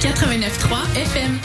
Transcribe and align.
89.3 0.00 0.96
FM. 0.96 1.38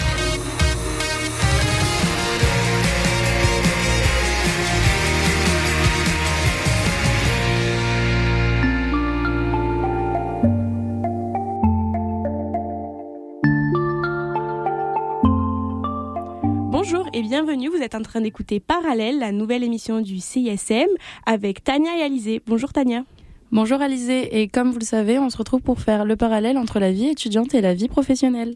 Bonjour 16.71 17.09
et 17.11 17.21
bienvenue, 17.23 17.67
vous 17.67 17.81
êtes 17.81 17.93
en 17.93 18.01
train 18.01 18.21
d'écouter 18.21 18.61
Parallèle, 18.61 19.19
la 19.19 19.33
nouvelle 19.33 19.65
émission 19.65 19.99
du 19.99 20.19
CISM 20.19 20.87
avec 21.25 21.61
Tania 21.61 21.97
et 21.97 22.03
Alizé. 22.03 22.41
Bonjour 22.47 22.71
Tania. 22.71 23.03
Bonjour 23.51 23.79
Alizé, 23.79 24.41
et 24.41 24.47
comme 24.47 24.71
vous 24.71 24.79
le 24.79 24.85
savez, 24.85 25.19
on 25.19 25.29
se 25.29 25.37
retrouve 25.37 25.61
pour 25.61 25.79
faire 25.79 26.03
le 26.03 26.15
parallèle 26.15 26.57
entre 26.57 26.79
la 26.79 26.91
vie 26.91 27.07
étudiante 27.07 27.53
et 27.53 27.61
la 27.61 27.73
vie 27.73 27.87
professionnelle. 27.87 28.55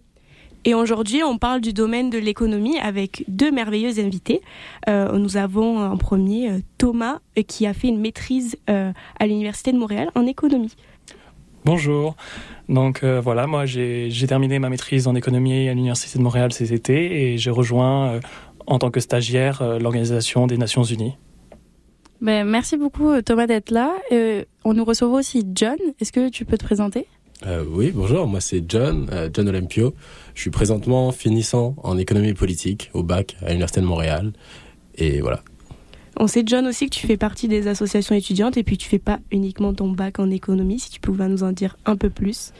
Et 0.66 0.74
aujourd'hui, 0.74 1.24
on 1.24 1.38
parle 1.38 1.62
du 1.62 1.72
domaine 1.72 2.10
de 2.10 2.18
l'économie 2.18 2.78
avec 2.80 3.24
deux 3.28 3.52
merveilleux 3.52 4.00
invités. 4.00 4.42
Euh, 4.90 5.18
nous 5.18 5.38
avons 5.38 5.80
en 5.80 5.96
premier 5.96 6.50
euh, 6.50 6.60
Thomas 6.78 7.20
euh, 7.38 7.44
qui 7.44 7.66
a 7.66 7.74
fait 7.74 7.88
une 7.88 8.00
maîtrise 8.00 8.58
euh, 8.70 8.92
à 9.20 9.28
l'Université 9.28 9.72
de 9.72 9.78
Montréal 9.78 10.12
en 10.16 10.26
économie. 10.26 10.76
Bonjour. 11.66 12.16
Donc 12.68 13.04
euh, 13.04 13.22
voilà, 13.22 13.48
moi 13.48 13.66
j'ai 13.66 14.10
j'ai 14.10 14.28
terminé 14.28 14.60
ma 14.60 14.70
maîtrise 14.70 15.08
en 15.08 15.16
économie 15.16 15.70
à 15.70 15.74
l'Université 15.74 16.18
de 16.18 16.24
Montréal 16.24 16.52
cet 16.52 16.72
été 16.72 17.34
et 17.34 17.38
j'ai 17.38 17.52
rejoint 17.52 18.14
euh, 18.14 18.20
en 18.68 18.80
tant 18.80 18.92
que 18.92 19.00
stagiaire 19.00 19.62
euh, 19.62 19.80
l'Organisation 19.80 20.48
des 20.48 20.58
Nations 20.58 20.84
Unies. 20.84 21.16
Ben, 22.22 22.46
merci 22.46 22.76
beaucoup 22.76 23.09
euh, 23.09 23.22
Thomas 23.22 23.48
d'être 23.48 23.72
là. 23.72 23.94
Euh, 24.12 24.44
on 24.66 24.73
nous 24.73 24.84
reçoit 24.84 25.08
aussi 25.08 25.45
John. 25.56 25.78
Est-ce 26.00 26.12
que 26.12 26.30
tu 26.30 26.45
peux 26.45 26.58
te 26.58 26.66
présenter? 26.66 27.08
Euh, 27.45 27.64
oui, 27.70 27.92
bonjour, 27.95 28.28
moi 28.28 28.42
c'est 28.42 28.64
John, 28.67 29.09
euh, 29.14 29.30
John 29.34 29.48
Olympio. 29.48 29.94
Je 30.36 30.42
suis 30.42 30.50
présentement 30.50 31.14
finissant 31.14 31.75
en 31.84 31.97
économie 31.97 32.34
politique 32.34 32.90
au 32.94 33.02
bac 33.02 33.38
à 33.42 33.47
l'Université 33.47 33.80
de 33.80 33.86
Montréal. 33.86 34.34
Et 34.95 35.22
voilà. 35.22 35.42
On 36.17 36.28
sait 36.28 36.44
John 36.45 36.67
aussi 36.67 36.90
que 36.90 36.95
tu 36.95 37.08
fais 37.08 37.16
partie 37.16 37.47
des 37.47 37.67
associations 37.67 38.14
étudiantes 38.14 38.58
et 38.58 38.64
puis 38.64 38.78
tu 38.78 38.90
fais 38.90 39.00
pas 39.00 39.20
uniquement 39.31 39.73
ton 39.73 39.90
bac 39.90 40.20
en 40.20 40.30
économie. 40.30 40.80
Si 40.80 40.90
tu 40.90 41.00
pouvais 41.00 41.30
nous 41.30 41.44
en 41.44 41.53
dire 41.53 41.78
un 41.86 41.95
peu 41.95 42.09
plus. 42.09 42.52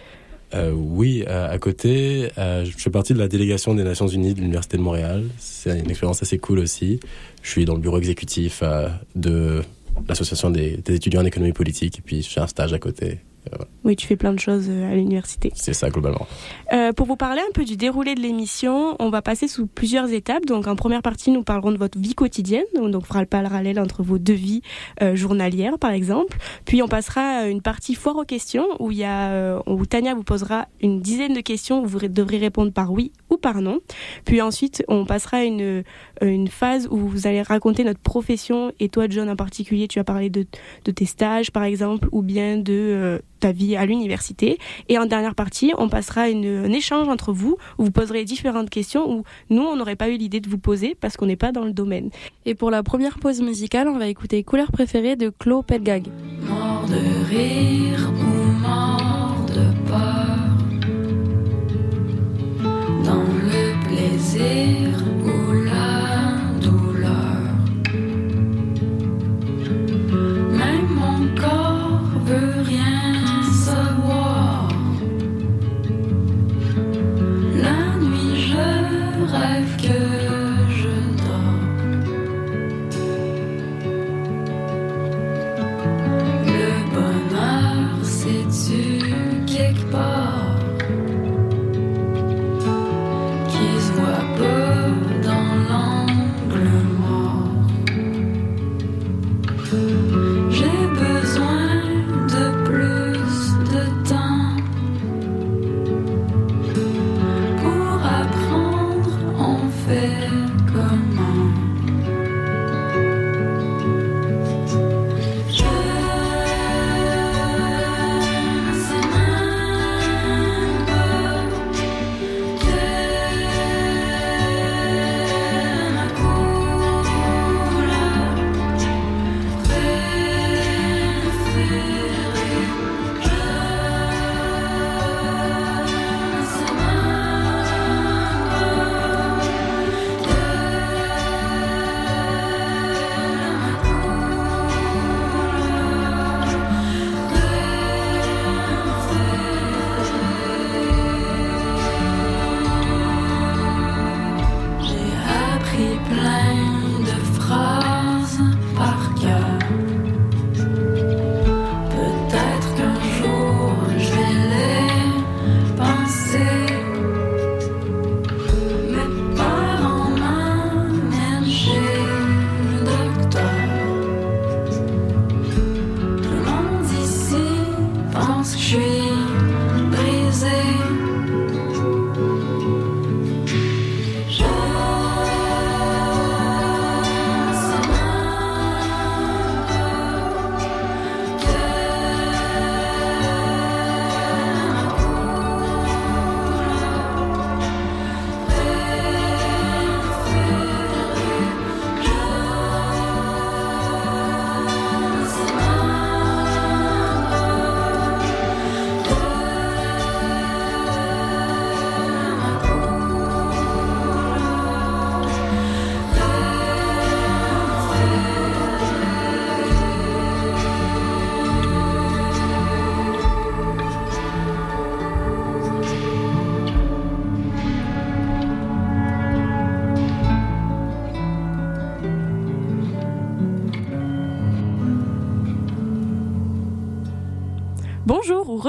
Euh, 0.53 0.71
oui, 0.71 1.23
euh, 1.27 1.52
à 1.52 1.59
côté, 1.59 2.30
euh, 2.37 2.65
je 2.65 2.71
fais 2.71 2.89
partie 2.89 3.13
de 3.13 3.19
la 3.19 3.27
délégation 3.27 3.75
des 3.75 3.83
Nations 3.83 4.07
Unies 4.07 4.33
de 4.33 4.39
l'Université 4.39 4.77
de 4.77 4.81
Montréal. 4.81 5.25
C'est 5.37 5.77
une 5.77 5.89
expérience 5.89 6.23
assez 6.23 6.39
cool 6.39 6.59
aussi. 6.59 6.99
Je 7.41 7.49
suis 7.49 7.65
dans 7.65 7.73
le 7.73 7.79
bureau 7.79 7.97
exécutif 7.97 8.61
euh, 8.63 8.89
de 9.15 9.61
l'association 10.07 10.49
des, 10.49 10.77
des 10.77 10.95
étudiants 10.95 11.21
en 11.21 11.25
économie 11.25 11.53
politique 11.53 11.99
et 11.99 12.01
puis 12.01 12.21
je 12.21 12.29
fais 12.29 12.41
un 12.41 12.47
stage 12.47 12.73
à 12.73 12.79
côté. 12.79 13.19
Voilà. 13.50 13.66
Oui, 13.83 13.95
tu 13.95 14.05
fais 14.08 14.16
plein 14.16 14.33
de 14.33 14.39
choses 14.39 14.67
euh, 14.69 14.92
à 14.92 14.95
l'université. 14.95 15.52
C'est 15.55 15.73
ça 15.73 15.89
globalement. 15.89 16.28
Euh, 16.73 16.94
pour 16.94 17.08
vous 17.08 17.16
parler 17.16 17.42
un 17.42 17.52
peu 17.53 17.66
du 17.66 17.78
déroulé 17.78 18.16
de 18.16 18.19
l'émission, 18.19 18.95
on 19.00 19.09
va 19.09 19.22
passer 19.22 19.47
sous 19.47 19.67
plusieurs 19.67 20.11
étapes. 20.11 20.45
Donc, 20.45 20.67
en 20.67 20.75
première 20.75 21.02
partie, 21.02 21.31
nous 21.31 21.44
parlerons 21.44 21.72
de 21.72 21.77
votre 21.77 21.97
vie 21.97 22.14
quotidienne. 22.14 22.66
Donc, 22.75 22.94
on 22.95 23.02
fera 23.02 23.22
le 23.22 23.25
parallèle 23.25 23.80
entre 23.80 24.03
vos 24.03 24.17
deux 24.17 24.33
vies 24.33 24.61
euh, 25.02 25.16
journalières, 25.16 25.80
par 25.80 25.92
exemple. 25.92 26.38
Puis, 26.66 26.81
on 26.83 26.88
passera 26.88 27.22
à 27.22 27.47
une 27.47 27.61
partie 27.61 27.95
foire 27.95 28.17
aux 28.17 28.25
questions 28.25 28.67
où 28.80 28.92
il 28.92 28.97
y 28.97 29.03
a, 29.03 29.30
euh, 29.31 29.59
où 29.66 29.86
Tania 29.86 30.14
vous 30.14 30.23
posera 30.23 30.67
une 30.81 31.02
dizaine 31.02 31.33
de 31.33 31.42
questions 31.42 31.81
où 31.81 31.86
vous 31.86 32.00
devrez 32.08 32.38
répondre 32.38 32.72
par 32.72 32.92
oui 32.92 33.11
ou 33.30 33.38
par 33.38 33.61
non. 33.61 33.80
Puis 34.25 34.42
ensuite, 34.42 34.83
on 34.88 35.05
passera 35.05 35.38
à 35.38 35.44
une, 35.44 35.83
une 36.22 36.47
phase 36.47 36.88
où 36.92 36.97
vous 36.97 37.27
allez 37.27 37.42
raconter 37.42 37.83
notre 37.83 38.00
profession. 38.00 38.72
Et 38.80 38.89
toi, 38.89 39.05
John, 39.09 39.30
en 39.30 39.36
particulier, 39.36 39.88
tu 39.88 40.00
as 40.00 40.03
parlé 40.03 40.30
de, 40.30 40.45
de 40.86 40.92
tes 40.92 41.05
stages, 41.05 41.52
par 41.52 41.64
exemple, 41.64 42.08
ou 42.11 42.22
bien 42.22 42.58
de 42.58 43.22
ta 43.39 43.51
vie 43.51 43.75
à 43.75 43.85
l'université. 43.85 44.57
Et 44.87 44.97
en 44.97 45.05
dernière 45.05 45.36
partie, 45.36 45.73
on 45.77 45.89
passera 45.89 46.21
à 46.21 46.30
une, 46.30 46.65
un 46.65 46.71
échange 46.71 47.08
entre 47.08 47.31
vous 47.31 47.58
où 47.77 47.86
vous 47.86 47.91
poserez 47.91 48.25
différentes 48.25 48.69
questions 48.69 49.09
où 49.09 49.23
nous, 49.49 49.64
on 49.64 49.75
n'aurait 49.75 49.95
pas 49.95 50.09
eu 50.09 50.17
l'idée 50.17 50.39
de 50.39 50.49
vous 50.49 50.58
poser 50.58 50.95
parce 50.99 51.17
qu'on 51.17 51.25
n'est 51.25 51.36
pas 51.36 51.52
dans 51.52 51.65
le 51.65 51.73
domaine. 51.73 52.09
Et 52.45 52.55
pour 52.55 52.71
la 52.71 52.83
première 52.83 53.19
pause 53.19 53.41
musicale, 53.41 53.87
on 53.87 53.97
va 53.97 54.08
écouter 54.08 54.43
Couleur 54.43 54.71
préférée 54.71 55.15
de 55.15 55.30
Claude 55.30 55.65
Pelgag. 55.65 56.08
Mort 56.47 56.86
de 56.87 57.30
rire 57.30 58.11
ou 58.11 58.61
mort 58.61 59.08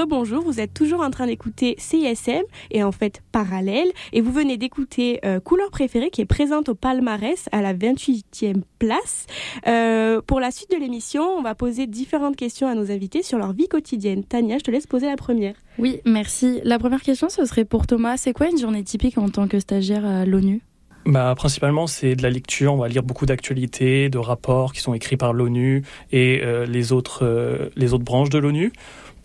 rebonjour, 0.01 0.43
vous 0.43 0.61
êtes 0.61 0.73
toujours 0.73 1.01
en 1.01 1.11
train 1.11 1.27
d'écouter 1.27 1.75
CISM 1.79 2.43
et 2.71 2.83
en 2.83 2.93
fait 2.93 3.23
parallèle 3.33 3.89
et 4.13 4.21
vous 4.21 4.33
venez 4.33 4.57
d'écouter 4.57 5.21
euh, 5.25 5.41
Couleur 5.41 5.71
préférée 5.71 6.11
qui 6.11 6.21
est 6.23 6.27
présente 6.27 6.69
au 6.69 6.75
palmarès 6.75 7.49
à 7.53 7.61
la 7.61 7.75
28e 7.75 8.63
place. 8.79 9.27
Euh, 9.67 10.21
pour 10.27 10.41
la 10.41 10.51
suite 10.51 10.71
de 10.71 10.77
l'émission, 10.77 11.23
on 11.23 11.43
va 11.43 11.55
poser 11.55 11.87
différentes 11.87 12.37
questions 12.37 12.67
à 12.67 12.75
nos 12.75 12.91
invités 12.91 13.23
sur 13.23 13.39
leur 13.39 13.53
vie 13.53 13.69
quotidienne. 13.69 14.25
Tania, 14.25 14.59
je 14.59 14.65
te 14.65 14.71
laisse 14.71 14.87
poser 14.87 15.07
la 15.07 15.17
première. 15.17 15.55
Oui, 15.79 16.01
merci. 16.05 16.61
La 16.65 16.79
première 16.79 17.03
question, 17.03 17.29
ce 17.29 17.45
serait 17.45 17.65
pour 17.65 17.87
Thomas. 17.87 18.17
C'est 18.17 18.33
quoi 18.33 18.49
une 18.49 18.59
journée 18.59 18.83
typique 18.83 19.19
en 19.19 19.29
tant 19.29 19.49
que 19.49 19.61
stagiaire 19.61 20.05
à 20.05 20.25
l'ONU? 20.25 20.63
Bah, 21.07 21.35
principalement, 21.35 21.87
c'est 21.87 22.15
de 22.15 22.23
la 22.23 22.31
lecture. 22.31 22.75
On 22.75 22.77
va 22.77 22.89
lire 22.89 23.03
beaucoup 23.03 23.27
d'actualités, 23.27 24.11
de 24.11 24.19
rapports 24.19 24.73
qui 24.73 24.81
sont 24.81 24.93
écrits 24.93 25.17
par 25.17 25.33
l'ONU 25.33 25.83
et 26.13 26.41
euh, 26.43 26.67
les, 26.67 26.93
autres, 26.93 27.25
euh, 27.25 27.71
les 27.77 27.95
autres 27.95 28.05
branches 28.05 28.29
de 28.29 28.39
l'ONU. 28.39 28.73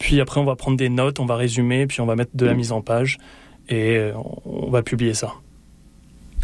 Puis 0.06 0.22
après, 0.22 0.40
on 0.40 0.44
va 0.44 0.56
prendre 0.56 0.78
des 0.78 0.90
notes, 0.90 1.20
on 1.20 1.26
va 1.26 1.36
résumer, 1.36 1.88
puis 1.88 2.00
on 2.00 2.06
va 2.06 2.16
mettre 2.16 2.30
de 2.36 2.46
la 2.46 2.54
mise 2.54 2.72
en 2.72 2.82
page 2.82 3.18
et 3.70 3.98
euh, 3.98 4.14
on 4.46 4.70
va 4.70 4.84
publier 4.84 5.16
ça. 5.16 5.34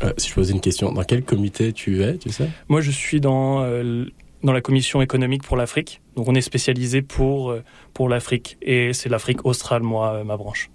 Euh, 0.03 0.11
si 0.17 0.29
je 0.29 0.33
posais 0.33 0.51
une 0.51 0.61
question, 0.61 0.91
dans 0.91 1.03
quel 1.03 1.21
comité 1.21 1.71
tu 1.71 2.01
es, 2.01 2.17
tu 2.17 2.31
sais? 2.31 2.49
Moi, 2.69 2.81
je 2.81 2.89
suis 2.89 3.21
dans, 3.21 3.61
euh, 3.61 4.05
dans 4.41 4.51
la 4.51 4.61
commission 4.61 4.99
économique 5.03 5.43
pour 5.43 5.57
l'Afrique. 5.57 6.01
Donc, 6.15 6.27
on 6.27 6.33
est 6.33 6.41
spécialisé 6.41 7.03
pour, 7.03 7.51
euh, 7.51 7.61
pour 7.93 8.09
l'Afrique. 8.09 8.57
Et 8.63 8.93
c'est 8.93 9.09
l'Afrique 9.09 9.45
australe, 9.45 9.83
moi, 9.83 10.13
euh, 10.13 10.23
ma 10.23 10.37
branche. 10.37 10.71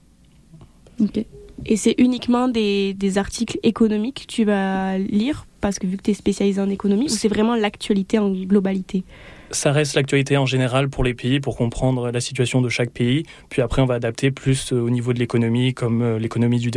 Ok. 1.01 1.25
Et 1.65 1.77
c'est 1.77 1.97
uniquement 1.99 2.47
des, 2.47 2.95
des 2.95 3.19
articles 3.19 3.59
économiques 3.65 4.29
que 4.29 4.33
tu 4.33 4.45
vas 4.45 4.97
lire 4.97 5.45
parce 5.61 5.81
que 5.81 5.89
vu 5.89 5.97
que 5.97 6.03
tu 6.03 6.13
es 6.13 6.15
spécialisé 6.15 6.61
en 6.61 6.71
économie 6.71 7.07
ou 7.07 7.09
c'est 7.09 7.27
vraiment 7.27 7.57
l'actualité 7.57 8.21
en 8.21 8.31
globalité? 8.31 9.03
Ça 9.51 9.71
reste 9.71 9.95
l'actualité 9.95 10.37
en 10.37 10.47
général 10.47 10.89
pour 10.89 11.05
les 11.05 11.15
pays, 11.15 11.41
pour 11.41 11.57
comprendre 11.57 12.11
la 12.11 12.21
situation 12.21 12.61
de 12.61 12.69
chaque 12.69 12.91
pays. 12.91 13.23
Puis 13.49 13.63
après, 13.63 13.81
on 13.81 13.87
va 13.87 13.95
adapter 13.95 14.31
plus 14.31 14.73
euh, 14.73 14.81
au 14.81 14.91
niveau 14.91 15.13
de 15.13 15.19
l'économie, 15.19 15.73
comme 15.73 16.03
euh, 16.03 16.19
l'économie 16.19 16.59
du, 16.59 16.71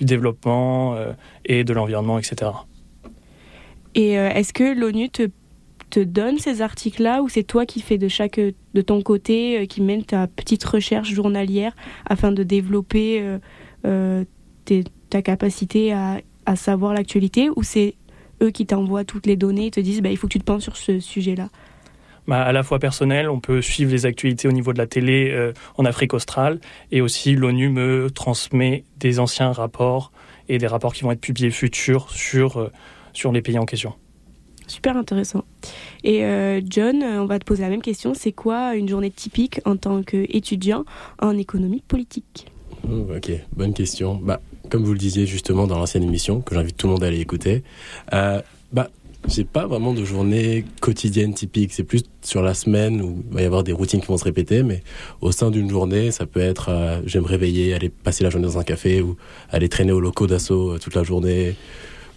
développement 0.00 0.94
euh, 0.94 1.12
et 1.44 1.64
de 1.64 1.72
l'environnement, 1.74 2.18
etc. 2.18 2.52
Et 3.94 4.12
est-ce 4.12 4.52
que 4.52 4.78
l'ONU 4.78 5.08
te, 5.08 5.30
donne 5.96 6.38
ces 6.38 6.60
articles-là 6.60 7.22
ou 7.22 7.30
c'est 7.30 7.44
toi 7.44 7.64
qui 7.64 7.80
fais 7.80 7.96
de 7.96 8.08
chaque 8.08 8.38
de 8.38 8.80
ton 8.82 9.00
côté, 9.00 9.66
qui 9.66 9.80
mène 9.80 10.04
ta 10.04 10.26
petite 10.26 10.62
recherche 10.64 11.10
journalière 11.10 11.74
afin 12.04 12.30
de 12.30 12.42
développer 12.42 13.38
ta 13.82 15.22
capacité 15.22 15.94
à, 15.94 16.20
à 16.44 16.56
savoir 16.56 16.92
l'actualité 16.92 17.48
ou 17.56 17.62
c'est 17.62 17.94
eux 18.42 18.50
qui 18.50 18.66
t'envoient 18.66 19.04
toutes 19.04 19.26
les 19.26 19.36
données 19.36 19.66
et 19.66 19.70
te 19.70 19.80
disent 19.80 20.02
bah, 20.02 20.10
il 20.10 20.16
faut 20.16 20.26
que 20.26 20.32
tu 20.32 20.38
te 20.38 20.44
penses 20.44 20.62
sur 20.62 20.76
ce 20.76 21.00
sujet-là? 21.00 21.48
Bah, 22.26 22.42
à 22.42 22.52
la 22.52 22.62
fois 22.62 22.78
personnel, 22.78 23.28
on 23.28 23.40
peut 23.40 23.62
suivre 23.62 23.92
les 23.92 24.06
actualités 24.06 24.48
au 24.48 24.52
niveau 24.52 24.72
de 24.72 24.78
la 24.78 24.86
télé 24.86 25.30
euh, 25.32 25.52
en 25.76 25.84
Afrique 25.84 26.14
australe, 26.14 26.60
et 26.90 27.00
aussi 27.00 27.34
l'ONU 27.34 27.68
me 27.68 28.10
transmet 28.10 28.84
des 28.98 29.20
anciens 29.20 29.52
rapports 29.52 30.12
et 30.48 30.58
des 30.58 30.66
rapports 30.66 30.92
qui 30.92 31.02
vont 31.02 31.12
être 31.12 31.20
publiés 31.20 31.50
futurs 31.50 32.10
sur, 32.10 32.58
euh, 32.58 32.72
sur 33.12 33.32
les 33.32 33.42
pays 33.42 33.58
en 33.58 33.64
question. 33.64 33.94
Super 34.66 34.96
intéressant. 34.96 35.44
Et 36.02 36.24
euh, 36.24 36.60
John, 36.68 37.02
on 37.02 37.26
va 37.26 37.38
te 37.38 37.44
poser 37.44 37.62
la 37.62 37.68
même 37.68 37.82
question. 37.82 38.14
C'est 38.14 38.32
quoi 38.32 38.74
une 38.74 38.88
journée 38.88 39.10
typique 39.10 39.60
en 39.64 39.76
tant 39.76 40.02
qu'étudiant 40.02 40.84
en 41.20 41.38
économie 41.38 41.82
politique? 41.86 42.46
Oh, 42.88 43.06
Ok, 43.16 43.30
bonne 43.54 43.74
question. 43.74 44.16
Bah, 44.16 44.40
comme 44.70 44.82
vous 44.82 44.92
le 44.92 44.98
disiez 44.98 45.26
justement 45.26 45.66
dans 45.68 45.78
l'ancienne 45.78 46.02
émission, 46.02 46.40
que 46.40 46.54
j'invite 46.54 46.76
tout 46.76 46.88
le 46.88 46.94
monde 46.94 47.04
à 47.04 47.06
aller 47.06 47.20
écouter, 47.20 47.62
euh, 48.12 48.40
bah, 48.72 48.88
j'ai 49.28 49.44
pas 49.44 49.66
vraiment 49.66 49.92
de 49.92 50.04
journée 50.04 50.64
quotidienne 50.80 51.34
typique. 51.34 51.72
C'est 51.72 51.84
plus 51.84 52.02
sur 52.22 52.42
la 52.42 52.54
semaine 52.54 53.00
où 53.02 53.24
il 53.30 53.34
va 53.34 53.42
y 53.42 53.44
avoir 53.44 53.62
des 53.62 53.72
routines 53.72 54.00
qui 54.00 54.06
vont 54.06 54.18
se 54.18 54.24
répéter, 54.24 54.62
mais 54.62 54.82
au 55.20 55.32
sein 55.32 55.50
d'une 55.50 55.68
journée, 55.68 56.10
ça 56.10 56.26
peut 56.26 56.40
être, 56.40 56.68
euh, 56.70 57.00
je 57.06 57.18
vais 57.18 57.22
me 57.22 57.28
réveiller, 57.28 57.74
aller 57.74 57.88
passer 57.88 58.24
la 58.24 58.30
journée 58.30 58.46
dans 58.46 58.58
un 58.58 58.64
café 58.64 59.00
ou 59.00 59.16
aller 59.50 59.68
traîner 59.68 59.92
au 59.92 60.00
locaux 60.00 60.26
d'assaut 60.26 60.72
euh, 60.72 60.78
toute 60.78 60.94
la 60.94 61.02
journée. 61.02 61.56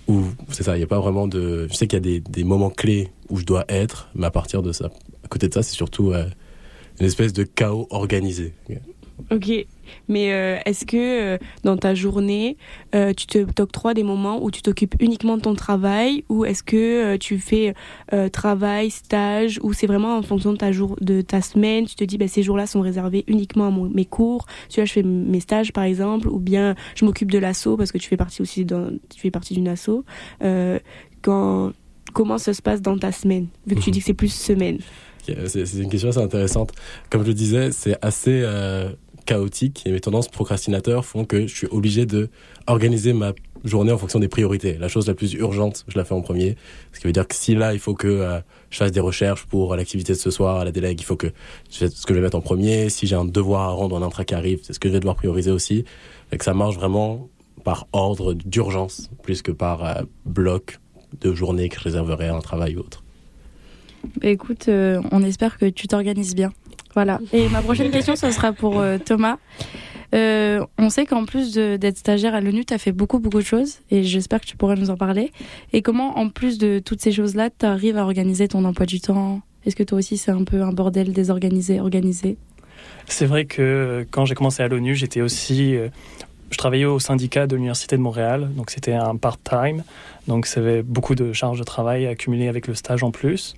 Ou 0.07 0.23
c'est 0.49 0.63
ça, 0.63 0.75
il 0.75 0.79
n'y 0.79 0.83
a 0.83 0.87
pas 0.87 0.99
vraiment 0.99 1.27
de. 1.27 1.67
Je 1.69 1.73
sais 1.75 1.87
qu'il 1.87 2.05
y 2.05 2.17
a 2.17 2.19
des, 2.19 2.43
moments 2.43 2.71
clés 2.71 3.09
où 3.29 3.37
je 3.37 3.45
dois 3.45 3.65
être, 3.69 4.09
mais 4.15 4.25
à 4.25 4.31
partir 4.31 4.63
de 4.63 4.71
ça, 4.71 4.89
à 5.23 5.27
côté 5.27 5.47
de 5.47 5.53
ça, 5.53 5.61
c'est 5.61 5.75
surtout 5.75 6.11
euh, 6.11 6.25
une 6.99 7.05
espèce 7.05 7.33
de 7.33 7.43
chaos 7.43 7.87
organisé. 7.91 8.53
Ok, 9.31 9.51
mais 10.07 10.33
euh, 10.33 10.57
est-ce 10.65 10.85
que 10.85 10.97
euh, 11.35 11.37
dans 11.63 11.77
ta 11.77 11.93
journée, 11.93 12.57
euh, 12.95 13.13
tu 13.13 13.25
te 13.27 13.43
t'octroies 13.51 13.93
des 13.93 14.03
moments 14.03 14.43
où 14.43 14.49
tu 14.51 14.61
t'occupes 14.61 14.95
uniquement 14.99 15.37
de 15.37 15.41
ton 15.41 15.55
travail 15.55 16.23
ou 16.29 16.45
est-ce 16.45 16.63
que 16.63 17.15
tu 17.17 17.37
fais 17.37 17.73
travail, 18.31 18.89
stage 18.89 19.59
ou 19.63 19.73
c'est 19.73 19.87
vraiment 19.87 20.17
en 20.17 20.21
fonction 20.21 20.51
de 20.53 20.57
ta, 20.57 20.71
jour, 20.71 20.95
de 21.01 21.21
ta 21.21 21.41
semaine, 21.41 21.85
tu 21.85 21.95
te 21.95 22.03
dis 22.03 22.17
bah, 22.17 22.27
ces 22.27 22.43
jours-là 22.43 22.65
sont 22.67 22.81
réservés 22.81 23.23
uniquement 23.27 23.67
à 23.67 23.69
mon- 23.69 23.89
mes 23.89 24.05
cours, 24.05 24.45
celui-là 24.69 24.85
je 24.85 24.93
fais 24.93 25.03
mes 25.03 25.39
stages 25.39 25.71
par 25.73 25.83
exemple 25.83 26.27
ou 26.27 26.39
bien 26.39 26.75
je 26.95 27.05
m'occupe 27.05 27.31
de 27.31 27.37
l'asso 27.39 27.75
parce 27.77 27.91
que 27.91 27.97
tu 27.97 28.07
fais 28.07 28.17
partie 28.17 28.41
aussi 28.41 28.65
tu 28.65 29.19
fais 29.19 29.31
partie 29.31 29.53
d'une 29.53 29.67
asso. 29.67 30.03
Euh, 30.43 30.79
quand, 31.21 31.71
comment 32.13 32.37
ça 32.37 32.53
se 32.53 32.61
passe 32.61 32.81
dans 32.81 32.97
ta 32.97 33.11
semaine? 33.11 33.47
Vu 33.67 33.75
que 33.75 33.81
tu 33.81 33.89
Mhm. 33.89 33.93
dis 33.93 33.99
que 33.99 34.05
c'est 34.05 34.13
plus 34.13 34.33
semaine 34.33 34.79
C'est 35.25 35.77
une 35.77 35.89
question 35.89 36.09
assez 36.09 36.19
intéressante. 36.21 36.71
Comme 37.09 37.21
je 37.23 37.27
le 37.27 37.33
disais, 37.33 37.71
c'est 37.71 37.95
assez 38.03 38.41
chaotique 39.29 39.83
et 39.85 39.91
mes 39.91 39.99
tendances 39.99 40.27
procrastinateurs 40.27 41.05
font 41.05 41.23
que 41.23 41.45
je 41.45 41.55
suis 41.55 41.67
obligé 41.67 42.07
de 42.07 42.29
organiser 42.65 43.13
ma 43.13 43.33
journée 43.63 43.91
en 43.91 43.97
fonction 43.99 44.17
des 44.17 44.27
priorités. 44.27 44.73
La 44.79 44.87
chose 44.87 45.07
la 45.07 45.13
plus 45.13 45.33
urgente, 45.33 45.85
je 45.87 45.99
la 45.99 46.03
fais 46.03 46.15
en 46.15 46.21
premier. 46.21 46.55
Ce 46.93 46.99
qui 46.99 47.05
veut 47.05 47.13
dire 47.13 47.27
que 47.27 47.35
si 47.35 47.53
là, 47.53 47.73
il 47.73 47.79
faut 47.79 47.93
que 47.93 48.07
euh, 48.07 48.39
je 48.71 48.77
fasse 48.77 48.91
des 48.91 48.99
recherches 48.99 49.45
pour 49.45 49.75
l'activité 49.75 50.13
de 50.13 50.17
ce 50.17 50.31
soir 50.31 50.65
la 50.65 50.71
délègue, 50.71 50.99
il 50.99 51.03
faut 51.03 51.15
que 51.15 51.27
c'est 51.69 51.93
ce 51.93 52.07
que 52.07 52.15
je 52.15 52.19
vais 52.19 52.25
mettre 52.25 52.37
en 52.37 52.41
premier. 52.41 52.89
Si 52.89 53.05
j'ai 53.05 53.15
un 53.15 53.25
devoir 53.25 53.69
à 53.69 53.71
rendre, 53.71 53.95
un 53.97 54.01
intra 54.01 54.25
qui 54.25 54.33
arrive, 54.33 54.61
c'est 54.63 54.73
ce 54.73 54.79
que 54.79 54.89
je 54.89 54.93
vais 54.93 54.99
devoir 54.99 55.15
prioriser 55.15 55.51
aussi. 55.51 55.85
Et 56.31 56.37
ça 56.41 56.55
marche 56.55 56.75
vraiment 56.75 57.29
par 57.63 57.87
ordre 57.93 58.33
d'urgence 58.33 59.11
plus 59.21 59.43
que 59.43 59.51
par 59.51 59.85
euh, 59.85 60.01
bloc 60.25 60.79
de 61.21 61.35
journée 61.35 61.69
que 61.69 61.75
je 61.75 61.83
réserverai 61.83 62.29
à 62.29 62.35
un 62.35 62.41
travail 62.41 62.77
ou 62.77 62.79
autre. 62.79 63.03
Bah, 64.21 64.29
écoute, 64.29 64.69
euh, 64.69 65.01
on 65.11 65.21
espère 65.21 65.59
que 65.59 65.67
tu 65.67 65.87
t'organises 65.87 66.33
bien. 66.33 66.51
Voilà. 66.99 67.21
Et 67.31 67.47
ma 67.47 67.61
prochaine 67.61 67.91
question, 67.91 68.17
ce 68.17 68.29
sera 68.29 68.51
pour 68.51 68.81
euh, 68.81 68.97
Thomas. 68.97 69.37
Euh, 70.13 70.65
on 70.77 70.89
sait 70.89 71.05
qu'en 71.05 71.23
plus 71.23 71.53
d'être 71.53 71.97
stagiaire 71.97 72.35
à 72.35 72.41
l'ONU, 72.41 72.65
tu 72.65 72.73
as 72.73 72.77
fait 72.77 72.91
beaucoup, 72.91 73.19
beaucoup 73.19 73.37
de 73.37 73.45
choses 73.45 73.79
et 73.89 74.03
j'espère 74.03 74.41
que 74.41 74.45
tu 74.45 74.57
pourras 74.57 74.75
nous 74.75 74.89
en 74.89 74.97
parler. 74.97 75.31
Et 75.71 75.81
comment, 75.81 76.17
en 76.19 76.27
plus 76.27 76.57
de 76.57 76.79
toutes 76.83 76.99
ces 76.99 77.13
choses-là, 77.13 77.51
tu 77.57 77.65
arrives 77.65 77.95
à 77.95 78.03
organiser 78.03 78.49
ton 78.49 78.65
emploi 78.65 78.85
du 78.85 78.99
temps? 78.99 79.39
Est-ce 79.65 79.77
que 79.77 79.83
toi 79.83 79.97
aussi, 79.97 80.17
c'est 80.17 80.31
un 80.31 80.43
peu 80.43 80.61
un 80.61 80.73
bordel 80.73 81.13
désorganisé, 81.13 81.79
organisé? 81.79 82.35
C'est 83.05 83.25
vrai 83.25 83.45
que 83.45 84.05
quand 84.11 84.25
j'ai 84.25 84.35
commencé 84.35 84.61
à 84.61 84.67
l'ONU, 84.67 84.93
j'étais 84.93 85.21
aussi. 85.21 85.77
euh, 85.77 85.87
je 86.51 86.57
travaillais 86.57 86.83
au 86.83 86.99
syndicat 86.99 87.47
de 87.47 87.55
l'Université 87.55 87.95
de 87.95 88.01
Montréal, 88.01 88.49
donc 88.57 88.71
c'était 88.71 88.93
un 88.93 89.15
part-time. 89.15 89.83
Donc 90.27 90.47
ça 90.47 90.59
avait 90.59 90.81
beaucoup 90.81 91.15
de 91.15 91.31
charges 91.31 91.59
de 91.59 91.63
travail 91.63 92.07
accumulées 92.07 92.49
avec 92.49 92.67
le 92.67 92.73
stage 92.73 93.03
en 93.03 93.11
plus. 93.11 93.55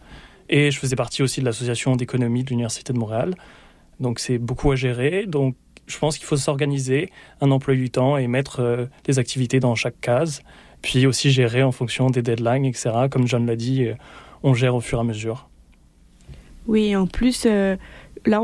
Et 0.51 0.69
je 0.69 0.77
faisais 0.77 0.97
partie 0.97 1.23
aussi 1.23 1.39
de 1.39 1.45
l'association 1.45 1.95
d'économie 1.95 2.43
de 2.43 2.49
l'Université 2.49 2.91
de 2.91 2.99
Montréal. 2.99 3.33
Donc 4.01 4.19
c'est 4.19 4.37
beaucoup 4.37 4.71
à 4.71 4.75
gérer. 4.75 5.25
Donc 5.25 5.55
je 5.87 5.97
pense 5.97 6.17
qu'il 6.17 6.27
faut 6.27 6.37
s'organiser, 6.37 7.09
un 7.39 7.51
emploi 7.51 7.73
du 7.73 7.89
temps 7.89 8.17
et 8.17 8.27
mettre 8.27 8.59
euh, 8.59 8.85
des 9.05 9.17
activités 9.17 9.61
dans 9.61 9.75
chaque 9.75 9.99
case. 10.01 10.41
Puis 10.81 11.07
aussi 11.07 11.31
gérer 11.31 11.63
en 11.63 11.71
fonction 11.71 12.09
des 12.09 12.21
deadlines, 12.21 12.65
etc. 12.65 12.91
Comme 13.09 13.27
John 13.27 13.45
l'a 13.45 13.55
dit, 13.55 13.85
euh, 13.85 13.93
on 14.43 14.53
gère 14.53 14.75
au 14.75 14.81
fur 14.81 14.97
et 14.97 15.01
à 15.01 15.03
mesure. 15.05 15.47
Oui, 16.67 16.95
en 16.95 17.07
plus, 17.07 17.45
euh, 17.45 17.77
là, 18.25 18.41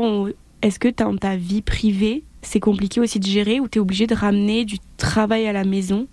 est-ce 0.62 0.78
que 0.78 0.88
dans 0.88 1.16
ta 1.16 1.36
vie 1.36 1.62
privée, 1.62 2.24
c'est 2.40 2.60
compliqué 2.60 3.00
aussi 3.00 3.20
de 3.20 3.26
gérer 3.26 3.60
ou 3.60 3.68
tu 3.68 3.78
es 3.78 3.80
obligé 3.82 4.06
de 4.06 4.14
ramener 4.14 4.64
du 4.64 4.78
travail 4.96 5.46
à 5.46 5.52
la 5.52 5.64
maison? 5.64 6.06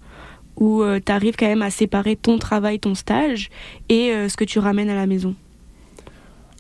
Ou 0.58 0.84
tu 1.06 1.12
arrives 1.12 1.36
quand 1.36 1.48
même 1.48 1.62
à 1.62 1.70
séparer 1.70 2.16
ton 2.16 2.38
travail, 2.38 2.80
ton 2.80 2.96
stage 2.96 3.50
et 3.90 4.14
ce 4.30 4.38
que 4.38 4.46
tu 4.46 4.58
ramènes 4.58 4.90
à 4.90 4.96
la 4.96 5.06
maison? 5.06 5.36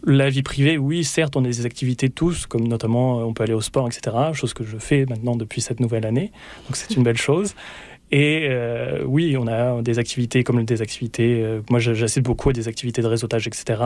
La 0.06 0.30
vie 0.30 0.44
privée, 0.44 0.78
oui, 0.78 1.04
certes, 1.04 1.36
on 1.36 1.44
a 1.44 1.48
des 1.48 1.66
activités 1.66 2.10
tous, 2.10 2.46
comme 2.46 2.68
notamment 2.68 3.20
euh, 3.20 3.24
on 3.24 3.34
peut 3.34 3.44
aller 3.44 3.54
au 3.54 3.62
sport, 3.62 3.88
etc., 3.88 4.16
chose 4.34 4.54
que 4.54 4.64
je 4.64 4.78
fais 4.78 5.06
maintenant 5.08 5.36
depuis 5.36 5.62
cette 5.62 5.80
nouvelle 5.80 6.06
année, 6.06 6.32
donc 6.68 6.76
c'est 6.76 6.96
une 6.96 7.04
belle 7.04 7.18
chose. 7.18 7.56
Et 8.12 8.48
euh, 8.50 9.04
oui, 9.06 9.36
on 9.38 9.48
a 9.48 9.82
des 9.82 9.98
activités 9.98 10.44
comme 10.44 10.64
des 10.64 10.82
activités, 10.82 11.42
euh, 11.42 11.62
moi 11.72 11.80
j'assiste 11.80 12.24
beaucoup 12.24 12.50
à 12.50 12.54
des 12.54 12.68
activités 12.68 13.02
de 13.02 13.08
réseautage, 13.08 13.48
etc. 13.48 13.82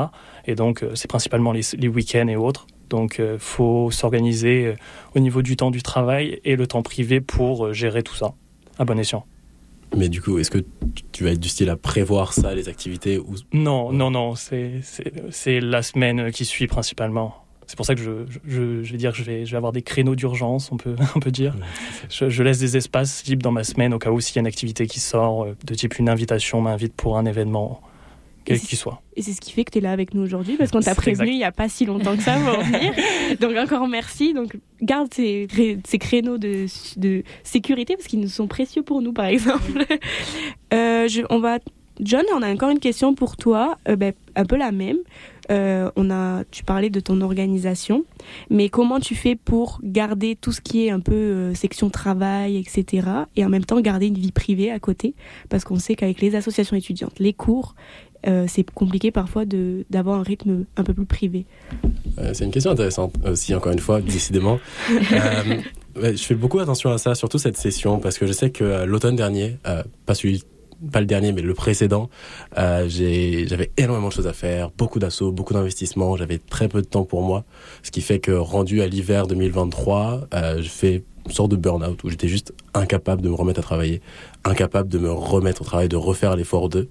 Et 0.46 0.56
donc 0.56 0.84
euh, 0.84 0.92
c'est 0.94 1.08
principalement 1.08 1.54
les, 1.54 1.62
les 1.78 1.88
week-ends 1.88 2.28
et 2.28 2.36
autres. 2.36 2.68
Donc 2.90 3.16
il 3.20 3.40
faut 3.40 3.92
s'organiser 3.92 4.66
euh, 4.66 4.76
au 5.16 5.20
niveau 5.20 5.42
du 5.42 5.56
temps 5.56 5.72
du 5.72 5.82
travail 5.82 6.40
et 6.44 6.56
le 6.56 6.68
temps 6.68 6.82
privé 6.82 7.22
pour 7.22 7.68
euh, 7.68 7.74
gérer 7.74 8.04
tout 8.04 8.16
ça 8.16 8.34
à 8.78 8.86
bon 8.86 9.00
escient. 9.00 9.26
Mais 9.96 10.10
du 10.10 10.22
coup, 10.22 10.38
est-ce 10.40 10.52
que 10.52 10.60
tu- 11.12 11.24
vas 11.24 11.32
être 11.32 11.40
du 11.40 11.50
style 11.50 11.70
à 11.70 11.76
prévoir 11.76 12.34
ça, 12.34 12.54
les 12.56 12.70
activités 12.70 13.18
ou... 13.18 13.36
Non, 13.54 13.92
non, 13.92 14.12
non, 14.12 14.36
c'est 14.36 15.60
la 15.60 15.82
semaine 15.82 16.32
qui 16.32 16.46
suit 16.46 16.68
principalement. 16.68 17.36
C'est 17.68 17.76
pour 17.76 17.86
ça 17.86 17.94
que 17.94 18.02
je, 18.02 18.12
je, 18.48 18.84
je 18.84 18.92
vais 18.92 18.98
dire 18.98 19.12
que 19.12 19.18
je 19.18 19.24
vais, 19.24 19.46
je 19.46 19.52
vais 19.52 19.58
avoir 19.58 19.72
des 19.72 19.84
créneaux 19.84 20.16
d'urgence, 20.16 20.72
on 20.72 20.78
peut, 20.78 20.96
on 21.16 21.20
peut 21.20 21.30
dire. 21.32 21.56
Je, 22.10 22.30
je 22.30 22.42
laisse 22.44 22.58
des 22.60 22.78
espaces 22.78 23.24
libres 23.26 23.44
dans 23.44 23.52
ma 23.52 23.64
semaine 23.64 23.94
au 23.94 24.00
cas 24.00 24.10
où 24.10 24.20
s'il 24.20 24.36
y 24.38 24.40
a 24.40 24.42
une 24.42 24.48
activité 24.48 24.88
qui 24.88 25.00
sort, 25.00 25.44
euh, 25.44 25.56
de 25.66 25.76
type 25.76 26.00
une 26.00 26.10
invitation 26.10 26.62
m'invite 26.62 26.94
pour 26.96 27.18
un 27.18 27.26
événement. 27.26 27.82
Quel 28.46 28.60
qu'il 28.60 28.78
soit. 28.78 29.02
Et 29.16 29.22
c'est 29.22 29.34
ce 29.34 29.42
qui 29.42 29.52
fait 29.52 29.64
que 29.66 29.72
tu 29.72 29.78
es 29.78 29.82
là 29.82 29.92
avec 29.92 30.14
nous 30.14 30.22
aujourd'hui, 30.22 30.56
parce 30.58 30.72
qu'on 30.72 30.80
t'a 30.82 30.96
prévenu 30.96 31.32
il 31.32 31.38
n'y 31.38 31.44
a 31.44 31.52
pas 31.52 31.70
si 31.70 31.86
longtemps 31.86 32.16
que 32.16 32.24
ça 32.24 32.36
pour 32.38 32.64
venir. 32.64 32.94
Donc 33.40 33.56
encore 33.58 33.88
merci. 33.88 34.34
Donc 34.34 34.58
garde 34.82 35.14
ces, 35.14 35.48
cré- 35.50 35.78
ces 35.86 35.98
créneaux 36.00 36.38
de, 36.38 36.66
de 36.98 37.24
sécurité, 37.44 37.96
parce 37.96 38.08
qu'ils 38.08 38.20
nous 38.22 38.28
sont 38.30 38.48
précieux 38.48 38.82
pour 38.84 39.02
nous, 39.02 39.14
par 39.14 39.26
exemple. 39.26 39.86
Euh, 40.74 41.08
je, 41.08 41.22
on 41.30 41.40
va... 41.40 41.58
John, 42.00 42.24
on 42.34 42.42
a 42.42 42.50
encore 42.54 42.70
une 42.70 42.80
question 42.80 43.14
pour 43.14 43.36
toi, 43.36 43.78
euh, 43.90 43.96
ben, 43.96 44.14
un 44.36 44.46
peu 44.46 44.56
la 44.56 44.72
même. 44.72 44.98
Euh, 45.52 45.90
on 45.96 46.12
a, 46.12 46.44
tu 46.52 46.64
parlais 46.64 46.90
de 46.92 47.00
ton 47.00 47.20
organisation, 47.22 48.06
mais 48.52 48.70
comment 48.70 49.00
tu 49.00 49.16
fais 49.16 49.36
pour 49.36 49.80
garder 49.84 50.38
tout 50.40 50.52
ce 50.52 50.62
qui 50.62 50.86
est 50.86 50.92
un 50.92 51.00
peu 51.00 51.14
euh, 51.14 51.54
section 51.56 51.90
travail, 51.90 52.56
etc., 52.58 53.08
et 53.36 53.44
en 53.44 53.50
même 53.50 53.66
temps 53.66 53.82
garder 53.82 54.08
une 54.08 54.18
vie 54.18 54.32
privée 54.32 54.70
à 54.72 54.80
côté, 54.80 55.16
parce 55.50 55.64
qu'on 55.66 55.80
sait 55.80 55.96
qu'avec 55.96 56.22
les 56.22 56.36
associations 56.36 56.78
étudiantes, 56.78 57.18
les 57.20 57.34
cours, 57.34 57.74
euh, 58.28 58.46
c'est 58.48 58.70
compliqué 58.72 59.12
parfois 59.12 59.46
de 59.46 59.86
d'avoir 59.90 60.20
un 60.20 60.24
rythme 60.24 60.66
un 60.78 60.84
peu 60.84 60.94
plus 60.94 61.06
privé. 61.06 61.46
Euh, 62.20 62.32
c'est 62.34 62.46
une 62.46 62.52
question 62.52 62.72
intéressante 62.72 63.14
aussi, 63.26 63.54
encore 63.56 63.72
une 63.72 63.80
fois, 63.80 64.02
décidément. 64.16 64.60
Euh, 64.92 65.62
je 66.16 66.24
fais 66.24 66.36
beaucoup 66.36 66.60
attention 66.60 66.92
à 66.92 66.98
ça, 66.98 67.16
surtout 67.16 67.38
cette 67.38 67.58
session, 67.58 68.00
parce 68.00 68.18
que 68.18 68.26
je 68.28 68.32
sais 68.32 68.50
que 68.52 68.86
l'automne 68.86 69.16
dernier, 69.16 69.58
pas 70.06 70.14
celui, 70.16 70.44
pas 70.92 71.00
le 71.02 71.06
dernier, 71.06 71.34
mais 71.34 71.42
le 71.42 71.54
précédent, 71.54 72.10
euh, 72.58 72.88
j'ai- 72.88 73.48
j'avais 73.48 73.72
énormément 73.78 74.08
de 74.08 74.14
choses 74.14 74.28
à 74.28 74.34
faire, 74.34 74.70
beaucoup 74.78 75.00
d'assauts, 75.00 75.32
beaucoup 75.32 75.54
d'investissements, 75.54 76.16
j'avais 76.16 76.38
très 76.38 76.70
peu 76.70 76.82
de 76.82 76.88
temps 76.88 77.04
pour 77.04 77.22
moi, 77.22 77.44
ce 77.84 77.92
qui 77.92 78.02
fait 78.02 78.20
que 78.20 78.32
rendu 78.32 78.82
à 78.82 78.88
l'hiver 78.88 79.28
2023, 79.28 80.22
euh, 80.34 80.62
je 80.62 80.70
fais 80.70 81.04
une 81.26 81.32
sorte 81.34 81.52
de 81.52 81.58
burn-out 81.58 82.02
où 82.04 82.10
j'étais 82.10 82.30
juste 82.30 82.54
incapable 82.74 83.22
de 83.22 83.30
me 83.30 83.36
remettre 83.36 83.60
à 83.60 83.64
travailler, 83.64 84.02
incapable 84.46 84.90
de 84.90 84.98
me 84.98 85.12
remettre 85.12 85.62
au 85.62 85.66
travail, 85.66 85.90
de 85.90 85.96
refaire 85.96 86.36
l'effort 86.36 86.70
d'eux. 86.70 86.90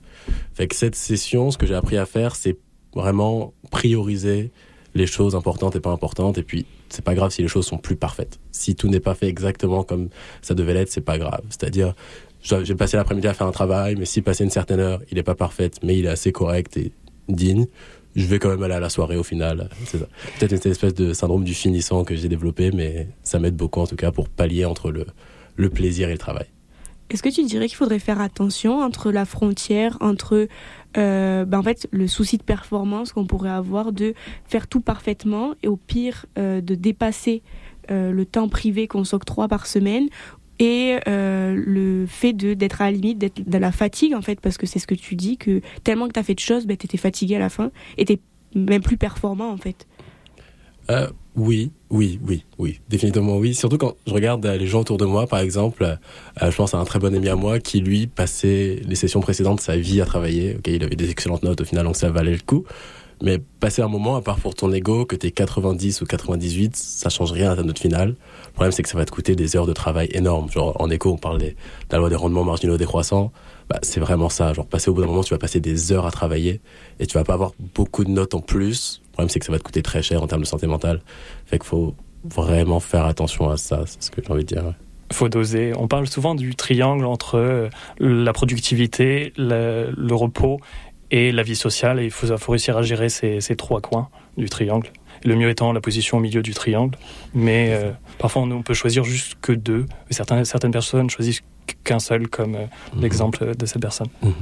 Fait 0.55 0.67
que 0.67 0.75
cette 0.75 0.95
session, 0.95 1.51
ce 1.51 1.59
que 1.59 1.67
j'ai 1.67 1.75
appris 1.75 1.97
à 1.97 2.07
faire, 2.07 2.37
c'est 2.37 2.59
vraiment 2.95 3.55
prioriser 3.71 4.51
les 4.95 5.07
choses 5.07 5.35
importantes 5.35 5.77
et 5.77 5.81
pas 5.81 5.91
importantes. 5.91 6.39
Et 6.39 6.43
puis, 6.43 6.67
c'est 6.89 7.05
pas 7.05 7.15
grave 7.15 7.31
si 7.31 7.43
les 7.43 7.49
choses 7.49 7.67
sont 7.67 7.79
plus 7.79 7.97
parfaites. 7.97 8.39
Si 8.53 8.75
tout 8.75 8.89
n'est 8.89 9.01
pas 9.01 9.15
fait 9.15 9.29
exactement 9.29 9.83
comme 9.83 10.09
ça 10.43 10.55
devait 10.55 10.75
l'être, 10.75 10.91
c'est 10.91 11.01
pas 11.01 11.19
grave. 11.19 11.43
C'est-à-dire, 11.51 11.95
j'ai 12.43 12.75
passé 12.75 12.97
l'après-midi 12.97 13.29
à 13.29 13.35
faire 13.35 13.47
un 13.47 13.53
travail, 13.53 13.97
mais 13.97 14.05
si 14.05 14.23
passé 14.23 14.45
une 14.45 14.51
certaine 14.51 14.81
heure, 14.81 15.01
il 15.11 15.19
est 15.19 15.23
pas 15.23 15.35
parfait, 15.35 15.71
mais 15.83 15.99
il 15.99 16.07
est 16.07 16.11
assez 16.11 16.33
correct 16.33 16.77
et 16.77 16.93
digne, 17.29 17.67
je 18.17 18.27
vais 18.27 18.39
quand 18.39 18.49
même 18.49 18.63
aller 18.63 18.75
à 18.75 18.81
la 18.81 18.89
soirée 18.89 19.17
au 19.17 19.23
final. 19.23 19.69
C'est 19.85 19.99
ça. 19.99 20.07
Peut-être 20.39 20.65
une 20.65 20.73
espèce 20.73 20.95
de 20.95 21.13
syndrome 21.13 21.45
du 21.45 21.55
finissant 21.55 22.05
que 22.05 22.17
j'ai 22.17 22.29
développé, 22.29 22.71
mais 22.73 23.09
ça 23.23 23.39
m'aide 23.39 23.57
beaucoup 23.57 23.81
en 23.81 23.87
tout 23.87 23.97
cas 23.97 24.11
pour 24.11 24.29
pallier 24.29 24.65
entre 24.65 24.93
le 25.57 25.71
plaisir 25.71 26.09
et 26.09 26.13
le 26.13 26.19
travail. 26.19 26.47
Est-ce 27.11 27.23
que 27.23 27.29
tu 27.31 27.43
dirais 27.45 27.69
qu'il 27.69 27.77
faudrait 27.77 27.99
faire 27.99 28.21
attention 28.21 28.81
entre 28.81 29.11
la 29.11 29.25
frontière, 29.25 29.97
entre 30.01 30.49
euh, 30.97 31.45
ben 31.45 31.59
en 31.59 31.63
fait 31.63 31.89
le 31.91 32.07
souci 32.07 32.37
de 32.37 32.43
performance 32.43 33.13
qu'on 33.13 33.27
pourrait 33.27 33.51
avoir 33.51 33.93
de 33.93 34.15
faire 34.47 34.67
tout 34.67 34.81
parfaitement 34.81 35.55
et 35.63 35.69
au 35.69 35.77
pire 35.77 36.27
euh, 36.39 36.61
de 36.61 36.75
dépasser 36.75 37.43
euh, 37.91 38.11
le 38.11 38.25
temps 38.27 38.49
privé 38.49 38.89
qu'on 38.89 39.05
s'octroie 39.05 39.49
par 39.49 39.67
semaine 39.67 40.09
et 40.61 40.99
le 41.07 42.05
fait 42.09 42.33
d'être 42.33 42.83
à 42.83 42.87
la 42.87 42.91
limite 42.91 43.19
d'être 43.19 43.49
de 43.49 43.59
la 43.59 43.71
fatigue 43.71 44.13
en 44.13 44.23
fait 44.23 44.41
parce 44.41 44.59
que 44.59 44.67
c'est 44.67 44.81
ce 44.81 44.89
que 44.89 44.97
tu 44.97 45.15
dis 45.15 45.37
que 45.37 45.61
tellement 45.85 46.09
que 46.09 46.15
tu 46.15 46.19
as 46.19 46.25
fait 46.25 46.35
de 46.35 46.41
choses 46.41 46.67
ben 46.67 46.77
t'étais 46.77 46.99
fatigué 46.99 47.37
à 47.37 47.39
la 47.39 47.49
fin 47.49 47.71
et 47.97 48.05
t'es 48.05 48.19
même 48.57 48.83
plus 48.83 48.97
performant 48.97 49.51
en 49.51 49.57
fait. 49.57 49.87
Oui, 51.39 51.71
oui, 51.91 52.19
oui, 52.27 52.45
oui, 52.59 52.81
définitivement 52.89 53.37
oui. 53.37 53.55
Surtout 53.55 53.79
quand 53.79 53.95
je 54.09 54.13
regarde 54.13 54.45
euh, 54.45 54.57
les 54.57 54.67
gens 54.67 54.81
autour 54.81 54.99
de 54.99 55.05
moi, 55.05 55.29
par 55.29 55.39
exemple, 55.39 55.85
euh, 55.85 56.51
je 56.51 56.57
pense 56.57 56.75
à 56.75 56.79
un 56.79 56.85
très 56.85 56.99
bon 56.99 57.15
ami 57.15 57.29
à 57.29 57.37
moi 57.37 57.61
qui 57.61 57.79
lui 57.79 58.09
passait 58.09 58.83
les 58.85 58.97
sessions 58.97 59.21
précédentes 59.21 59.59
de 59.59 59.63
sa 59.63 59.77
vie 59.77 60.01
à 60.01 60.05
travailler. 60.05 60.57
Ok, 60.57 60.67
il 60.67 60.83
avait 60.83 60.97
des 60.97 61.11
excellentes 61.11 61.45
notes 61.45 61.61
au 61.61 61.65
final, 61.65 61.85
donc 61.85 61.95
ça 61.95 62.11
valait 62.11 62.33
le 62.33 62.41
coup. 62.45 62.65
Mais 63.23 63.39
passer 63.61 63.83
un 63.83 63.89
moment, 63.89 64.17
à 64.17 64.21
part 64.21 64.41
pour 64.41 64.57
ton 64.57 64.73
ego, 64.73 65.05
que 65.05 65.15
t'es 65.15 65.31
90 65.31 66.01
ou 66.01 66.07
98, 66.07 66.75
ça 66.75 67.09
change 67.09 67.31
rien 67.31 67.53
à 67.53 67.57
ta 67.57 67.63
note 67.63 67.79
finale. 67.79 68.17
Le 68.47 68.53
problème, 68.55 68.73
c'est 68.73 68.83
que 68.83 68.89
ça 68.89 68.99
va 68.99 69.05
te 69.05 69.13
coûter 69.13 69.37
des 69.37 69.57
heures 69.57 69.67
de 69.67 69.73
travail 69.73 70.09
énormes. 70.13 70.51
Genre, 70.51 70.75
en 70.81 70.91
éco, 70.91 71.11
on 71.13 71.19
parle 71.19 71.39
de 71.39 71.55
la 71.93 71.99
loi 71.99 72.09
des 72.09 72.17
rendements 72.17 72.45
marginaux 72.45 72.77
décroissants. 72.77 73.31
Bah, 73.69 73.79
c'est 73.83 74.01
vraiment 74.01 74.29
ça. 74.29 74.53
Genre, 74.55 74.67
passer 74.67 74.91
au 74.91 74.95
bout 74.95 75.03
d'un 75.03 75.07
moment, 75.07 75.23
tu 75.23 75.35
vas 75.35 75.39
passer 75.39 75.61
des 75.61 75.93
heures 75.93 76.07
à 76.07 76.11
travailler 76.11 76.61
et 76.99 77.07
tu 77.07 77.15
vas 77.15 77.23
pas 77.23 77.35
avoir 77.35 77.53
beaucoup 77.75 78.05
de 78.05 78.11
notes 78.11 78.35
en 78.35 78.41
plus. 78.41 79.03
Le 79.19 79.23
problème, 79.25 79.31
c'est 79.31 79.41
que 79.41 79.47
ça 79.47 79.53
va 79.53 79.59
te 79.59 79.65
coûter 79.65 79.83
très 79.83 80.01
cher 80.01 80.23
en 80.23 80.29
termes 80.29 80.43
de 80.43 80.47
santé 80.47 80.69
mentale. 80.69 81.01
Fait 81.45 81.59
qu'il 81.59 81.67
faut 81.67 81.97
vraiment 82.23 82.79
faire 82.79 83.05
attention 83.05 83.51
à 83.51 83.57
ça. 83.57 83.83
C'est 83.87 84.01
ce 84.01 84.11
que 84.13 84.23
j'ai 84.25 84.31
envie 84.31 84.45
de 84.45 84.55
dire. 84.55 84.65
ouais. 84.65 84.75
faut 85.13 85.29
doser. 85.29 85.73
On 85.77 85.89
parle 85.89 86.07
souvent 86.07 86.37
du 86.37 86.55
triangle 86.55 87.05
entre 87.05 87.37
euh, 87.37 87.69
la 87.99 88.33
productivité, 88.33 89.33
le, 89.37 89.93
le 89.97 90.15
repos 90.15 90.61
et 91.11 91.33
la 91.33 91.43
vie 91.43 91.57
sociale. 91.57 91.99
Et 91.99 92.05
il 92.05 92.11
faut, 92.13 92.29
faut 92.37 92.53
réussir 92.53 92.77
à 92.77 92.83
gérer 92.83 93.09
ces, 93.09 93.41
ces 93.41 93.57
trois 93.57 93.81
coins 93.81 94.09
du 94.37 94.49
triangle. 94.49 94.89
Le 95.25 95.35
mieux 95.35 95.49
étant 95.51 95.73
la 95.73 95.81
position 95.81 96.19
au 96.19 96.21
milieu 96.21 96.41
du 96.43 96.55
triangle. 96.55 96.97
Mais 97.35 97.71
euh, 97.73 97.91
parfois, 98.19 98.43
on, 98.43 98.51
on 98.53 98.63
peut 98.63 98.75
choisir 98.75 99.03
juste 99.03 99.37
que 99.43 99.51
deux. 99.51 99.87
Certaines, 100.11 100.45
certaines 100.45 100.71
personnes 100.71 101.11
choisissent 101.11 101.43
qu'un 101.83 101.99
seul, 101.99 102.29
comme 102.29 102.55
euh, 102.55 102.67
l'exemple 103.01 103.57
de 103.57 103.67
cette 103.67 103.83
personne. 103.83 104.07
Mhm. 104.23 104.33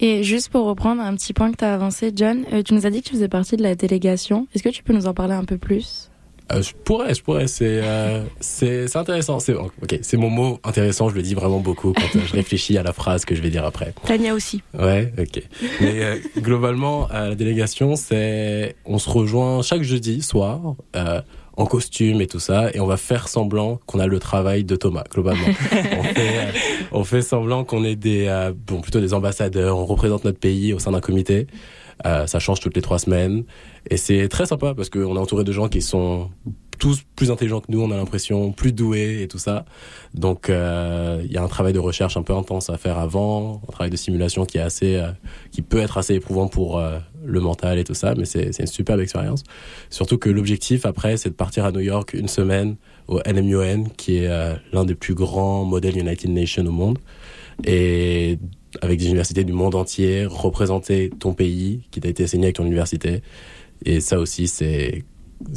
Et 0.00 0.22
juste 0.22 0.48
pour 0.48 0.64
reprendre 0.64 1.02
un 1.02 1.14
petit 1.14 1.34
point 1.34 1.52
que 1.52 1.58
tu 1.58 1.64
as 1.64 1.74
avancé, 1.74 2.10
John, 2.14 2.44
euh, 2.52 2.62
tu 2.62 2.72
nous 2.74 2.86
as 2.86 2.90
dit 2.90 3.02
que 3.02 3.08
tu 3.08 3.12
faisais 3.14 3.28
partie 3.28 3.56
de 3.56 3.62
la 3.62 3.74
délégation. 3.74 4.46
Est-ce 4.54 4.62
que 4.62 4.70
tu 4.70 4.82
peux 4.82 4.94
nous 4.94 5.06
en 5.06 5.12
parler 5.12 5.34
un 5.34 5.44
peu 5.44 5.58
plus? 5.58 6.10
Euh, 6.52 6.62
je 6.62 6.72
pourrais, 6.72 7.14
je 7.14 7.22
pourrais. 7.22 7.46
C'est, 7.46 7.80
euh, 7.82 8.24
c'est, 8.40 8.88
c'est 8.88 8.98
intéressant. 8.98 9.38
C'est, 9.38 9.54
ok, 9.54 9.98
c'est 10.02 10.16
mon 10.16 10.30
mot 10.30 10.58
intéressant. 10.64 11.08
Je 11.08 11.14
le 11.14 11.22
dis 11.22 11.34
vraiment 11.34 11.60
beaucoup 11.60 11.92
quand 11.92 12.16
euh, 12.16 12.22
je 12.26 12.32
réfléchis 12.32 12.76
à 12.76 12.82
la 12.82 12.92
phrase 12.92 13.24
que 13.24 13.34
je 13.34 13.42
vais 13.42 13.50
dire 13.50 13.64
après. 13.64 13.94
Tania 14.04 14.34
aussi. 14.34 14.62
Ouais, 14.76 15.12
ok. 15.18 15.42
Mais 15.80 16.02
euh, 16.02 16.16
globalement, 16.38 17.08
euh, 17.12 17.28
la 17.28 17.34
délégation, 17.34 17.94
c'est, 17.94 18.76
on 18.84 18.98
se 18.98 19.08
rejoint 19.08 19.62
chaque 19.62 19.82
jeudi 19.82 20.22
soir. 20.22 20.74
En 21.60 21.66
costume 21.66 22.22
et 22.22 22.26
tout 22.26 22.40
ça, 22.40 22.70
et 22.72 22.80
on 22.80 22.86
va 22.86 22.96
faire 22.96 23.28
semblant 23.28 23.80
qu'on 23.84 23.98
a 23.98 24.06
le 24.06 24.18
travail 24.18 24.64
de 24.64 24.76
Thomas, 24.76 25.04
globalement. 25.12 25.46
on, 25.98 26.02
fait, 26.02 26.38
euh, 26.38 26.52
on 26.90 27.04
fait 27.04 27.20
semblant 27.20 27.64
qu'on 27.64 27.84
est 27.84 27.96
des, 27.96 28.28
euh, 28.28 28.52
bon, 28.56 28.80
plutôt 28.80 28.98
des 28.98 29.12
ambassadeurs, 29.12 29.76
on 29.76 29.84
représente 29.84 30.24
notre 30.24 30.38
pays 30.38 30.72
au 30.72 30.78
sein 30.78 30.92
d'un 30.92 31.02
comité. 31.02 31.46
Euh, 32.06 32.26
ça 32.26 32.38
change 32.38 32.60
toutes 32.60 32.76
les 32.76 32.82
trois 32.82 32.98
semaines. 32.98 33.44
Et 33.88 33.96
c'est 33.96 34.28
très 34.28 34.46
sympa 34.46 34.74
parce 34.74 34.90
qu'on 34.90 35.16
est 35.16 35.18
entouré 35.18 35.44
de 35.44 35.52
gens 35.52 35.68
qui 35.68 35.82
sont 35.82 36.30
tous 36.80 37.02
plus 37.14 37.30
intelligents 37.30 37.60
que 37.60 37.70
nous, 37.70 37.80
on 37.80 37.90
a 37.92 37.96
l'impression, 37.96 38.50
plus 38.50 38.72
doués 38.72 39.22
et 39.22 39.28
tout 39.28 39.38
ça. 39.38 39.64
Donc 40.14 40.50
euh, 40.50 41.20
il 41.24 41.30
y 41.30 41.36
a 41.36 41.42
un 41.42 41.48
travail 41.48 41.72
de 41.72 41.78
recherche 41.78 42.16
un 42.16 42.22
peu 42.22 42.34
intense 42.34 42.70
à 42.70 42.78
faire 42.78 42.98
avant, 42.98 43.62
un 43.68 43.72
travail 43.72 43.90
de 43.90 43.96
simulation 43.96 44.46
qui 44.46 44.58
est 44.58 44.62
assez, 44.62 44.96
euh, 44.96 45.12
qui 45.52 45.62
peut 45.62 45.78
être 45.78 45.98
assez 45.98 46.14
éprouvant 46.14 46.48
pour 46.48 46.78
euh, 46.78 46.98
le 47.22 47.38
mental 47.38 47.78
et 47.78 47.84
tout 47.84 47.94
ça, 47.94 48.14
mais 48.16 48.24
c'est 48.24 48.58
une 48.58 48.66
superbe 48.66 49.00
expérience. 49.00 49.44
Surtout 49.90 50.16
que 50.16 50.30
l'objectif 50.30 50.86
après, 50.86 51.18
c'est 51.18 51.28
de 51.28 51.34
partir 51.34 51.66
à 51.66 51.70
New 51.70 51.80
York 51.80 52.14
une 52.14 52.28
semaine 52.28 52.76
au 53.08 53.20
NMUN, 53.26 53.90
qui 53.96 54.16
est 54.16 54.30
l'un 54.72 54.84
des 54.84 54.94
plus 54.94 55.14
grands 55.14 55.64
modèles 55.64 55.98
United 55.98 56.30
Nations 56.30 56.64
au 56.64 56.70
monde, 56.70 56.98
et 57.64 58.38
avec 58.82 58.98
des 58.98 59.06
universités 59.06 59.44
du 59.44 59.52
monde 59.52 59.74
entier, 59.74 60.26
représenter 60.26 61.10
ton 61.10 61.34
pays 61.34 61.82
qui 61.90 62.00
t'a 62.00 62.08
été 62.08 62.24
enseigné 62.24 62.46
avec 62.46 62.56
ton 62.56 62.64
université. 62.64 63.22
Et 63.84 64.00
ça 64.00 64.18
aussi, 64.18 64.46
c'est 64.48 65.04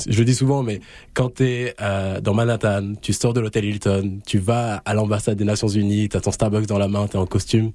je 0.08 0.17
le 0.17 0.25
dis 0.25 0.36
souvent, 0.36 0.63
mais 0.63 0.79
quand 1.13 1.36
tu 1.36 1.43
es 1.43 1.75
dans 2.22 2.34
Manhattan, 2.34 2.93
tu 3.01 3.13
sors 3.13 3.34
de 3.34 3.41
l'hôtel 3.41 3.65
Hilton, 3.65 4.20
tu 4.25 4.38
vas 4.38 4.82
à 4.86 4.93
l'ambassade 4.93 5.38
des 5.38 5.43
Nations 5.43 5.67
Unies, 5.67 6.10
tu 6.10 6.17
as 6.17 6.22
ton 6.22 6.32
Starbucks 6.32 6.67
dans 6.67 6.77
la 6.77 6.88
main, 6.88 7.08
tu 7.08 7.17
es 7.17 7.20
en 7.20 7.25
costume, 7.25 7.72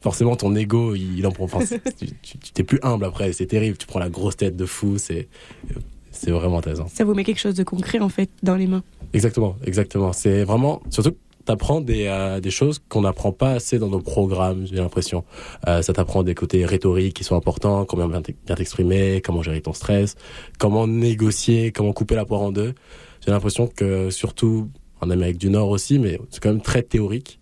forcément 0.00 0.36
ton 0.36 0.54
ego, 0.54 0.94
il, 0.94 1.18
il 1.18 1.26
en 1.26 1.32
prend. 1.32 1.44
Enfin, 1.44 1.60
tu 1.98 2.52
t'es 2.54 2.62
plus 2.62 2.78
humble 2.82 3.04
après, 3.04 3.32
c'est 3.32 3.46
terrible, 3.46 3.76
tu 3.76 3.86
prends 3.86 3.98
la 3.98 4.08
grosse 4.08 4.36
tête 4.36 4.56
de 4.56 4.66
fou, 4.66 4.96
c'est 4.98 5.28
c'est 6.10 6.30
vraiment 6.30 6.58
intéressant. 6.58 6.88
Ça 6.88 7.04
vous 7.04 7.12
met 7.12 7.24
quelque 7.24 7.40
chose 7.40 7.54
de 7.54 7.62
concret 7.62 7.98
en 7.98 8.08
fait 8.08 8.30
dans 8.42 8.56
les 8.56 8.66
mains. 8.66 8.82
Exactement, 9.12 9.56
exactement. 9.64 10.12
C'est 10.14 10.44
vraiment, 10.44 10.82
surtout 10.90 11.14
des, 11.80 12.06
euh, 12.06 12.40
des 12.40 12.50
choses 12.50 12.80
qu'on 12.88 13.02
n'apprend 13.02 13.32
pas 13.32 13.52
assez 13.52 13.78
dans 13.78 13.88
nos 13.88 14.00
programmes, 14.00 14.66
j'ai 14.66 14.76
l'impression. 14.76 15.24
Euh, 15.68 15.80
ça 15.82 15.92
t'apprend 15.92 16.22
des 16.22 16.34
côtés 16.34 16.64
rhétoriques 16.66 17.14
qui 17.14 17.24
sont 17.24 17.36
importants, 17.36 17.84
comment 17.84 18.08
bien 18.08 18.20
t'ex- 18.22 18.38
bien 18.46 18.56
t'exprimer, 18.56 19.22
comment 19.24 19.42
gérer 19.42 19.60
ton 19.60 19.72
stress, 19.72 20.16
comment 20.58 20.86
négocier, 20.86 21.72
comment 21.72 21.92
couper 21.92 22.16
la 22.16 22.24
poire 22.24 22.42
en 22.42 22.52
deux. 22.52 22.74
J'ai 23.24 23.30
l'impression 23.30 23.66
que 23.66 24.10
surtout 24.10 24.68
en 25.00 25.10
Amérique 25.10 25.38
du 25.38 25.50
Nord 25.50 25.70
aussi, 25.70 25.98
mais 25.98 26.18
c'est 26.30 26.42
quand 26.42 26.50
même 26.50 26.60
très 26.62 26.82
théorique, 26.82 27.38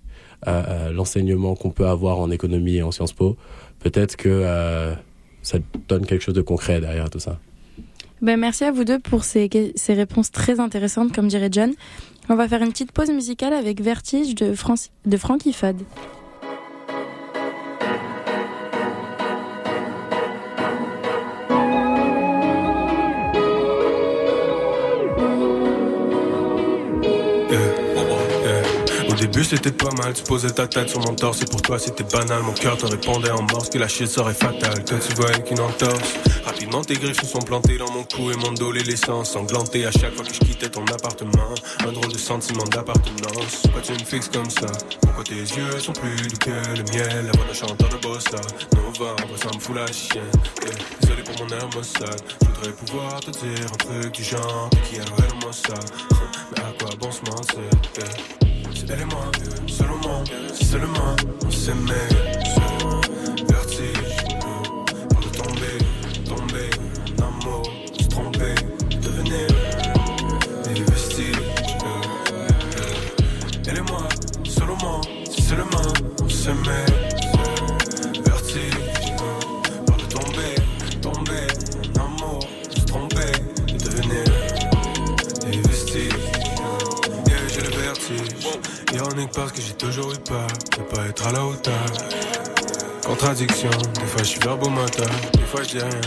euh, 0.47 0.93
l'enseignement 0.93 1.55
qu'on 1.55 1.71
peut 1.71 1.87
avoir 1.87 2.19
en 2.19 2.31
économie 2.31 2.77
et 2.77 2.83
en 2.83 2.91
Sciences 2.93 3.13
Po. 3.13 3.37
Peut-être 3.81 4.17
que 4.17 4.95
ça 5.43 5.59
donne 5.89 6.07
quelque 6.07 6.23
chose 6.23 6.35
de 6.35 6.41
concret 6.43 6.81
derrière 6.81 7.11
tout 7.11 7.19
ça. 7.21 7.39
Ben, 8.23 8.39
merci 8.41 8.65
à 8.65 8.73
vous 8.73 8.85
deux 8.85 8.99
pour 8.99 9.25
ces 9.25 9.49
réponses 9.89 10.31
très 10.31 10.59
intéressantes, 10.59 11.13
comme 11.13 11.29
dirait 11.29 11.51
John. 11.53 11.73
On 12.29 12.37
va 12.37 12.49
faire 12.49 12.63
une 12.63 12.71
petite 12.71 12.93
pause 12.93 13.11
musicale 13.11 13.53
avec 13.53 13.81
Vertige 13.81 14.35
de, 14.35 14.55
Franci- 14.55 14.91
de 15.05 15.17
Frankie 15.17 15.53
Fad. 15.53 15.77
Début 29.27 29.45
c'était 29.45 29.73
pas 29.73 29.91
mal, 30.03 30.13
tu 30.13 30.23
posais 30.23 30.51
ta 30.51 30.67
tête 30.67 30.91
sur 30.91 31.01
mon 31.01 31.15
torse 31.15 31.41
et 31.41 31.47
pour 31.47 31.63
toi 31.63 31.79
c'était 31.79 32.05
banal. 32.05 32.43
Mon 32.43 32.53
cœur 32.53 32.77
te 32.77 32.87
répondait 32.87 33.31
en 33.31 33.43
morse 33.43 33.71
que 33.71 33.79
la 33.79 33.89
shit 33.89 34.07
serait 34.07 34.35
fatale. 34.35 34.85
Quand 34.87 34.99
tu 34.99 35.15
vois 35.15 35.31
qu'une 35.31 35.61
entorse, 35.61 36.15
rapidement 36.45 36.83
tes 36.83 36.95
griffes 36.95 37.21
se 37.21 37.27
sont 37.27 37.39
plantées 37.39 37.79
dans 37.79 37.91
mon 37.91 38.05
cou 38.05 38.31
et 38.31 38.37
mon 38.37 38.53
dos 38.53 38.73
les 38.73 38.83
laissant 38.83 39.25
sanglanter 39.25 39.87
à 39.87 39.91
chaque 39.91 40.15
fois 40.15 40.25
que 40.25 40.35
je 40.35 40.41
quittais 40.41 40.69
ton 40.69 40.85
appartement. 40.85 41.55
Un 41.81 41.93
drôle 41.93 42.13
de 42.13 42.19
sentiment 42.19 42.65
d'appartenance. 42.65 43.63
Pourquoi 43.63 43.81
tu 43.81 43.93
me 43.93 44.05
fixes 44.05 44.29
comme 44.29 44.51
ça? 44.51 44.67
Pourquoi 45.01 45.25
tes 45.25 45.35
yeux 45.35 45.79
sont 45.79 45.93
plus 45.93 46.17
doux 46.17 46.37
que 46.39 46.51
le 46.51 46.85
miel? 46.93 47.27
La 47.27 47.33
voix 47.33 47.47
d'un 47.47 47.55
chanteur 47.55 47.89
de 47.89 47.97
bossa 47.97 48.37
vrai 48.99 49.15
ça 49.37 49.49
me 49.55 49.61
fout 49.61 49.75
la 49.75 49.87
chienne. 49.87 50.23
Désolé 51.01 51.23
pour 51.23 51.47
mon 51.47 51.49
air 51.57 51.69
maussade. 51.75 52.23
Je 52.43 52.47
voudrais 52.47 52.73
pouvoir 52.73 53.21
te 53.21 53.31
dire 53.31 53.67
un 53.73 53.77
truc 53.77 54.13
du 54.13 54.23
genre 54.23 54.69
qui 54.89 54.97
aimerait 54.97 55.35
moi 55.43 55.53
ça. 55.53 55.75
Mais 56.53 56.63
à 56.63 56.73
quoi 56.79 56.91
bon 56.99 57.11
se 57.11 57.23
mentir? 57.23 57.63
Yeah. 57.97 58.44
Elle 58.87 59.01
et 59.01 59.05
moi, 59.07 59.31
seulement, 59.67 60.23
si 60.53 60.65
seulement 60.67 61.17
on 61.45 61.51
s'aimait. 61.51 62.09
Vertige, 63.49 64.17
pour 65.09 65.21
de 65.21 65.29
tomber, 65.29 65.79
tomber 66.29 66.71
en 67.19 67.29
amour, 67.29 67.63
se 67.99 68.09
tromper, 68.09 68.55
devenir 69.03 69.47
des 70.65 70.83
vestiges. 70.83 71.37
Elle 73.67 73.79
et 73.79 73.83
moi, 73.83 74.09
seulement, 74.45 75.01
si 75.31 75.43
seulement 75.43 75.93
on 76.23 76.29
s'aimait. 76.29 77.04
Ironique 88.95 89.31
parce 89.35 89.51
que 89.51 89.61
j'ai 89.61 89.75
toujours 89.75 90.13
eu 90.13 90.19
peur 90.19 90.47
de 90.77 90.83
pas 90.83 91.07
être 91.07 91.27
à 91.27 91.33
la 91.33 91.45
hauteur. 91.45 91.85
Contradiction, 93.05 93.71
des 93.71 94.07
fois 94.07 94.23
je 94.23 94.29
suis 94.29 94.41
verbomoteur, 94.41 95.11
des 95.33 95.43
fois 95.43 95.63
je 95.65 95.69
dis 95.71 95.79
rien. 95.79 96.01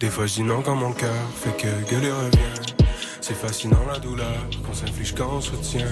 Des 0.00 0.08
fois 0.08 0.26
je 0.26 0.34
dis 0.34 0.42
non 0.42 0.62
quand 0.62 0.74
mon 0.74 0.92
cœur 0.92 1.12
fait 1.36 1.54
que 1.56 1.90
gueuler 1.90 2.10
revient. 2.10 2.74
C'est 3.20 3.34
fascinant 3.34 3.84
la 3.86 3.98
douleur 3.98 4.38
qu'on 4.66 4.72
s'inflige 4.72 5.14
quand 5.14 5.28
on 5.34 5.40
se 5.40 5.54
tient. 5.56 5.86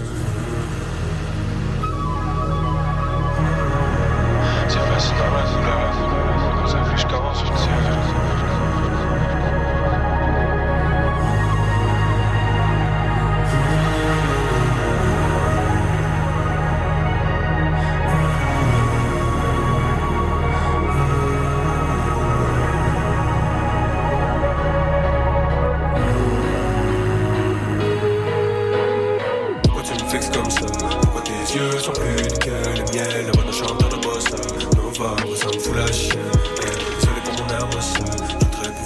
C'est 4.69 4.79
fascinant 4.79 5.31
la 5.35 5.43
douleur 5.43 5.52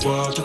Je 0.06 0.42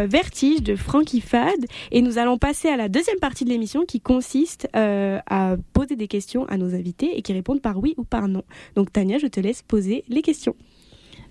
euh, 0.00 0.06
Vertige 0.06 0.62
de 0.62 0.76
Frankie 0.76 1.20
Fad 1.20 1.58
et 1.90 2.02
nous 2.02 2.18
allons 2.18 2.38
passer 2.38 2.68
à 2.68 2.76
la 2.76 2.88
deuxième 2.88 3.18
partie 3.18 3.44
de 3.44 3.50
l'émission 3.50 3.84
qui 3.84 4.00
consiste 4.00 4.68
euh, 4.76 5.18
à 5.26 5.56
poser 5.72 5.96
des 5.96 6.08
questions 6.08 6.44
à 6.46 6.56
nos 6.56 6.74
invités 6.74 7.16
et 7.16 7.22
qui 7.22 7.32
répondent 7.32 7.60
par 7.60 7.78
oui 7.78 7.94
ou 7.96 8.04
par 8.04 8.28
non. 8.28 8.42
Donc 8.76 8.92
Tania, 8.92 9.18
je 9.18 9.26
te 9.26 9.40
laisse 9.40 9.62
poser 9.62 10.04
les 10.08 10.22
questions. 10.22 10.54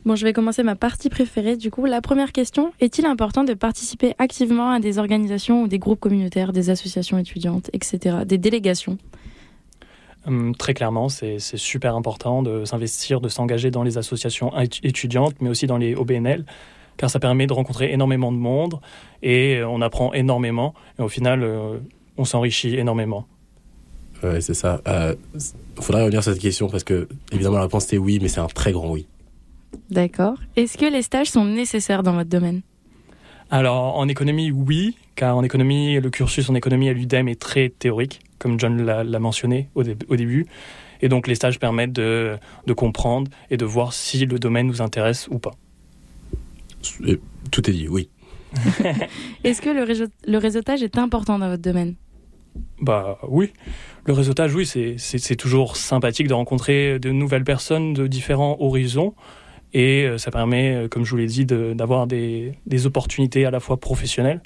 Bon, 0.05 0.15
je 0.15 0.23
vais 0.25 0.31
commencer 0.31 0.63
ma 0.63 0.75
partie 0.75 1.09
préférée. 1.09 1.57
Du 1.57 1.71
coup, 1.71 1.83
la 1.85 2.01
première 2.01 2.31
question 2.31 2.71
est-il 2.79 3.05
important 3.05 3.43
de 3.43 3.53
participer 3.53 4.13
activement 4.17 4.71
à 4.71 4.79
des 4.79 4.97
organisations 4.97 5.63
ou 5.63 5.67
des 5.67 5.77
groupes 5.77 5.99
communautaires, 5.99 6.53
des 6.53 6.69
associations 6.69 7.17
étudiantes, 7.17 7.69
etc., 7.73 8.19
des 8.25 8.37
délégations? 8.37 8.97
Hum, 10.25 10.55
très 10.55 10.73
clairement, 10.73 11.09
c'est 11.09 11.39
super 11.39 11.95
important 11.95 12.43
de 12.43 12.65
s'investir, 12.65 13.19
de 13.19 13.29
s'engager 13.29 13.71
dans 13.71 13.83
les 13.83 13.97
associations 13.97 14.49
étu- 14.51 14.79
étudiantes, 14.83 15.35
mais 15.41 15.49
aussi 15.49 15.67
dans 15.67 15.77
les 15.77 15.95
OBNL, 15.95 16.45
car 16.99 17.09
ça 17.09 17.19
permet 17.19 17.47
de 17.47 17.53
rencontrer 17.53 17.93
énormément 17.93 18.29
de 18.31 18.37
monde 18.37 18.81
et 19.23 19.55
euh, 19.55 19.67
on 19.69 19.81
apprend 19.81 20.11
énormément. 20.13 20.73
Et 20.99 21.01
au 21.01 21.07
final, 21.07 21.43
euh, 21.43 21.77
on 22.17 22.25
s'enrichit 22.25 22.75
énormément. 22.75 23.25
Ouais, 24.21 24.41
c'est 24.41 24.53
ça. 24.53 24.81
Euh, 24.85 25.15
faudrait 25.79 26.01
revenir 26.03 26.21
sur 26.21 26.33
cette 26.33 26.41
question 26.41 26.67
parce 26.67 26.83
que, 26.83 27.07
évidemment, 27.31 27.55
la 27.55 27.63
réponse 27.63 27.85
était 27.85 27.97
oui, 27.97 28.19
mais 28.21 28.27
c'est 28.27 28.41
un 28.41 28.47
très 28.47 28.73
grand 28.73 28.91
oui. 28.91 29.07
D'accord. 29.89 30.35
Est-ce 30.57 30.77
que 30.77 30.91
les 30.91 31.01
stages 31.01 31.29
sont 31.29 31.45
nécessaires 31.45 32.03
dans 32.03 32.11
votre 32.11 32.29
domaine? 32.29 32.61
Alors, 33.49 33.97
en 33.97 34.09
économie, 34.09 34.51
oui, 34.51 34.97
car 35.15 35.37
en 35.37 35.43
économie, 35.43 36.01
le 36.01 36.09
cursus 36.09 36.49
en 36.49 36.55
économie 36.55 36.89
à 36.89 36.93
l'UDEM 36.93 37.29
est 37.29 37.39
très 37.39 37.69
théorique, 37.69 38.19
comme 38.39 38.59
John 38.59 38.83
l'a 38.83 39.05
l'a 39.05 39.19
mentionné 39.19 39.69
au, 39.73 39.83
dé- 39.83 39.95
au 40.09 40.17
début. 40.17 40.47
Et 41.01 41.07
donc, 41.07 41.27
les 41.27 41.35
stages 41.35 41.59
permettent 41.59 41.93
de, 41.93 42.37
de 42.67 42.73
comprendre 42.73 43.31
et 43.49 43.55
de 43.55 43.63
voir 43.63 43.93
si 43.93 44.25
le 44.25 44.37
domaine 44.37 44.67
nous 44.67 44.81
intéresse 44.81 45.29
ou 45.31 45.39
pas. 45.39 45.55
Tout 47.51 47.69
est 47.69 47.73
dit, 47.73 47.87
oui. 47.87 48.09
Est-ce 49.43 49.61
que 49.61 49.69
le, 49.69 49.83
réseau- 49.83 50.07
le 50.27 50.37
réseautage 50.37 50.81
est 50.83 50.97
important 50.97 51.37
dans 51.39 51.49
votre 51.49 51.61
domaine? 51.61 51.95
Bah 52.81 53.19
oui, 53.27 53.51
le 54.05 54.13
réseautage, 54.13 54.55
oui, 54.55 54.65
c'est- 54.65 55.35
toujours 55.35 55.75
sympathique 55.77 56.27
de 56.27 56.33
rencontrer 56.33 56.99
de 56.99 57.11
nouvelles 57.11 57.43
personnes 57.43 57.93
de 57.93 58.07
différents 58.07 58.57
horizons. 58.59 59.13
Et 59.73 60.03
euh, 60.05 60.17
ça 60.17 60.31
permet, 60.31 60.73
euh, 60.75 60.87
comme 60.87 61.05
je 61.05 61.11
vous 61.11 61.17
l'ai 61.17 61.27
dit, 61.27 61.45
de- 61.45 61.73
d'avoir 61.73 62.07
des, 62.07 62.53
des 62.65 62.87
opportunités 62.87 63.45
à 63.45 63.51
la 63.51 63.59
fois 63.59 63.77
professionnelles, 63.77 64.41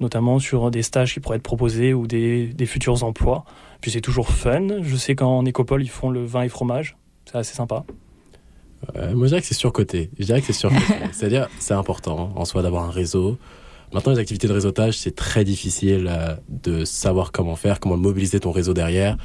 notamment 0.00 0.40
sur 0.40 0.70
des 0.72 0.82
stages 0.82 1.14
qui 1.14 1.20
pourraient 1.20 1.36
être 1.36 1.42
proposés 1.42 1.94
ou 1.94 2.06
des, 2.08 2.48
des 2.48 2.66
futurs 2.66 3.04
emplois. 3.04 3.44
Puis 3.80 3.92
c'est 3.92 4.00
toujours 4.00 4.28
fun. 4.30 4.82
Je 4.82 4.96
sais 4.96 5.14
qu'en 5.14 5.44
écopole, 5.44 5.82
ils 5.82 5.88
font 5.90 6.10
le 6.10 6.24
vin 6.24 6.42
et 6.42 6.48
fromage. 6.48 6.96
C'est 7.26 7.36
assez 7.36 7.54
sympa. 7.54 7.84
Euh, 8.96 9.14
moi, 9.14 9.26
je 9.26 9.30
dirais 9.30 9.40
que 9.40 9.46
c'est 9.46 9.54
surcoté. 9.54 10.10
Je 10.18 10.24
dirais 10.24 10.40
que 10.40 10.46
c'est 10.46 10.52
surcoté. 10.52 10.94
C'est-à-dire, 11.12 11.48
c'est 11.58 11.74
important 11.74 12.32
en 12.34 12.44
soi 12.44 12.62
d'avoir 12.62 12.84
un 12.84 12.90
réseau. 12.90 13.38
Maintenant, 13.92 14.12
les 14.12 14.18
activités 14.18 14.48
de 14.48 14.52
réseautage, 14.52 14.98
c'est 14.98 15.14
très 15.14 15.44
difficile 15.44 16.08
euh, 16.10 16.34
de 16.48 16.84
savoir 16.84 17.32
comment 17.32 17.56
faire, 17.56 17.80
comment 17.80 17.96
mobiliser 17.96 18.40
ton 18.40 18.50
réseau 18.50 18.74
derrière. 18.74 19.16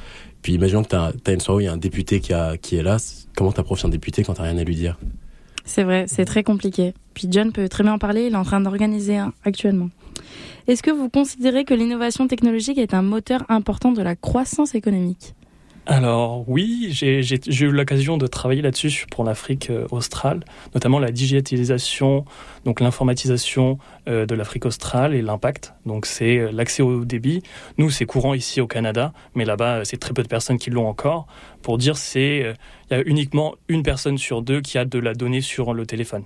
Puis, 0.42 0.54
imaginons 0.54 0.84
que 0.84 0.90
tu 0.90 0.96
as, 0.96 1.34
une 1.34 1.40
soirée 1.40 1.58
où 1.58 1.60
il 1.62 1.66
y 1.66 1.70
a 1.70 1.74
un 1.74 1.78
député 1.78 2.20
qui, 2.20 2.34
a, 2.34 2.58
qui 2.58 2.76
est 2.76 2.84
là. 2.84 2.98
Comment 3.36 3.52
t'approches 3.52 3.86
un 3.86 3.90
député 3.90 4.24
quand 4.24 4.36
t'as 4.36 4.44
rien 4.44 4.58
à 4.58 4.64
lui 4.64 4.76
dire? 4.76 4.98
C'est 5.66 5.84
vrai, 5.84 6.06
c'est 6.08 6.26
très 6.26 6.44
compliqué. 6.44 6.94
Puis 7.14 7.28
John 7.30 7.52
peut 7.52 7.70
très 7.70 7.84
bien 7.84 7.94
en 7.94 8.00
parler, 8.00 8.26
il 8.28 8.34
est 8.34 8.38
en 8.38 8.44
train 8.44 8.62
d'organiser 8.62 9.18
un 9.18 9.34
actuellement. 9.46 9.90
Est-ce 10.68 10.84
que 10.84 10.92
vous 10.92 11.10
considérez 11.10 11.66
que 11.66 11.74
l'innovation 11.74 12.28
technologique 12.28 12.78
est 12.78 12.94
un 12.94 13.02
moteur 13.02 13.44
important 13.50 13.92
de 13.92 14.02
la 14.02 14.16
croissance 14.16 14.76
économique? 14.76 15.34
Alors 15.88 16.48
oui, 16.48 16.90
j'ai 16.92 17.22
eu 17.66 17.72
l'occasion 17.72 18.18
de 18.18 18.28
travailler 18.28 18.62
là-dessus 18.62 19.08
pour 19.10 19.24
l'Afrique 19.24 19.72
euh, 19.72 19.88
australe, 19.90 20.42
notamment 20.76 21.00
la 21.00 21.12
digitalisation, 21.12 22.24
donc 22.66 22.82
l'informatisation 22.82 23.80
euh, 24.08 24.28
de 24.28 24.36
l'Afrique 24.36 24.68
australe 24.68 25.16
et 25.16 25.24
l'impact. 25.24 25.74
Donc 25.88 26.06
c'est 26.06 26.38
euh, 26.38 26.52
l'accès 26.52 26.84
au 26.84 27.04
débit. 27.04 27.42
Nous, 27.80 27.90
c'est 27.90 28.06
courant 28.06 28.36
ici 28.36 28.62
au 28.62 28.68
Canada, 28.68 29.12
mais 29.34 29.44
là-bas, 29.44 29.84
c'est 29.84 29.98
très 29.98 30.14
peu 30.14 30.22
de 30.22 30.28
personnes 30.28 30.60
qui 30.60 30.70
l'ont 30.70 30.88
encore. 30.88 31.26
Pour 31.64 31.80
dire, 31.80 31.98
c'est 31.98 32.56
il 32.92 32.94
y 32.94 33.00
a 33.00 33.02
uniquement 33.08 33.56
une 33.68 33.82
personne 33.82 34.20
sur 34.20 34.44
deux 34.44 34.62
qui 34.62 34.78
a 34.78 34.86
de 34.86 35.00
la 35.00 35.16
donnée 35.16 35.42
sur 35.42 35.74
le 35.74 35.88
téléphone. 35.88 36.26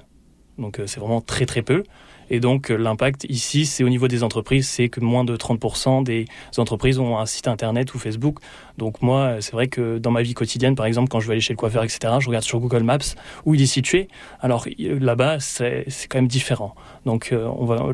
Donc 0.57 0.81
c'est 0.85 0.99
vraiment 0.99 1.21
très 1.21 1.45
très 1.45 1.61
peu. 1.61 1.83
Et 2.29 2.39
donc 2.39 2.71
euh, 2.71 2.75
l'impact 2.75 3.25
ici, 3.29 3.65
c'est 3.65 3.83
au 3.83 3.89
niveau 3.89 4.07
des 4.07 4.23
entreprises, 4.23 4.67
c'est 4.67 4.89
que 4.89 4.99
moins 4.99 5.23
de 5.23 5.35
30% 5.35 6.03
des 6.03 6.25
entreprises 6.57 6.99
ont 6.99 7.17
un 7.17 7.25
site 7.25 7.47
internet 7.47 7.93
ou 7.93 7.99
Facebook. 7.99 8.39
Donc 8.77 9.01
moi, 9.01 9.19
euh, 9.19 9.41
c'est 9.41 9.51
vrai 9.51 9.67
que 9.67 9.97
dans 9.97 10.11
ma 10.11 10.21
vie 10.21 10.33
quotidienne, 10.33 10.75
par 10.75 10.85
exemple, 10.85 11.09
quand 11.09 11.19
je 11.19 11.27
vais 11.27 11.33
aller 11.33 11.41
chez 11.41 11.53
le 11.53 11.57
coiffeur, 11.57 11.83
etc., 11.83 12.13
je 12.19 12.27
regarde 12.27 12.43
sur 12.43 12.59
Google 12.59 12.83
Maps 12.83 12.97
où 13.45 13.55
il 13.55 13.61
est 13.61 13.67
situé. 13.67 14.07
Alors 14.41 14.65
euh, 14.67 14.99
là-bas, 14.99 15.39
c'est 15.39 15.85
quand 16.09 16.17
même 16.17 16.27
différent. 16.27 16.75
Donc 17.05 17.33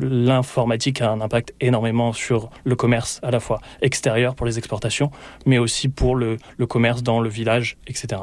l'informatique 0.00 1.00
a 1.02 1.10
un 1.10 1.20
impact 1.20 1.54
énormément 1.60 2.12
sur 2.12 2.50
le 2.64 2.76
commerce 2.76 3.20
à 3.22 3.30
la 3.30 3.40
fois 3.40 3.60
extérieur 3.82 4.34
pour 4.34 4.46
les 4.46 4.58
exportations, 4.58 5.10
mais 5.46 5.58
aussi 5.58 5.88
pour 5.88 6.16
le, 6.16 6.38
commerce 6.68 7.02
dans 7.02 7.20
le 7.20 7.28
village, 7.28 7.76
etc. 7.86 8.22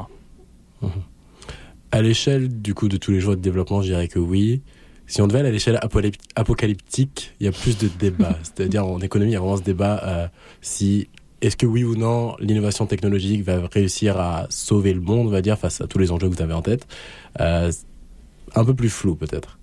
À 1.92 2.02
l'échelle 2.02 2.60
du 2.60 2.74
coup 2.74 2.88
de 2.88 2.96
tous 2.96 3.12
les 3.12 3.20
jours 3.20 3.36
de 3.36 3.40
développement, 3.40 3.82
je 3.82 3.88
dirais 3.88 4.08
que 4.08 4.18
oui. 4.18 4.62
Si 5.10 5.20
on 5.20 5.26
devait 5.26 5.40
aller 5.40 5.48
à 5.48 5.52
l'échelle 5.52 5.76
apocalyp- 5.82 6.20
apocalyptique, 6.36 7.34
il 7.40 7.46
y 7.46 7.48
a 7.48 7.52
plus 7.52 7.76
de 7.76 7.88
débats. 7.88 8.38
C'est-à-dire 8.44 8.86
en 8.86 9.00
économie, 9.00 9.32
il 9.32 9.34
y 9.34 9.36
a 9.36 9.40
vraiment 9.40 9.56
ce 9.56 9.62
débat 9.64 10.00
euh, 10.04 10.28
si 10.60 11.08
est-ce 11.40 11.56
que 11.56 11.66
oui 11.66 11.82
ou 11.82 11.96
non 11.96 12.36
l'innovation 12.38 12.86
technologique 12.86 13.42
va 13.42 13.60
réussir 13.72 14.20
à 14.20 14.46
sauver 14.50 14.94
le 14.94 15.00
monde, 15.00 15.26
on 15.26 15.30
va 15.30 15.42
dire, 15.42 15.58
face 15.58 15.80
à 15.80 15.88
tous 15.88 15.98
les 15.98 16.12
enjeux 16.12 16.28
que 16.28 16.36
vous 16.36 16.42
avez 16.42 16.54
en 16.54 16.62
tête. 16.62 16.86
Euh, 17.40 17.72
un 18.54 18.64
peu 18.64 18.72
plus 18.72 18.88
flou 18.88 19.16
peut-être. 19.16 19.58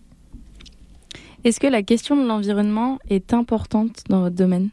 Est-ce 1.45 1.61
que 1.61 1.67
la 1.67 1.81
question 1.81 2.21
de 2.21 2.27
l'environnement 2.27 2.99
est 3.09 3.33
importante 3.33 4.03
dans 4.09 4.19
votre 4.19 4.35
domaine? 4.35 4.69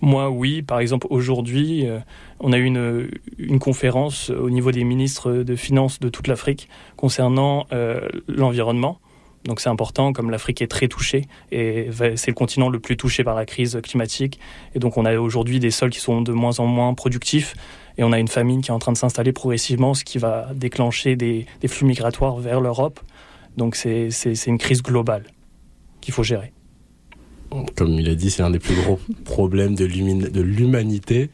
Moi, 0.00 0.30
oui. 0.30 0.62
Par 0.62 0.80
exemple, 0.80 1.06
aujourd'hui, 1.10 1.86
euh, 1.86 2.00
on 2.40 2.52
a 2.52 2.58
eu 2.58 2.64
une, 2.64 3.08
une 3.38 3.60
conférence 3.60 4.30
au 4.30 4.50
niveau 4.50 4.72
des 4.72 4.82
ministres 4.82 5.32
de 5.32 5.54
Finances 5.54 6.00
de 6.00 6.08
toute 6.08 6.26
l'Afrique 6.26 6.68
concernant 6.96 7.66
euh, 7.72 8.00
l'environnement. 8.26 8.98
Donc 9.44 9.60
c'est 9.60 9.68
important, 9.68 10.12
comme 10.12 10.30
l'Afrique 10.30 10.62
est 10.62 10.66
très 10.66 10.88
touchée, 10.88 11.26
et 11.52 11.88
c'est 12.16 12.28
le 12.28 12.34
continent 12.34 12.70
le 12.70 12.80
plus 12.80 12.96
touché 12.96 13.24
par 13.24 13.34
la 13.34 13.44
crise 13.44 13.78
climatique. 13.82 14.40
Et 14.74 14.78
donc 14.78 14.96
on 14.96 15.04
a 15.04 15.16
aujourd'hui 15.18 15.60
des 15.60 15.70
sols 15.70 15.90
qui 15.90 16.00
sont 16.00 16.22
de 16.22 16.32
moins 16.32 16.60
en 16.60 16.66
moins 16.66 16.94
productifs, 16.94 17.54
et 17.98 18.04
on 18.04 18.12
a 18.12 18.18
une 18.18 18.28
famine 18.28 18.62
qui 18.62 18.70
est 18.70 18.74
en 18.74 18.78
train 18.78 18.92
de 18.92 18.96
s'installer 18.96 19.32
progressivement, 19.32 19.92
ce 19.92 20.04
qui 20.04 20.18
va 20.18 20.48
déclencher 20.54 21.14
des, 21.14 21.46
flux 21.66 21.86
migratoires 21.86 22.36
vers 22.36 22.60
l'Europe. 22.60 23.00
Donc 23.56 23.76
c'est 23.76 24.08
une 24.46 24.58
crise 24.58 24.82
globale 24.82 25.24
qu'il 26.00 26.14
faut 26.14 26.22
gérer. 26.22 26.52
Comme 27.76 27.92
il 27.92 28.08
a 28.08 28.14
dit, 28.14 28.30
c'est 28.30 28.42
l'un 28.42 28.50
des 28.50 28.58
plus 28.58 28.74
gros 28.74 28.98
problèmes 29.24 29.74
de 29.74 29.84
l'humanité. 29.84 31.30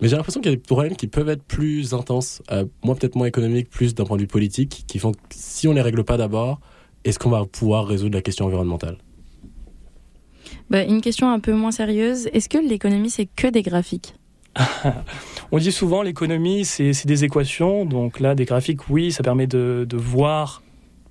Mais 0.00 0.08
j'ai 0.08 0.16
l'impression 0.16 0.40
qu'il 0.40 0.50
y 0.50 0.54
a 0.54 0.56
des 0.56 0.62
problèmes 0.62 0.96
qui 0.96 1.06
peuvent 1.06 1.28
être 1.28 1.44
plus 1.44 1.94
intenses, 1.94 2.42
euh, 2.50 2.64
moins 2.82 2.96
peut-être 2.96 3.14
moins 3.14 3.28
économiques, 3.28 3.70
plus 3.70 3.94
d'un 3.94 4.04
point 4.04 4.16
de 4.16 4.22
vue 4.22 4.28
politique, 4.28 4.82
qui 4.88 4.98
font 4.98 5.12
que 5.12 5.18
si 5.30 5.68
on 5.68 5.72
les 5.72 5.80
règle 5.80 6.02
pas 6.02 6.16
d'abord, 6.16 6.60
est-ce 7.04 7.18
qu'on 7.18 7.30
va 7.30 7.44
pouvoir 7.44 7.86
résoudre 7.86 8.14
la 8.14 8.22
question 8.22 8.46
environnementale? 8.46 8.98
Bah, 10.70 10.84
Une 10.84 11.00
question 11.00 11.30
un 11.30 11.40
peu 11.40 11.52
moins 11.52 11.72
sérieuse. 11.72 12.28
Est-ce 12.32 12.48
que 12.48 12.58
l'économie, 12.58 13.10
c'est 13.10 13.26
que 13.26 13.46
des 13.46 13.62
graphiques? 13.62 14.14
On 15.52 15.58
dit 15.58 15.72
souvent 15.72 16.02
l'économie, 16.02 16.64
c'est 16.64 16.92
c'est 16.92 17.08
des 17.08 17.24
équations. 17.24 17.84
Donc 17.84 18.20
là, 18.20 18.34
des 18.34 18.44
graphiques, 18.44 18.88
oui, 18.90 19.12
ça 19.12 19.22
permet 19.22 19.46
de, 19.46 19.86
de 19.88 19.96
voir 19.96 20.62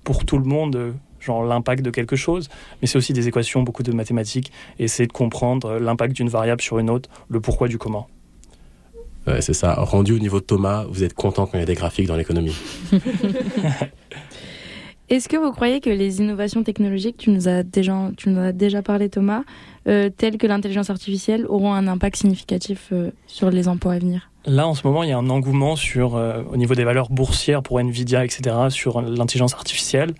pour 0.04 0.24
tout 0.24 0.38
le 0.38 0.44
monde 0.44 0.94
genre 1.20 1.44
l'impact 1.44 1.84
de 1.84 1.90
quelque 1.90 2.16
chose. 2.16 2.48
Mais 2.80 2.88
c'est 2.88 2.98
aussi 2.98 3.12
des 3.12 3.28
équations, 3.28 3.62
beaucoup 3.62 3.82
de 3.82 3.92
mathématiques. 3.92 4.52
Et 4.78 4.88
c'est 4.88 5.06
de 5.06 5.12
comprendre 5.12 5.78
l'impact 5.78 6.14
d'une 6.14 6.28
variable 6.28 6.60
sur 6.60 6.78
une 6.78 6.90
autre, 6.90 7.08
le 7.28 7.40
pourquoi 7.40 7.68
du 7.68 7.78
comment. 7.78 8.08
Ouais, 9.26 9.40
c'est 9.40 9.54
ça. 9.54 9.74
Rendu 9.74 10.12
au 10.12 10.18
niveau 10.18 10.40
de 10.40 10.44
Thomas, 10.44 10.84
vous 10.88 11.04
êtes 11.04 11.14
content 11.14 11.46
quand 11.46 11.56
il 11.56 11.60
y 11.60 11.62
a 11.62 11.66
des 11.66 11.74
graphiques 11.74 12.08
dans 12.08 12.16
l'économie. 12.16 12.56
Est-ce 15.12 15.28
que 15.28 15.36
vous 15.36 15.52
croyez 15.52 15.80
que 15.80 15.90
les 15.90 16.20
innovations 16.20 16.62
technologiques, 16.62 17.18
tu 17.18 17.28
nous 17.28 17.46
as 17.46 17.64
déjà, 17.64 17.94
as 18.38 18.52
déjà 18.52 18.80
parlé 18.80 19.10
Thomas, 19.10 19.42
euh, 19.86 20.08
telles 20.08 20.38
que 20.38 20.46
l'intelligence 20.46 20.88
artificielle, 20.88 21.44
auront 21.50 21.74
un 21.74 21.86
impact 21.86 22.16
significatif 22.16 22.88
euh, 22.92 23.10
sur 23.26 23.50
les 23.50 23.68
emplois 23.68 23.92
à 23.92 23.98
venir? 23.98 24.30
Là, 24.46 24.66
en 24.66 24.72
ce 24.72 24.86
moment, 24.86 25.02
il 25.02 25.10
y 25.10 25.12
a 25.12 25.18
un 25.18 25.28
engouement 25.28 25.76
sur, 25.76 26.16
euh, 26.16 26.42
au 26.50 26.56
niveau 26.56 26.74
des 26.74 26.84
valeurs 26.84 27.10
boursières 27.10 27.62
pour 27.62 27.78
Nvidia, 27.78 28.24
etc., 28.24 28.56
sur 28.70 29.02
l'intelligence 29.02 29.52
artificielle. 29.52 30.14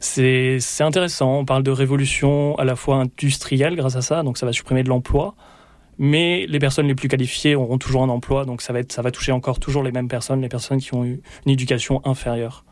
C'est 0.00 0.56
c'est 0.58 0.84
intéressant. 0.84 1.40
On 1.40 1.44
parle 1.44 1.62
de 1.62 1.70
révolution 1.70 2.56
à 2.56 2.64
la 2.64 2.76
fois 2.76 2.96
industrielle 2.96 3.76
grâce 3.76 3.96
à 3.96 4.00
ça, 4.00 4.22
donc 4.22 4.38
ça 4.38 4.46
va 4.46 4.52
supprimer 4.52 4.84
de 4.84 4.88
l'emploi. 4.88 5.34
Mais 5.98 6.46
les 6.48 6.58
personnes 6.58 6.86
les 6.86 6.94
plus 6.94 7.08
qualifiées 7.08 7.56
auront 7.56 7.76
toujours 7.76 8.02
un 8.02 8.08
emploi, 8.08 8.46
donc 8.46 8.62
ça 8.62 8.72
va, 8.72 8.78
être, 8.78 8.90
ça 8.90 9.02
va 9.02 9.10
toucher 9.10 9.32
encore 9.32 9.60
toujours 9.60 9.82
les 9.82 9.92
mêmes 9.92 10.08
personnes, 10.08 10.40
les 10.40 10.48
personnes 10.48 10.80
qui 10.80 10.94
ont 10.94 11.04
eu 11.04 11.20
une 11.44 11.52
éducation 11.52 12.00
inférieure. 12.06 12.64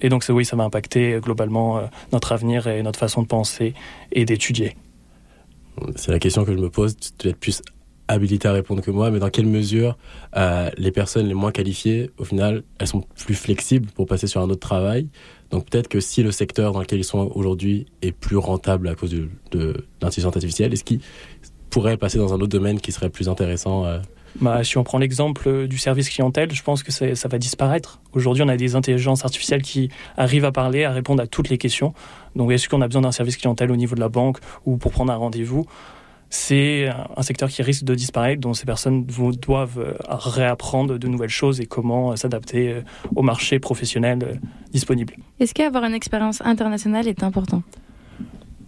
Et 0.00 0.08
donc, 0.08 0.24
oui, 0.28 0.44
ça 0.44 0.56
va 0.56 0.64
impacter 0.64 1.14
euh, 1.14 1.20
globalement 1.20 1.78
euh, 1.78 1.82
notre 2.12 2.32
avenir 2.32 2.66
et 2.66 2.82
notre 2.82 2.98
façon 2.98 3.22
de 3.22 3.26
penser 3.26 3.74
et 4.12 4.24
d'étudier. 4.24 4.76
C'est 5.96 6.12
la 6.12 6.18
question 6.18 6.44
que 6.44 6.52
je 6.52 6.58
me 6.58 6.70
pose. 6.70 6.96
Tu 7.18 7.28
es 7.28 7.34
plus 7.34 7.62
habilité 8.06 8.48
à 8.48 8.52
répondre 8.52 8.82
que 8.82 8.90
moi, 8.90 9.10
mais 9.10 9.18
dans 9.18 9.30
quelle 9.30 9.46
mesure 9.46 9.96
euh, 10.36 10.70
les 10.76 10.90
personnes 10.90 11.26
les 11.26 11.34
moins 11.34 11.52
qualifiées, 11.52 12.10
au 12.18 12.24
final, 12.24 12.62
elles 12.78 12.86
sont 12.86 13.02
plus 13.24 13.34
flexibles 13.34 13.90
pour 13.90 14.06
passer 14.06 14.26
sur 14.26 14.40
un 14.40 14.50
autre 14.50 14.60
travail? 14.60 15.08
Donc 15.50 15.68
peut-être 15.70 15.88
que 15.88 16.00
si 16.00 16.22
le 16.22 16.30
secteur 16.30 16.72
dans 16.72 16.80
lequel 16.80 16.98
ils 16.98 17.04
sont 17.04 17.30
aujourd'hui 17.34 17.86
est 18.02 18.12
plus 18.12 18.36
rentable 18.36 18.88
à 18.88 18.94
cause 18.94 19.10
de, 19.10 19.86
l'intelligence 20.02 20.36
artificielle, 20.36 20.72
est-ce 20.72 20.84
qu'ils 20.84 21.00
pourraient 21.70 21.96
passer 21.96 22.18
dans 22.18 22.32
un 22.34 22.36
autre 22.36 22.48
domaine 22.48 22.80
qui 22.80 22.92
serait 22.92 23.10
plus 23.10 23.28
intéressant 23.28 23.84
Bah, 24.40 24.64
si 24.64 24.76
on 24.78 24.84
prend 24.84 24.98
l'exemple 24.98 25.48
euh, 25.48 25.66
du 25.68 25.78
service 25.78 26.08
clientèle, 26.10 26.52
je 26.52 26.62
pense 26.62 26.82
que 26.82 26.90
c'est- 26.90 27.14
ça 27.14 27.28
va 27.28 27.38
disparaître. 27.38 28.00
Aujourd'hui, 28.14 28.42
on 28.42 28.48
a 28.48 28.56
des 28.56 28.74
intelligences 28.74 29.24
artificielles 29.24 29.62
qui 29.62 29.90
arrivent 30.16 30.44
à 30.44 30.50
parler, 30.52 30.84
à 30.84 30.90
répondre 30.90 31.22
à 31.22 31.26
toutes 31.28 31.48
les 31.50 31.58
questions. 31.58 31.94
Donc, 32.34 32.50
est-ce 32.50 32.68
qu'on 32.68 32.80
a 32.82 32.86
besoin 32.88 33.02
d'un 33.02 33.12
service 33.12 33.36
clientèle 33.36 33.70
au 33.70 33.76
niveau 33.76 33.94
de 33.94 34.00
la 34.00 34.08
banque 34.08 34.38
ou 34.66 34.76
pour 34.76 34.90
prendre 34.90 35.12
un 35.12 35.16
rendez-vous? 35.16 35.66
C'est 36.30 36.88
un- 36.88 37.06
un 37.16 37.22
secteur 37.22 37.48
qui 37.48 37.62
risque 37.62 37.84
de 37.84 37.94
disparaître, 37.94 38.40
dont 38.40 38.54
ces 38.54 38.66
personnes 38.66 39.06
doivent 39.06 39.78
euh, 39.78 39.94
réapprendre 40.08 40.98
de 40.98 41.06
nouvelles 41.06 41.28
choses 41.28 41.60
et 41.60 41.66
comment 41.66 42.10
euh, 42.10 42.16
s'adapter 42.16 42.82
au 43.14 43.22
marché 43.22 43.60
professionnel 43.60 44.40
disponible. 44.72 45.14
Est-ce 45.38 45.54
qu'avoir 45.54 45.84
une 45.84 45.94
expérience 45.94 46.40
internationale 46.44 47.06
est 47.06 47.22
important? 47.22 47.62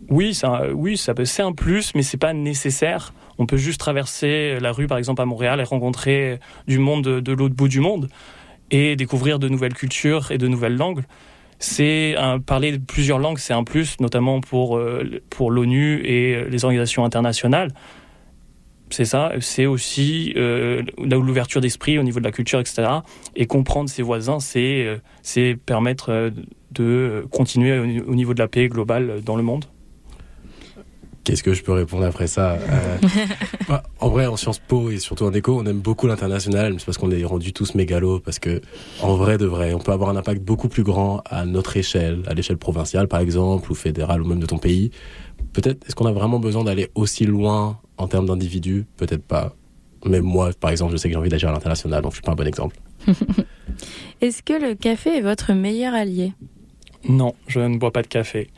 Oui, 0.08 0.32
ça 0.34 1.14
peut- 1.14 1.24
c'est 1.24 1.42
un 1.42 1.52
plus, 1.52 1.92
mais 1.96 2.02
c'est 2.04 2.16
pas 2.18 2.32
nécessaire. 2.32 3.12
On 3.38 3.46
peut 3.46 3.56
juste 3.56 3.80
traverser 3.80 4.58
la 4.60 4.72
rue, 4.72 4.86
par 4.86 4.98
exemple, 4.98 5.22
à 5.22 5.24
Montréal, 5.24 5.60
et 5.60 5.64
rencontrer 5.64 6.38
du 6.66 6.78
monde 6.78 7.04
de, 7.04 7.32
l'autre 7.32 7.54
bout 7.54 7.68
du 7.68 7.80
monde 7.80 8.08
et 8.70 8.96
découvrir 8.96 9.38
de 9.38 9.48
nouvelles 9.48 9.74
cultures 9.74 10.32
et 10.32 10.38
de 10.38 10.48
nouvelles 10.48 10.76
langues. 10.76 11.04
C'est 11.58 12.14
parler 12.44 12.78
plusieurs 12.78 13.18
langues, 13.18 13.38
c'est 13.38 13.54
un 13.54 13.64
plus, 13.64 13.98
notamment 14.00 14.40
pour 14.40 14.76
euh, 14.76 15.22
pour 15.30 15.50
l'ONU 15.50 16.02
et 16.04 16.44
les 16.50 16.64
organisations 16.64 17.04
internationales. 17.04 17.72
C'est 18.90 19.04
ça. 19.04 19.32
C'est 19.40 19.66
aussi 19.66 20.32
euh, 20.36 20.82
l'ouverture 20.98 21.60
d'esprit 21.60 21.98
au 21.98 22.02
niveau 22.02 22.20
de 22.20 22.24
la 22.24 22.32
culture, 22.32 22.60
etc. 22.60 22.88
Et 23.34 23.46
comprendre 23.46 23.90
ses 23.90 24.02
voisins, 24.02 24.38
c'est 24.40 24.98
euh, 25.36 25.56
permettre 25.66 26.10
euh, 26.10 26.30
de 26.70 27.26
continuer 27.30 27.78
au 27.78 28.14
niveau 28.14 28.34
de 28.34 28.38
la 28.38 28.48
paix 28.48 28.68
globale 28.68 29.22
dans 29.24 29.36
le 29.36 29.42
monde. 29.42 29.64
Qu'est-ce 31.26 31.42
que 31.42 31.54
je 31.54 31.64
peux 31.64 31.72
répondre 31.72 32.04
après 32.04 32.28
ça 32.28 32.52
Euh, 32.52 32.98
bah, 33.68 33.82
En 33.98 34.10
vrai, 34.10 34.26
en 34.26 34.36
Sciences 34.36 34.60
Po 34.60 34.90
et 34.90 34.98
surtout 34.98 35.24
en 35.24 35.32
éco, 35.32 35.58
on 35.60 35.66
aime 35.66 35.80
beaucoup 35.80 36.06
l'international, 36.06 36.72
mais 36.72 36.78
c'est 36.78 36.84
parce 36.84 36.98
qu'on 36.98 37.10
est 37.10 37.24
rendus 37.24 37.52
tous 37.52 37.74
mégalos, 37.74 38.20
parce 38.20 38.38
que 38.38 38.60
en 39.02 39.16
vrai 39.16 39.36
de 39.36 39.44
vrai, 39.44 39.74
on 39.74 39.80
peut 39.80 39.90
avoir 39.90 40.08
un 40.08 40.14
impact 40.14 40.40
beaucoup 40.42 40.68
plus 40.68 40.84
grand 40.84 41.22
à 41.28 41.44
notre 41.44 41.76
échelle, 41.76 42.22
à 42.28 42.34
l'échelle 42.34 42.58
provinciale 42.58 43.08
par 43.08 43.18
exemple, 43.18 43.72
ou 43.72 43.74
fédérale, 43.74 44.22
ou 44.22 44.26
même 44.28 44.38
de 44.38 44.46
ton 44.46 44.58
pays. 44.58 44.92
Peut-être, 45.52 45.84
est-ce 45.88 45.96
qu'on 45.96 46.06
a 46.06 46.12
vraiment 46.12 46.38
besoin 46.38 46.62
d'aller 46.62 46.90
aussi 46.94 47.26
loin 47.26 47.80
en 47.98 48.06
termes 48.06 48.26
d'individus? 48.26 48.86
Peut-être 48.96 49.24
pas. 49.24 49.52
Même 50.04 50.22
moi, 50.22 50.50
par 50.60 50.70
exemple, 50.70 50.92
je 50.92 50.96
sais 50.96 51.08
que 51.08 51.14
j'ai 51.14 51.18
envie 51.18 51.28
d'agir 51.28 51.48
à 51.48 51.52
l'international, 51.52 52.02
donc 52.02 52.12
je 52.12 52.18
suis 52.18 52.22
pas 52.22 52.32
un 52.32 52.36
bon 52.36 52.46
exemple. 52.46 52.76
Est-ce 54.20 54.44
que 54.44 54.52
le 54.52 54.76
café 54.76 55.16
est 55.16 55.22
votre 55.22 55.52
meilleur 55.54 55.92
allié? 55.92 56.34
Non, 57.08 57.34
je 57.48 57.58
ne 57.58 57.78
bois 57.78 57.90
pas 57.90 58.02
de 58.02 58.06
café. 58.06 58.48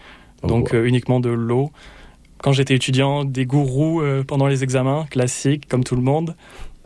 Donc 0.47 0.75
euh, 0.75 0.85
uniquement 0.85 1.19
de 1.19 1.31
l'eau. 1.31 1.71
Quand 2.43 2.53
j'étais 2.53 2.75
étudiant, 2.75 3.25
des 3.25 3.47
gourous 3.47 4.01
euh, 4.01 4.23
pendant 4.25 4.47
les 4.47 4.63
examens, 4.63 5.07
classiques, 5.11 5.69
comme 5.69 5.83
tout 5.85 5.97
le 5.97 6.03
monde. 6.03 6.37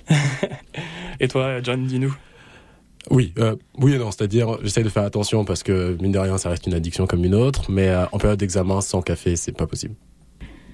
et 1.21 1.29
toi, 1.29 1.63
John, 1.63 1.85
dis-nous. 1.87 2.15
Oui, 3.11 3.33
euh, 3.39 3.57
oui 3.79 3.95
et 3.95 3.99
non, 3.99 4.11
c'est-à-dire 4.13 4.59
j'essaie 4.63 4.85
de 4.85 4.89
faire 4.89 5.03
attention 5.03 5.45
parce 5.45 5.63
que 5.63 5.97
mine 6.01 6.13
de 6.13 6.19
rien, 6.19 6.39
ça 6.39 6.49
reste 6.51 6.67
une 6.67 6.75
addiction 6.75 7.07
comme 7.07 7.25
une 7.25 7.35
autre, 7.35 7.71
mais 7.71 7.89
euh, 7.89 8.05
en 8.13 8.19
période 8.19 8.39
d'examen, 8.39 8.81
sans 8.81 9.03
café, 9.03 9.35
c'est 9.37 9.53
pas 9.53 9.67
possible. 9.67 9.95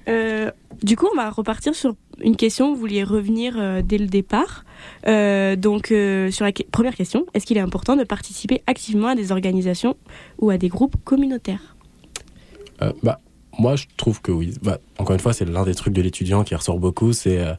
Euh, 0.07 0.51
Du 0.83 0.95
coup, 0.95 1.07
on 1.11 1.15
va 1.15 1.29
repartir 1.29 1.73
sur 1.75 1.95
une 2.21 2.35
question. 2.35 2.73
Vous 2.73 2.79
vouliez 2.79 3.03
revenir 3.03 3.55
euh, 3.57 3.81
dès 3.83 3.97
le 3.97 4.05
départ. 4.07 4.63
Euh, 5.07 5.55
donc, 5.55 5.91
euh, 5.91 6.29
sur 6.31 6.45
la 6.45 6.51
que- 6.51 6.63
première 6.71 6.95
question, 6.95 7.25
est-ce 7.33 7.45
qu'il 7.45 7.57
est 7.57 7.61
important 7.61 7.95
de 7.95 8.03
participer 8.03 8.61
activement 8.67 9.07
à 9.09 9.15
des 9.15 9.31
organisations 9.31 9.97
ou 10.39 10.51
à 10.51 10.57
des 10.57 10.69
groupes 10.69 10.95
communautaires? 11.03 11.75
Euh, 12.81 12.93
bah, 13.03 13.19
moi, 13.59 13.75
je 13.75 13.85
trouve 13.97 14.21
que 14.21 14.31
oui. 14.31 14.53
Bah, 14.63 14.79
encore 14.97 15.13
une 15.13 15.19
fois, 15.19 15.33
c'est 15.33 15.45
l'un 15.45 15.63
des 15.63 15.75
trucs 15.75 15.93
de 15.93 16.01
l'étudiant 16.01 16.43
qui 16.43 16.55
ressort 16.55 16.79
beaucoup. 16.79 17.13
C'est 17.13 17.39
euh, 17.39 17.53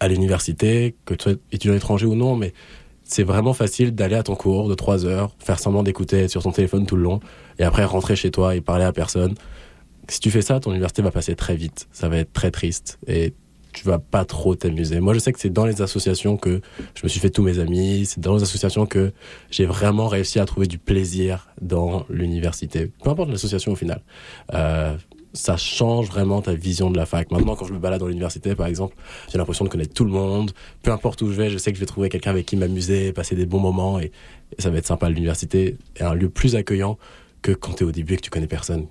à 0.00 0.08
l'université, 0.08 0.96
que 1.04 1.14
tu 1.14 1.24
sois 1.24 1.32
étudiant 1.52 1.74
étranger 1.74 2.06
ou 2.06 2.14
non, 2.14 2.36
mais 2.36 2.52
c'est 3.04 3.22
vraiment 3.22 3.52
facile 3.52 3.94
d'aller 3.94 4.16
à 4.16 4.22
ton 4.22 4.34
cours 4.34 4.68
de 4.68 4.74
3 4.74 5.06
heures, 5.06 5.30
faire 5.38 5.58
semblant 5.58 5.82
d'écouter 5.82 6.28
sur 6.28 6.42
ton 6.42 6.50
téléphone 6.50 6.86
tout 6.86 6.96
le 6.96 7.02
long, 7.02 7.20
et 7.58 7.64
après 7.64 7.84
rentrer 7.84 8.16
chez 8.16 8.30
toi 8.30 8.56
et 8.56 8.60
parler 8.60 8.84
à 8.84 8.92
personne. 8.92 9.34
Si 10.08 10.20
tu 10.20 10.30
fais 10.30 10.42
ça, 10.42 10.60
ton 10.60 10.70
université 10.70 11.02
va 11.02 11.10
passer 11.10 11.36
très 11.36 11.56
vite. 11.56 11.88
Ça 11.92 12.08
va 12.08 12.18
être 12.18 12.32
très 12.32 12.50
triste 12.50 12.98
et 13.06 13.32
tu 13.76 13.84
vas 13.84 13.98
pas 13.98 14.24
trop 14.24 14.54
t'amuser. 14.54 15.00
Moi, 15.00 15.12
je 15.12 15.18
sais 15.18 15.32
que 15.32 15.38
c'est 15.38 15.50
dans 15.50 15.66
les 15.66 15.82
associations 15.82 16.38
que 16.38 16.62
je 16.94 17.02
me 17.02 17.08
suis 17.08 17.20
fait 17.20 17.28
tous 17.28 17.42
mes 17.42 17.58
amis. 17.58 18.06
C'est 18.06 18.20
dans 18.20 18.36
les 18.36 18.42
associations 18.42 18.86
que 18.86 19.12
j'ai 19.50 19.66
vraiment 19.66 20.08
réussi 20.08 20.40
à 20.40 20.46
trouver 20.46 20.66
du 20.66 20.78
plaisir 20.78 21.48
dans 21.60 22.06
l'université. 22.08 22.90
Peu 23.04 23.10
importe 23.10 23.28
l'association 23.28 23.72
au 23.72 23.76
final. 23.76 24.00
Euh, 24.54 24.96
ça 25.36 25.56
change 25.56 26.08
vraiment 26.08 26.42
ta 26.42 26.54
vision 26.54 26.90
de 26.90 26.96
la 26.96 27.06
fac. 27.06 27.30
Maintenant, 27.30 27.54
quand 27.54 27.66
je 27.66 27.72
me 27.72 27.78
balade 27.78 28.00
dans 28.00 28.08
l'université, 28.08 28.54
par 28.54 28.66
exemple, 28.66 28.96
j'ai 29.30 29.38
l'impression 29.38 29.64
de 29.64 29.70
connaître 29.70 29.94
tout 29.94 30.04
le 30.04 30.10
monde. 30.10 30.52
Peu 30.82 30.90
importe 30.90 31.22
où 31.22 31.30
je 31.30 31.36
vais, 31.36 31.50
je 31.50 31.58
sais 31.58 31.70
que 31.70 31.76
je 31.76 31.80
vais 31.80 31.86
trouver 31.86 32.08
quelqu'un 32.08 32.30
avec 32.30 32.46
qui 32.46 32.56
m'amuser, 32.56 33.12
passer 33.12 33.36
des 33.36 33.46
bons 33.46 33.60
moments 33.60 34.00
et, 34.00 34.12
ça 34.58 34.70
va 34.70 34.78
être 34.78 34.86
sympa. 34.86 35.08
L'université 35.08 35.76
est 35.96 36.02
un 36.02 36.14
lieu 36.14 36.28
plus 36.28 36.54
accueillant 36.54 36.98
que 37.42 37.52
quand 37.52 37.74
tu 37.74 37.84
es 37.84 37.86
au 37.86 37.92
début 37.92 38.14
et 38.14 38.16
que 38.16 38.22
tu 38.22 38.30
connais 38.30 38.46
personne. 38.46 38.86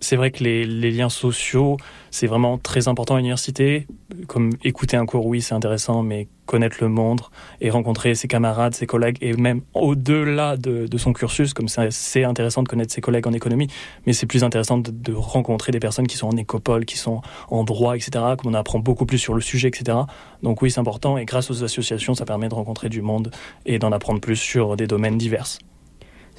C'est 0.00 0.16
vrai 0.16 0.30
que 0.30 0.44
les, 0.44 0.64
liens 0.90 1.08
sociaux, 1.08 1.78
c'est 2.10 2.26
vraiment 2.26 2.58
très 2.58 2.86
important 2.86 3.14
à 3.14 3.18
l'université. 3.18 3.86
Comme 4.26 4.50
écouter 4.62 4.96
un 4.96 5.06
cours, 5.06 5.26
oui, 5.26 5.40
c'est 5.40 5.54
intéressant, 5.54 6.02
mais 6.02 6.28
connaître 6.44 6.76
le 6.80 6.88
monde 6.88 7.22
et 7.60 7.70
rencontrer 7.70 8.14
ses 8.14 8.28
camarades, 8.28 8.74
ses 8.74 8.86
collègues, 8.86 9.18
et 9.20 9.32
même 9.32 9.62
au-delà 9.74 10.56
de, 10.56 10.96
son 10.96 11.12
cursus, 11.12 11.54
comme 11.54 11.68
c'est 11.68 12.24
intéressant 12.24 12.62
de 12.62 12.68
connaître 12.68 12.92
ses 12.92 13.00
collègues 13.00 13.26
en 13.26 13.32
économie, 13.32 13.68
mais 14.06 14.12
c'est 14.12 14.26
plus 14.26 14.44
intéressant 14.44 14.78
de, 14.78 15.12
rencontrer 15.12 15.72
des 15.72 15.80
personnes 15.80 16.06
qui 16.06 16.16
sont 16.16 16.28
en 16.28 16.36
écopole, 16.36 16.84
qui 16.84 16.98
sont 16.98 17.22
en 17.48 17.64
droit, 17.64 17.96
etc., 17.96 18.24
qu'on 18.38 18.54
apprend 18.54 18.78
beaucoup 18.78 19.06
plus 19.06 19.18
sur 19.18 19.34
le 19.34 19.40
sujet, 19.40 19.68
etc. 19.68 19.98
Donc 20.42 20.62
oui, 20.62 20.70
c'est 20.70 20.80
important, 20.80 21.18
et 21.18 21.24
grâce 21.24 21.50
aux 21.50 21.64
associations, 21.64 22.14
ça 22.14 22.24
permet 22.24 22.48
de 22.48 22.54
rencontrer 22.54 22.88
du 22.88 23.02
monde 23.02 23.30
et 23.64 23.78
d'en 23.78 23.92
apprendre 23.92 24.20
plus 24.20 24.36
sur 24.36 24.76
des 24.76 24.86
domaines 24.86 25.18
divers. 25.18 25.58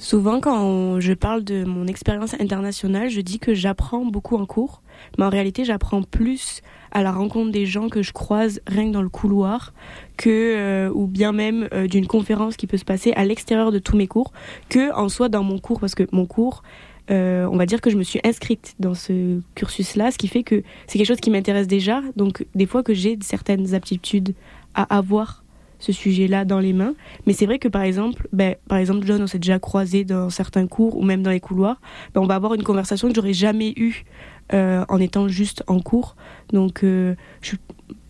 Souvent, 0.00 0.38
quand 0.38 1.00
je 1.00 1.12
parle 1.12 1.42
de 1.42 1.64
mon 1.64 1.88
expérience 1.88 2.34
internationale, 2.34 3.10
je 3.10 3.20
dis 3.20 3.40
que 3.40 3.52
j'apprends 3.52 4.04
beaucoup 4.04 4.36
en 4.36 4.46
cours, 4.46 4.80
mais 5.18 5.24
en 5.24 5.28
réalité, 5.28 5.64
j'apprends 5.64 6.02
plus 6.02 6.62
à 6.92 7.02
la 7.02 7.10
rencontre 7.10 7.50
des 7.50 7.66
gens 7.66 7.88
que 7.88 8.00
je 8.00 8.12
croise 8.12 8.60
rien 8.68 8.86
que 8.86 8.92
dans 8.92 9.02
le 9.02 9.08
couloir, 9.08 9.74
que 10.16 10.30
euh, 10.30 10.90
ou 10.94 11.08
bien 11.08 11.32
même 11.32 11.68
euh, 11.72 11.88
d'une 11.88 12.06
conférence 12.06 12.56
qui 12.56 12.68
peut 12.68 12.76
se 12.76 12.84
passer 12.84 13.12
à 13.14 13.24
l'extérieur 13.24 13.72
de 13.72 13.80
tous 13.80 13.96
mes 13.96 14.06
cours, 14.06 14.32
que 14.68 14.94
en 14.94 15.08
soi 15.08 15.28
dans 15.28 15.42
mon 15.42 15.58
cours, 15.58 15.80
parce 15.80 15.96
que 15.96 16.04
mon 16.12 16.26
cours, 16.26 16.62
euh, 17.10 17.48
on 17.50 17.56
va 17.56 17.66
dire 17.66 17.80
que 17.80 17.90
je 17.90 17.96
me 17.96 18.04
suis 18.04 18.20
inscrite 18.22 18.76
dans 18.78 18.94
ce 18.94 19.40
cursus-là, 19.56 20.12
ce 20.12 20.18
qui 20.18 20.28
fait 20.28 20.44
que 20.44 20.62
c'est 20.86 20.98
quelque 20.98 21.08
chose 21.08 21.20
qui 21.20 21.30
m'intéresse 21.30 21.66
déjà, 21.66 22.02
donc 22.14 22.46
des 22.54 22.66
fois 22.66 22.84
que 22.84 22.94
j'ai 22.94 23.18
certaines 23.20 23.74
aptitudes 23.74 24.34
à 24.74 24.96
avoir 24.96 25.42
ce 25.78 25.92
sujet-là 25.92 26.44
dans 26.44 26.58
les 26.58 26.72
mains. 26.72 26.94
Mais 27.26 27.32
c'est 27.32 27.46
vrai 27.46 27.58
que 27.58 27.68
par 27.68 27.82
exemple, 27.82 28.28
ben, 28.32 28.56
par 28.68 28.78
exemple, 28.78 29.06
John, 29.06 29.22
on 29.22 29.26
s'est 29.26 29.38
déjà 29.38 29.58
croisé 29.58 30.04
dans 30.04 30.30
certains 30.30 30.66
cours 30.66 30.96
ou 30.96 31.02
même 31.02 31.22
dans 31.22 31.30
les 31.30 31.40
couloirs. 31.40 31.80
Ben, 32.14 32.20
on 32.20 32.26
va 32.26 32.34
avoir 32.34 32.54
une 32.54 32.62
conversation 32.62 33.08
que 33.08 33.14
j'aurais 33.14 33.32
jamais 33.32 33.72
eue 33.76 34.04
euh, 34.52 34.84
en 34.88 34.98
étant 34.98 35.28
juste 35.28 35.62
en 35.66 35.80
cours. 35.80 36.16
Donc, 36.52 36.82
euh, 36.82 37.14
je, 37.42 37.56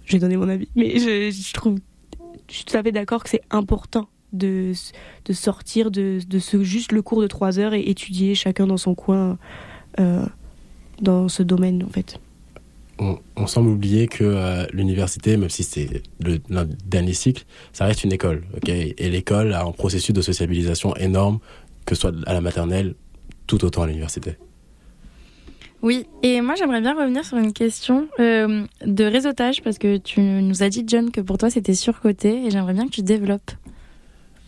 j'ai 0.05 0.19
donné 0.19 0.37
mon 0.37 0.49
avis, 0.49 0.69
mais 0.77 0.99
je, 0.99 1.31
je 1.31 1.53
trouve, 1.53 1.79
je 2.49 2.55
suis 2.55 2.65
tout 2.65 2.77
à 2.77 2.83
fait 2.83 2.93
d'accord 2.93 3.23
que 3.23 3.31
c'est 3.31 3.43
important 3.51 4.09
de, 4.33 4.73
de 5.25 5.33
sortir 5.33 5.91
de, 5.91 6.21
de 6.27 6.39
ce 6.39 6.63
juste 6.63 6.93
le 6.93 7.03
cours 7.03 7.21
de 7.23 7.27
trois 7.27 7.59
heures 7.59 7.75
et 7.75 7.81
étudier 7.81 8.35
chacun 8.35 8.67
dans 8.67 8.77
son 8.77 8.95
coin 8.95 9.39
euh, 10.01 10.27
dans 11.01 11.29
ce 11.29 11.43
domaine 11.43 11.83
en 11.83 11.89
fait. 11.89 12.21
On, 12.99 13.47
semble 13.47 13.69
oublier 13.69 14.09
que 14.09 14.25
euh, 14.25 14.67
l'université, 14.73 15.37
même 15.37 15.51
si 15.51 15.63
c'est 15.63 16.03
le 16.21 16.39
derniers 16.85 17.13
cycle, 17.13 17.45
ça 17.73 17.87
reste 17.87 18.05
une 18.05 18.13
école. 18.13 18.45
et 18.67 19.09
l'école 19.09 19.53
a 19.55 19.65
un 19.65 19.73
processus 19.73 20.13
de 20.15 20.21
sociabilisation 20.21 20.95
énorme, 20.97 21.39
que 21.87 21.95
ce 21.95 22.03
soit 22.03 22.15
à 22.27 22.35
la 22.35 22.41
maternelle, 22.41 22.95
tout 23.47 23.65
autant 23.65 23.83
à 23.83 23.87
l'université. 23.87 24.37
Oui, 25.81 26.07
et 26.23 26.41
moi 26.41 26.57
j'aimerais 26.57 26.81
bien 26.81 26.95
revenir 26.95 27.25
sur 27.25 27.37
une 27.37 27.53
question 27.53 28.09
euh, 28.19 28.65
de 28.85 29.05
réseautage 29.05 29.63
parce 29.63 29.79
que 29.79 29.97
tu 29.97 30.21
nous 30.21 30.63
as 30.63 30.69
dit, 30.69 30.85
John, 30.87 31.11
que 31.11 31.21
pour 31.21 31.39
toi 31.39 31.51
c'était 31.51 31.75
surcoté 31.75 32.47
et 32.47 32.51
j'aimerais 32.51 32.75
bien 32.75 32.87
que 32.87 32.93
tu 32.93 33.03
développes. 33.03 33.53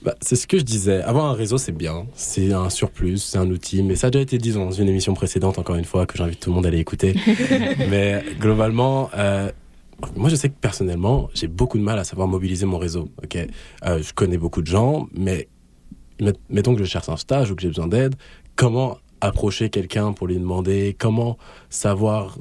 Bah, 0.03 0.15
c'est 0.23 0.37
ce 0.37 0.47
que 0.47 0.59
je 0.59 0.63
disais. 0.65 1.03
Avoir 1.03 1.27
un 1.27 1.35
réseau, 1.35 1.59
c'est 1.59 1.73
bien. 1.73 2.07
C'est 2.15 2.53
un 2.53 2.71
surplus, 2.71 3.19
c'est 3.19 3.37
un 3.39 3.51
outil. 3.51 3.83
Mais 3.83 3.97
ça 3.97 4.07
a 4.07 4.11
déjà 4.11 4.23
été 4.23 4.39
dit 4.39 4.53
dans 4.53 4.71
une 4.71 4.89
émission 4.89 5.13
précédente, 5.13 5.59
encore 5.59 5.77
une 5.77 5.85
fois, 5.85 6.07
que 6.07 6.17
j'invite 6.17 6.41
tout 6.41 6.51
le 6.51 6.55
monde 6.57 6.65
à 6.65 6.69
aller 6.69 6.79
écouter. 6.79 7.15
mais 7.91 8.23
globalement, 8.39 9.11
euh, 9.17 9.51
moi, 10.17 10.31
je 10.31 10.37
sais 10.37 10.49
que 10.49 10.55
personnellement, 10.59 11.29
j'ai 11.35 11.49
beaucoup 11.49 11.77
de 11.77 11.83
mal 11.83 11.99
à 11.99 12.05
savoir 12.05 12.29
mobiliser 12.29 12.65
mon 12.65 12.79
réseau. 12.79 13.11
Ok, 13.23 13.37
Euh, 13.85 14.03
je 14.03 14.13
connais 14.15 14.39
beaucoup 14.39 14.63
de 14.63 14.67
gens, 14.67 15.07
mais 15.15 15.49
met- 16.21 16.33
mettons 16.49 16.75
que 16.75 16.81
je 16.83 16.89
cherche 16.89 17.11
un 17.11 17.17
stage 17.19 17.51
ou 17.51 17.55
que 17.55 17.61
j'ai 17.61 17.69
besoin 17.69 17.87
d'aide, 17.87 18.15
comment 18.57 18.97
approcher 19.21 19.69
quelqu'un 19.69 20.15
pour 20.15 20.27
lui 20.29 20.37
demander? 20.39 20.97
Comment 20.99 21.37
savoir 21.69 22.39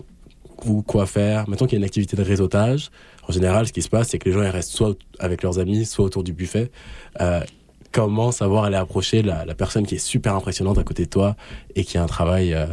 où 0.66 0.82
quoi 0.82 1.06
faire? 1.06 1.50
Mettons 1.50 1.66
qu'il 1.66 1.74
y 1.74 1.76
a 1.78 1.80
une 1.80 1.86
activité 1.86 2.16
de 2.16 2.24
réseautage. 2.24 2.90
En 3.30 3.32
général, 3.32 3.68
ce 3.68 3.74
qui 3.74 3.84
se 3.84 3.90
passe, 3.90 4.10
c'est 4.10 4.18
que 4.18 4.28
les 4.28 4.34
gens 4.34 4.40
restent 4.40 4.72
soit 4.72 4.98
avec 5.20 5.44
leurs 5.44 5.60
amis, 5.60 5.86
soit 5.86 6.04
autour 6.04 6.24
du 6.24 6.34
buffet. 6.34 6.72
Euh, 7.22 7.42
comment 7.92 8.32
savoir 8.32 8.64
aller 8.64 8.76
approcher 8.76 9.22
la, 9.22 9.46
personne 9.54 9.86
qui 9.86 9.96
est 9.96 10.00
super 10.00 10.36
impressionnante 10.36 10.80
à 10.80 10.84
côté 10.84 11.06
de 11.06 11.10
toi 11.12 11.36
et 11.76 11.84
qui 11.84 12.00
a 12.00 12.04
un 12.04 12.08
travail 12.08 12.56
euh, 12.56 12.66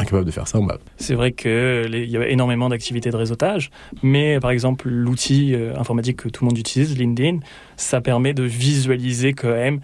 incapable 0.00 0.24
de 0.24 0.32
faire 0.32 0.48
ça. 0.48 0.58
Bah, 0.60 0.78
C'est 0.96 1.14
vrai 1.14 1.30
qu'il 1.30 2.10
y 2.10 2.16
a 2.16 2.28
énormément 2.28 2.68
d'activités 2.68 3.10
de 3.10 3.16
réseautage, 3.16 3.70
mais 4.02 4.40
par 4.40 4.50
exemple, 4.50 4.88
l'outil 4.88 5.54
euh, 5.54 5.72
informatique 5.76 6.16
que 6.16 6.28
tout 6.28 6.44
le 6.44 6.48
monde 6.48 6.58
utilise, 6.58 6.98
LinkedIn, 6.98 7.38
ça 7.76 8.00
permet 8.00 8.34
de 8.34 8.42
visualiser 8.42 9.34
quand 9.34 9.50
même 9.50 9.78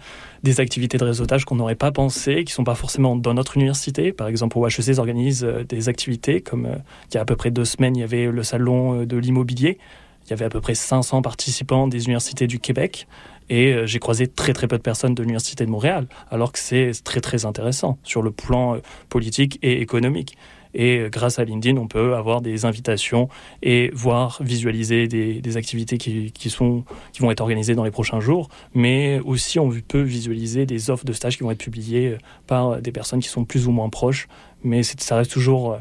des 0.45 0.61
activités 0.61 0.97
de 0.97 1.03
réseautage 1.03 1.43
qu'on 1.43 1.55
n'aurait 1.55 1.75
pas 1.75 1.91
pensé, 1.91 2.45
qui 2.45 2.53
sont 2.53 2.63
pas 2.63 2.75
forcément 2.75 3.15
dans 3.17 3.33
notre 3.33 3.57
université. 3.57 4.13
Par 4.13 4.27
exemple, 4.27 4.57
au 4.57 4.65
HEC, 4.65 4.87
ils 4.87 4.99
organisent 4.99 5.43
euh, 5.43 5.63
des 5.63 5.89
activités, 5.89 6.39
comme 6.39 6.67
euh, 6.67 6.75
il 7.11 7.15
y 7.15 7.17
a 7.17 7.21
à 7.21 7.25
peu 7.25 7.35
près 7.35 7.51
deux 7.51 7.65
semaines, 7.65 7.97
il 7.97 8.01
y 8.01 8.03
avait 8.03 8.27
le 8.27 8.43
salon 8.43 9.01
euh, 9.01 9.05
de 9.05 9.17
l'immobilier. 9.17 9.79
Il 10.25 10.29
y 10.29 10.33
avait 10.33 10.45
à 10.45 10.49
peu 10.49 10.61
près 10.61 10.75
500 10.75 11.23
participants 11.23 11.87
des 11.87 12.05
universités 12.05 12.47
du 12.47 12.59
Québec. 12.59 13.07
Et 13.49 13.75
j'ai 13.85 13.99
croisé 13.99 14.25
très 14.25 14.53
très 14.53 14.67
peu 14.67 14.75
de 14.75 14.81
personnes 14.81 15.13
de 15.13 15.21
l'Université 15.21 15.67
de 15.67 15.69
Montréal, 15.69 16.07
alors 16.31 16.51
que 16.51 16.57
c'est 16.57 16.93
très 17.03 17.21
très 17.21 17.45
intéressant 17.45 17.99
sur 18.01 18.23
le 18.23 18.31
plan 18.31 18.79
politique 19.07 19.59
et 19.61 19.81
économique. 19.81 20.35
Et 20.77 21.07
grâce 21.09 21.39
à 21.39 21.45
LinkedIn, 21.45 21.79
on 21.79 21.87
peut 21.87 22.15
avoir 22.15 22.41
des 22.41 22.65
invitations 22.65 23.29
et 23.63 23.89
voir 23.93 24.39
visualiser 24.41 25.07
des, 25.07 25.57
activités 25.57 25.97
qui, 25.97 26.49
sont, 26.49 26.83
qui 27.13 27.21
vont 27.21 27.31
être 27.31 27.39
organisées 27.39 27.75
dans 27.75 27.85
les 27.85 27.91
prochains 27.91 28.19
jours. 28.19 28.49
Mais 28.73 29.21
aussi, 29.23 29.57
on 29.57 29.71
peut 29.87 30.01
visualiser 30.01 30.65
des 30.65 30.89
offres 30.89 31.05
de 31.05 31.13
stage 31.13 31.37
qui 31.37 31.43
vont 31.43 31.51
être 31.51 31.63
publiées 31.63 32.17
par 32.45 32.81
des 32.81 32.91
personnes 32.91 33.21
qui 33.21 33.29
sont 33.29 33.45
plus 33.45 33.67
ou 33.67 33.71
moins 33.71 33.89
proches. 33.89 34.27
Mais 34.63 34.83
ça 34.83 35.15
reste 35.15 35.31
toujours 35.31 35.73
euh, 35.73 35.77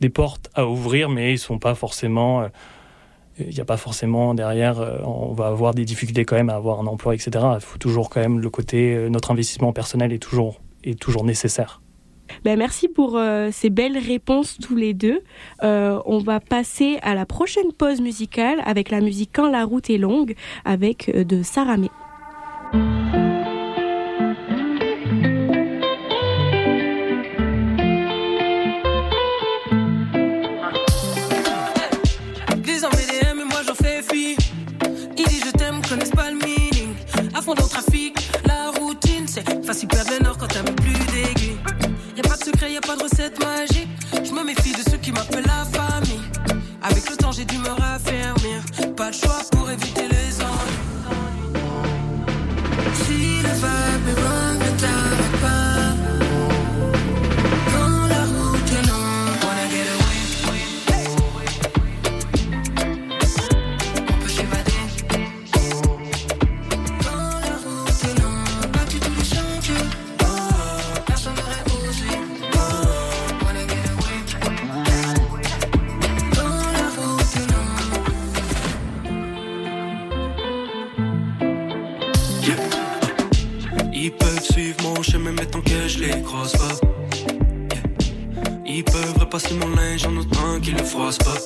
des 0.00 0.08
portes 0.08 0.50
à 0.54 0.66
ouvrir, 0.66 1.08
mais 1.08 1.34
ils 1.34 1.38
sont 1.38 1.58
pas 1.58 1.74
forcément. 1.74 2.42
euh, 2.42 2.48
il 3.38 3.52
n'y 3.52 3.60
a 3.60 3.64
pas 3.64 3.76
forcément 3.76 4.32
derrière, 4.32 4.80
euh, 4.80 4.98
on 5.02 5.32
va 5.32 5.48
avoir 5.48 5.74
des 5.74 5.84
difficultés 5.84 6.24
quand 6.24 6.36
même 6.36 6.50
à 6.50 6.54
avoir 6.54 6.78
un 6.80 6.86
emploi, 6.86 7.14
etc. 7.14 7.44
Il 7.54 7.60
faut 7.60 7.78
toujours 7.78 8.08
quand 8.08 8.20
même 8.20 8.38
le 8.38 8.48
côté, 8.48 9.08
notre 9.10 9.32
investissement 9.32 9.72
personnel 9.72 10.12
est 10.12 10.20
toujours, 10.20 10.60
est 10.84 10.98
toujours 10.98 11.24
nécessaire. 11.24 11.80
Ben, 12.44 12.58
merci 12.58 12.88
pour 12.88 13.16
euh, 13.16 13.50
ces 13.52 13.70
belles 13.70 13.98
réponses 13.98 14.58
tous 14.58 14.76
les 14.76 14.94
deux. 14.94 15.22
Euh, 15.62 16.00
on 16.06 16.18
va 16.18 16.40
passer 16.40 16.98
à 17.02 17.14
la 17.14 17.26
prochaine 17.26 17.72
pause 17.72 18.00
musicale 18.00 18.60
avec 18.64 18.90
la 18.90 19.00
musique 19.00 19.30
Quand 19.32 19.48
la 19.48 19.64
route 19.64 19.90
est 19.90 19.98
longue 19.98 20.34
avec 20.64 21.08
euh, 21.08 21.24
de 21.24 21.42
Saramé. 21.42 21.90
Hommes 32.84 32.90
BDM 32.90 33.40
et 33.40 33.44
moi 33.44 33.62
j'en 33.66 33.74
fais 33.74 34.02
fi. 34.02 34.36
Ils 35.16 35.24
disent 35.24 35.44
je 35.46 35.50
t'aime, 35.52 35.80
connaissent 35.88 36.10
pas 36.10 36.30
le 36.30 36.36
meaning. 36.36 36.94
Fond 37.44 37.54
dans 37.54 37.64
le 37.64 37.68
trafic, 37.68 38.16
la 38.46 38.70
routine, 38.70 39.26
c'est 39.26 39.44
facile 39.66 39.88
nord 40.22 40.38
quand 40.38 40.46
t'as 40.46 40.73
m'appellent 45.14 45.46
la 45.46 45.64
famille. 45.64 46.20
Avec 46.82 47.10
le 47.10 47.16
temps, 47.16 47.32
j'ai 47.32 47.44
dû 47.44 47.58
me 47.58 47.68
raffermir. 47.68 48.62
Pas 48.96 49.10
de 49.10 49.14
choix 49.14 49.40
pour 49.52 49.70
éviter 49.70 50.08
les 50.08 50.40
ennuis. 50.40 50.80
Si 53.04 53.42
le 53.42 53.52
vibe 53.62 54.08
est 54.08 54.20
wrong, 54.20 54.43
Ils 84.06 84.12
peuvent 84.12 84.44
suivre 84.44 84.76
mon 84.82 85.02
chemin, 85.02 85.32
mais 85.32 85.46
tant 85.46 85.62
que 85.62 85.88
je 85.88 85.98
les 86.00 86.20
croise 86.20 86.52
pas. 86.52 86.74
Ils 88.66 88.84
peuvent 88.84 89.14
repasser 89.18 89.54
mon 89.54 89.74
linge 89.74 90.04
en 90.04 90.14
autant 90.18 90.60
qu'ils 90.60 90.76
le 90.76 90.84
froissent 90.84 91.16
pas. 91.16 91.38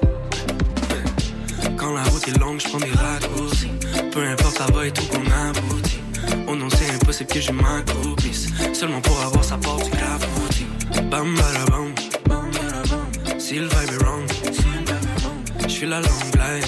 Quand 1.76 1.94
la 1.94 2.02
route 2.02 2.26
est 2.26 2.36
longue, 2.36 2.58
je 2.58 2.68
prends 2.68 2.80
des 2.80 2.90
raccourcis. 2.90 3.70
Peu 4.10 4.26
importe, 4.26 4.56
ça 4.56 4.66
va 4.72 4.88
et 4.88 4.90
tout 4.90 5.04
qu'on 5.06 5.22
aboutit. 5.30 6.00
Oh 6.48 6.56
non, 6.56 6.68
c'est 6.68 6.92
impossible 6.92 7.30
que 7.30 7.40
je 7.40 7.52
m'accroupisse. 7.52 8.48
Seulement 8.72 9.02
pour 9.02 9.20
avoir 9.20 9.44
sa 9.44 9.56
part 9.56 9.76
du 9.76 9.90
clafoutis. 9.90 10.66
Bam, 11.08 11.36
bam, 11.36 11.94
bam. 12.26 13.38
Si 13.38 13.60
le 13.60 13.68
vibe 13.68 14.02
wrong, 14.02 14.26
je 15.62 15.68
suis 15.68 15.86
la 15.86 16.00
longue 16.00 16.30
blague. 16.32 16.64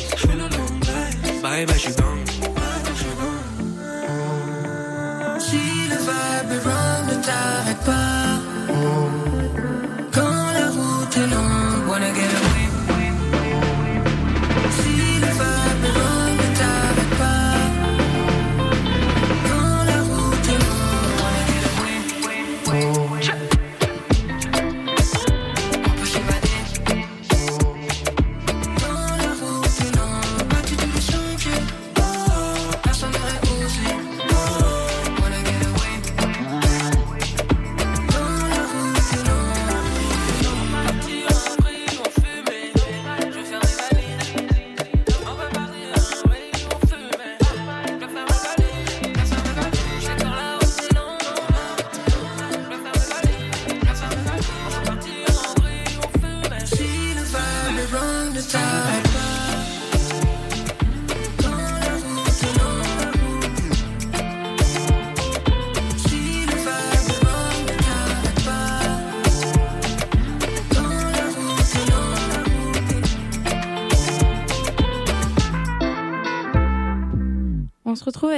Bye 1.42 1.66
bye, 1.66 1.74
je 1.74 1.80
suis 1.80 1.94
gone. 1.94 2.29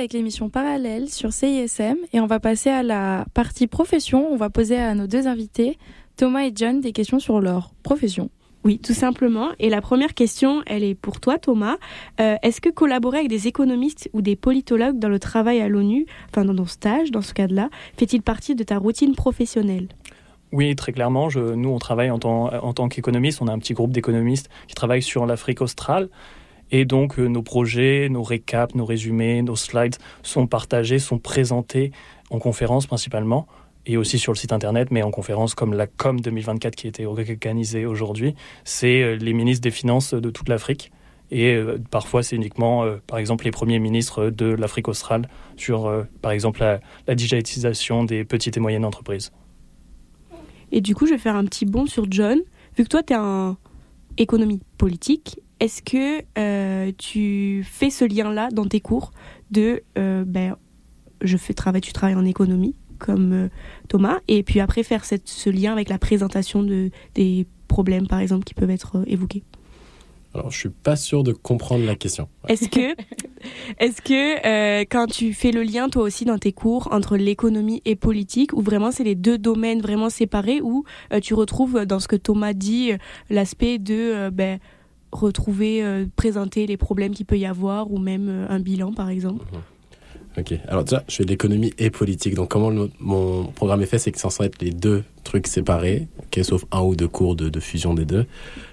Avec 0.03 0.15
l'émission 0.15 0.49
Parallèle 0.49 1.09
sur 1.09 1.33
CISM 1.33 1.95
et 2.13 2.19
on 2.19 2.27
va 2.27 2.41
passer 2.41 2.71
à 2.71 2.83
la 2.83 3.25
partie 3.35 3.69
profession. 3.69 4.27
On 4.33 4.37
va 4.37 4.51
poser 4.51 4.77
à 4.77 4.97
nos 4.97 5.07
deux 5.07 5.29
invités, 5.29 5.79
Thomas 6.17 6.43
et 6.43 6.53
John, 6.53 6.81
des 6.81 6.91
questions 6.91 7.21
sur 7.21 7.41
leur 7.41 7.71
profession. 7.85 8.29
Oui, 8.65 8.81
tout 8.81 8.95
simplement. 8.95 9.51
Et 9.61 9.71
la 9.71 9.81
première 9.81 10.15
question, 10.15 10.63
elle 10.67 10.83
est 10.83 10.97
pour 10.97 11.21
toi, 11.21 11.39
Thomas. 11.39 11.77
Euh, 12.21 12.35
Est-ce 12.43 12.61
que 12.61 12.69
collaborer 12.69 13.19
avec 13.19 13.31
des 13.31 13.47
économistes 13.47 14.11
ou 14.13 14.23
des 14.23 14.35
politologues 14.35 14.99
dans 14.99 15.09
le 15.09 15.21
travail 15.21 15.61
à 15.61 15.69
l'ONU, 15.69 16.07
enfin 16.31 16.45
dans 16.45 16.57
ton 16.57 16.67
stage, 16.67 17.13
dans 17.13 17.23
ce 17.23 17.33
cadre-là, 17.33 17.71
fait-il 17.97 18.23
partie 18.23 18.57
de 18.57 18.65
ta 18.65 18.79
routine 18.79 19.15
professionnelle? 19.15 19.87
Oui, 20.51 20.75
très 20.75 20.91
clairement. 20.91 21.31
Je, 21.31 21.55
nous, 21.55 21.69
on 21.69 21.79
travaille 21.79 22.11
en 22.11 22.19
tant, 22.19 22.53
en 22.53 22.73
tant 22.73 22.89
qu'économistes. 22.89 23.41
On 23.41 23.47
a 23.47 23.53
un 23.53 23.59
petit 23.61 23.73
groupe 23.73 23.93
d'économistes 23.93 24.51
qui 24.67 24.75
travaillent 24.75 25.01
sur 25.01 25.27
l'Afrique 25.27 25.61
australe. 25.61 26.09
Et 26.73 26.87
donc, 26.87 27.19
euh, 27.19 27.29
nos 27.29 27.43
projets, 27.43 28.09
nos 28.11 28.23
récaps, 28.23 28.75
nos 28.75 28.87
résumés, 28.87 29.43
nos 29.43 29.57
slides 29.57 29.97
sont 30.23 30.47
partagés, 30.47 30.99
sont 30.99 31.19
présentés 31.19 31.93
en 32.31 32.39
conférence 32.39 32.87
principalement, 32.87 33.47
et 33.85 33.99
aussi 33.99 34.19
sur 34.19 34.33
le 34.33 34.39
site 34.39 34.53
internet, 34.53 34.91
mais 34.91 35.03
en 35.03 35.11
conférence 35.11 35.55
comme 35.55 35.75
la 35.75 35.87
COM 35.87 36.21
2024 36.21 36.75
qui 36.75 36.89
été 36.89 37.05
organisée 37.05 37.85
aujourd'hui. 37.85 38.35
C'est 38.65 39.03
euh, 39.03 39.17
les 39.17 39.35
ministres 39.35 39.63
des 39.63 39.71
Finances 39.71 40.15
de 40.15 40.31
toute 40.31 40.49
l'Afrique. 40.49 40.91
Et 41.31 41.55
euh, 41.55 41.79
parfois, 41.91 42.23
c'est 42.23 42.37
uniquement, 42.37 42.87
par 43.07 43.19
exemple, 43.19 43.45
les 43.45 43.51
premiers 43.51 43.79
ministres 43.79 44.31
de 44.31 44.47
l'Afrique 44.47 44.89
australe 44.89 45.29
sur, 45.57 45.91
par 46.21 46.33
exemple, 46.33 46.61
la, 46.61 46.81
la 47.07 47.15
digitalisation 47.15 48.05
des 48.05 48.25
petites 48.25 48.57
et 48.57 48.61
moyennes 48.61 48.85
entreprises. 48.85 49.31
Et 50.73 50.81
du 50.81 50.95
coup, 50.95 51.07
je 51.07 51.13
vais 51.13 51.19
faire 51.19 51.37
un 51.37 51.45
petit 51.45 51.67
bond 51.67 51.87
sur 51.87 52.07
John. 52.11 52.39
Vu 52.77 52.85
que 52.85 52.89
toi, 52.89 53.03
tu 53.03 53.13
es 53.13 53.17
en 53.17 53.57
économie 54.19 54.61
politique, 54.79 55.39
est-ce 55.63 55.81
que 55.81 56.25
euh, 56.39 56.91
tu 56.99 57.65
fais 57.65 57.91
ce 57.91 58.05
lien-là 58.05 58.49
dans 58.51 58.67
tes 58.67 58.81
cours 58.81 59.13
de, 59.53 59.85
euh, 59.97 60.25
ben, 60.27 60.57
je 61.21 61.37
fais 61.37 61.55
travail, 61.55 61.81
tu 61.81 61.93
travailles 61.93 62.17
en 62.17 62.25
économie, 62.25 62.75
comme 62.99 63.33
euh, 63.33 63.49
Thomas, 63.89 64.19
et 64.27 64.43
puis 64.43 64.59
après 64.59 64.83
faire 64.83 65.05
cette, 65.05 65.29
ce 65.29 65.51
lien 65.51 65.71
avec 65.71 65.89
la 65.89 65.99
présentation 65.99 66.65
de, 66.65 66.91
des 67.15 67.47
problèmes, 67.69 68.09
par 68.09 68.19
exemple, 68.19 68.43
qui 68.43 68.55
peuvent 68.55 68.71
être 68.71 69.05
évoqués? 69.07 69.45
Alors, 70.35 70.51
je 70.51 70.59
suis 70.59 70.71
pas 70.71 70.97
sûr 70.97 71.23
de 71.23 71.33
comprendre 71.33 71.85
la 71.85 71.95
question. 71.95 72.29
Ouais. 72.43 72.55
Est-ce 72.55 72.69
que, 72.69 72.97
est-ce 73.79 74.03
que 74.03 74.47
euh, 74.47 74.85
quand 74.91 75.07
tu 75.07 75.33
fais 75.35 75.53
le 75.53 75.63
lien 75.63 75.89
toi 75.91 76.03
aussi 76.03 76.25
dans 76.25 76.39
tes 76.39 76.53
cours 76.53 76.89
entre 76.91 77.17
l'économie 77.17 77.83
et 77.85 77.95
politique, 77.95 78.53
ou 78.53 78.63
vraiment 78.63 78.91
c'est 78.91 79.05
les 79.05 79.15
deux 79.15 79.39
domaines 79.39 79.81
vraiment 79.81 80.11
séparés, 80.11 80.61
ou 80.61 80.85
euh, 81.13 81.21
tu 81.21 81.35
retrouves 81.35 81.85
dans 81.87 82.01
ce 82.01 82.09
que 82.09 82.17
Thomas 82.17 82.53
dit 82.53 82.93
l'aspect 83.31 83.79
de 83.79 83.95
euh, 83.95 84.31
ben, 84.33 84.59
retrouver, 85.13 85.85
euh, 85.85 86.07
présenter 86.17 86.67
les 86.67 86.77
problèmes 86.77 87.15
qu'il 87.15 87.27
peut 87.27 87.39
y 87.39 87.47
avoir, 87.47 87.93
ou 87.93 87.99
même 87.99 88.29
euh, 88.29 88.47
un 88.49 88.59
bilan 88.59 88.93
par 88.93 89.11
exemple. 89.11 89.45
Ok. 90.39 90.55
Alors 90.67 90.85
déjà, 90.85 91.05
je 91.09 91.17
fais 91.17 91.25
de 91.25 91.29
l'économie 91.29 91.75
et 91.79 91.91
politique. 91.91 92.35
Donc 92.35 92.51
comment 92.51 92.73
mon 92.99 93.45
programme 93.45 93.83
est 93.83 93.87
fait, 93.87 93.99
c'est 93.99 94.11
que 94.11 94.17
c'est 94.17 94.23
censé 94.23 94.45
être 94.45 94.63
les 94.63 94.71
deux 94.71 95.05
trucs 95.25 95.47
séparés, 95.47 96.09
ok, 96.19 96.45
sauf 96.45 96.65
un 96.73 96.81
ou 96.81 96.97
deux 96.97 97.07
cours 97.09 97.37
de, 97.37 97.51
de 97.51 97.61
fusion 97.61 97.93
des 97.93 98.07
deux. 98.07 98.27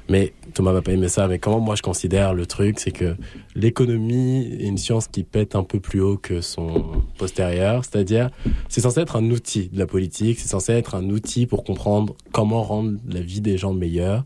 Mais 0.07 0.33
Thomas 0.53 0.71
va 0.71 0.81
pas 0.81 0.93
aimer 0.93 1.09
ça. 1.09 1.27
Mais 1.27 1.37
comment 1.37 1.59
moi 1.59 1.75
je 1.75 1.81
considère 1.81 2.33
le 2.33 2.45
truc, 2.45 2.79
c'est 2.79 2.91
que 2.91 3.15
l'économie 3.55 4.47
est 4.59 4.67
une 4.67 4.77
science 4.77 5.07
qui 5.07 5.23
pète 5.23 5.55
un 5.55 5.63
peu 5.63 5.81
plus 5.81 5.99
haut 5.99 6.17
que 6.17 6.39
son 6.39 6.85
postérieur. 7.17 7.83
C'est-à-dire, 7.83 8.29
c'est 8.69 8.81
censé 8.81 9.01
être 9.01 9.17
un 9.17 9.29
outil 9.29 9.67
de 9.67 9.77
la 9.77 9.85
politique. 9.85 10.39
C'est 10.39 10.47
censé 10.47 10.71
être 10.71 10.95
un 10.95 11.09
outil 11.09 11.45
pour 11.45 11.63
comprendre 11.63 12.15
comment 12.31 12.63
rendre 12.63 12.97
la 13.07 13.21
vie 13.21 13.41
des 13.41 13.57
gens 13.57 13.73
meilleure. 13.73 14.23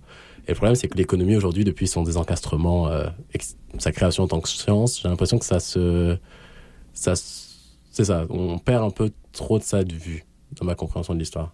Et 0.47 0.51
le 0.51 0.55
problème, 0.55 0.75
c'est 0.75 0.87
que 0.87 0.97
l'économie 0.97 1.35
aujourd'hui, 1.35 1.63
depuis 1.63 1.87
son 1.87 2.03
désencastrement, 2.03 2.87
euh, 2.87 3.05
sa 3.77 3.91
création 3.91 4.23
en 4.23 4.27
tant 4.27 4.41
que 4.41 4.49
science, 4.49 5.01
j'ai 5.01 5.07
l'impression 5.07 5.39
que 5.39 5.45
ça 5.45 5.59
se 5.59 6.17
ça, 6.93 7.13
c'est 7.15 8.05
ça, 8.05 8.25
on 8.29 8.59
perd 8.59 8.83
un 8.83 8.89
peu 8.89 9.11
trop 9.31 9.57
de 9.57 9.63
ça 9.63 9.83
de 9.83 9.93
vue 9.93 10.25
dans 10.59 10.65
ma 10.65 10.75
compréhension 10.75 11.13
de 11.13 11.19
l'histoire. 11.19 11.53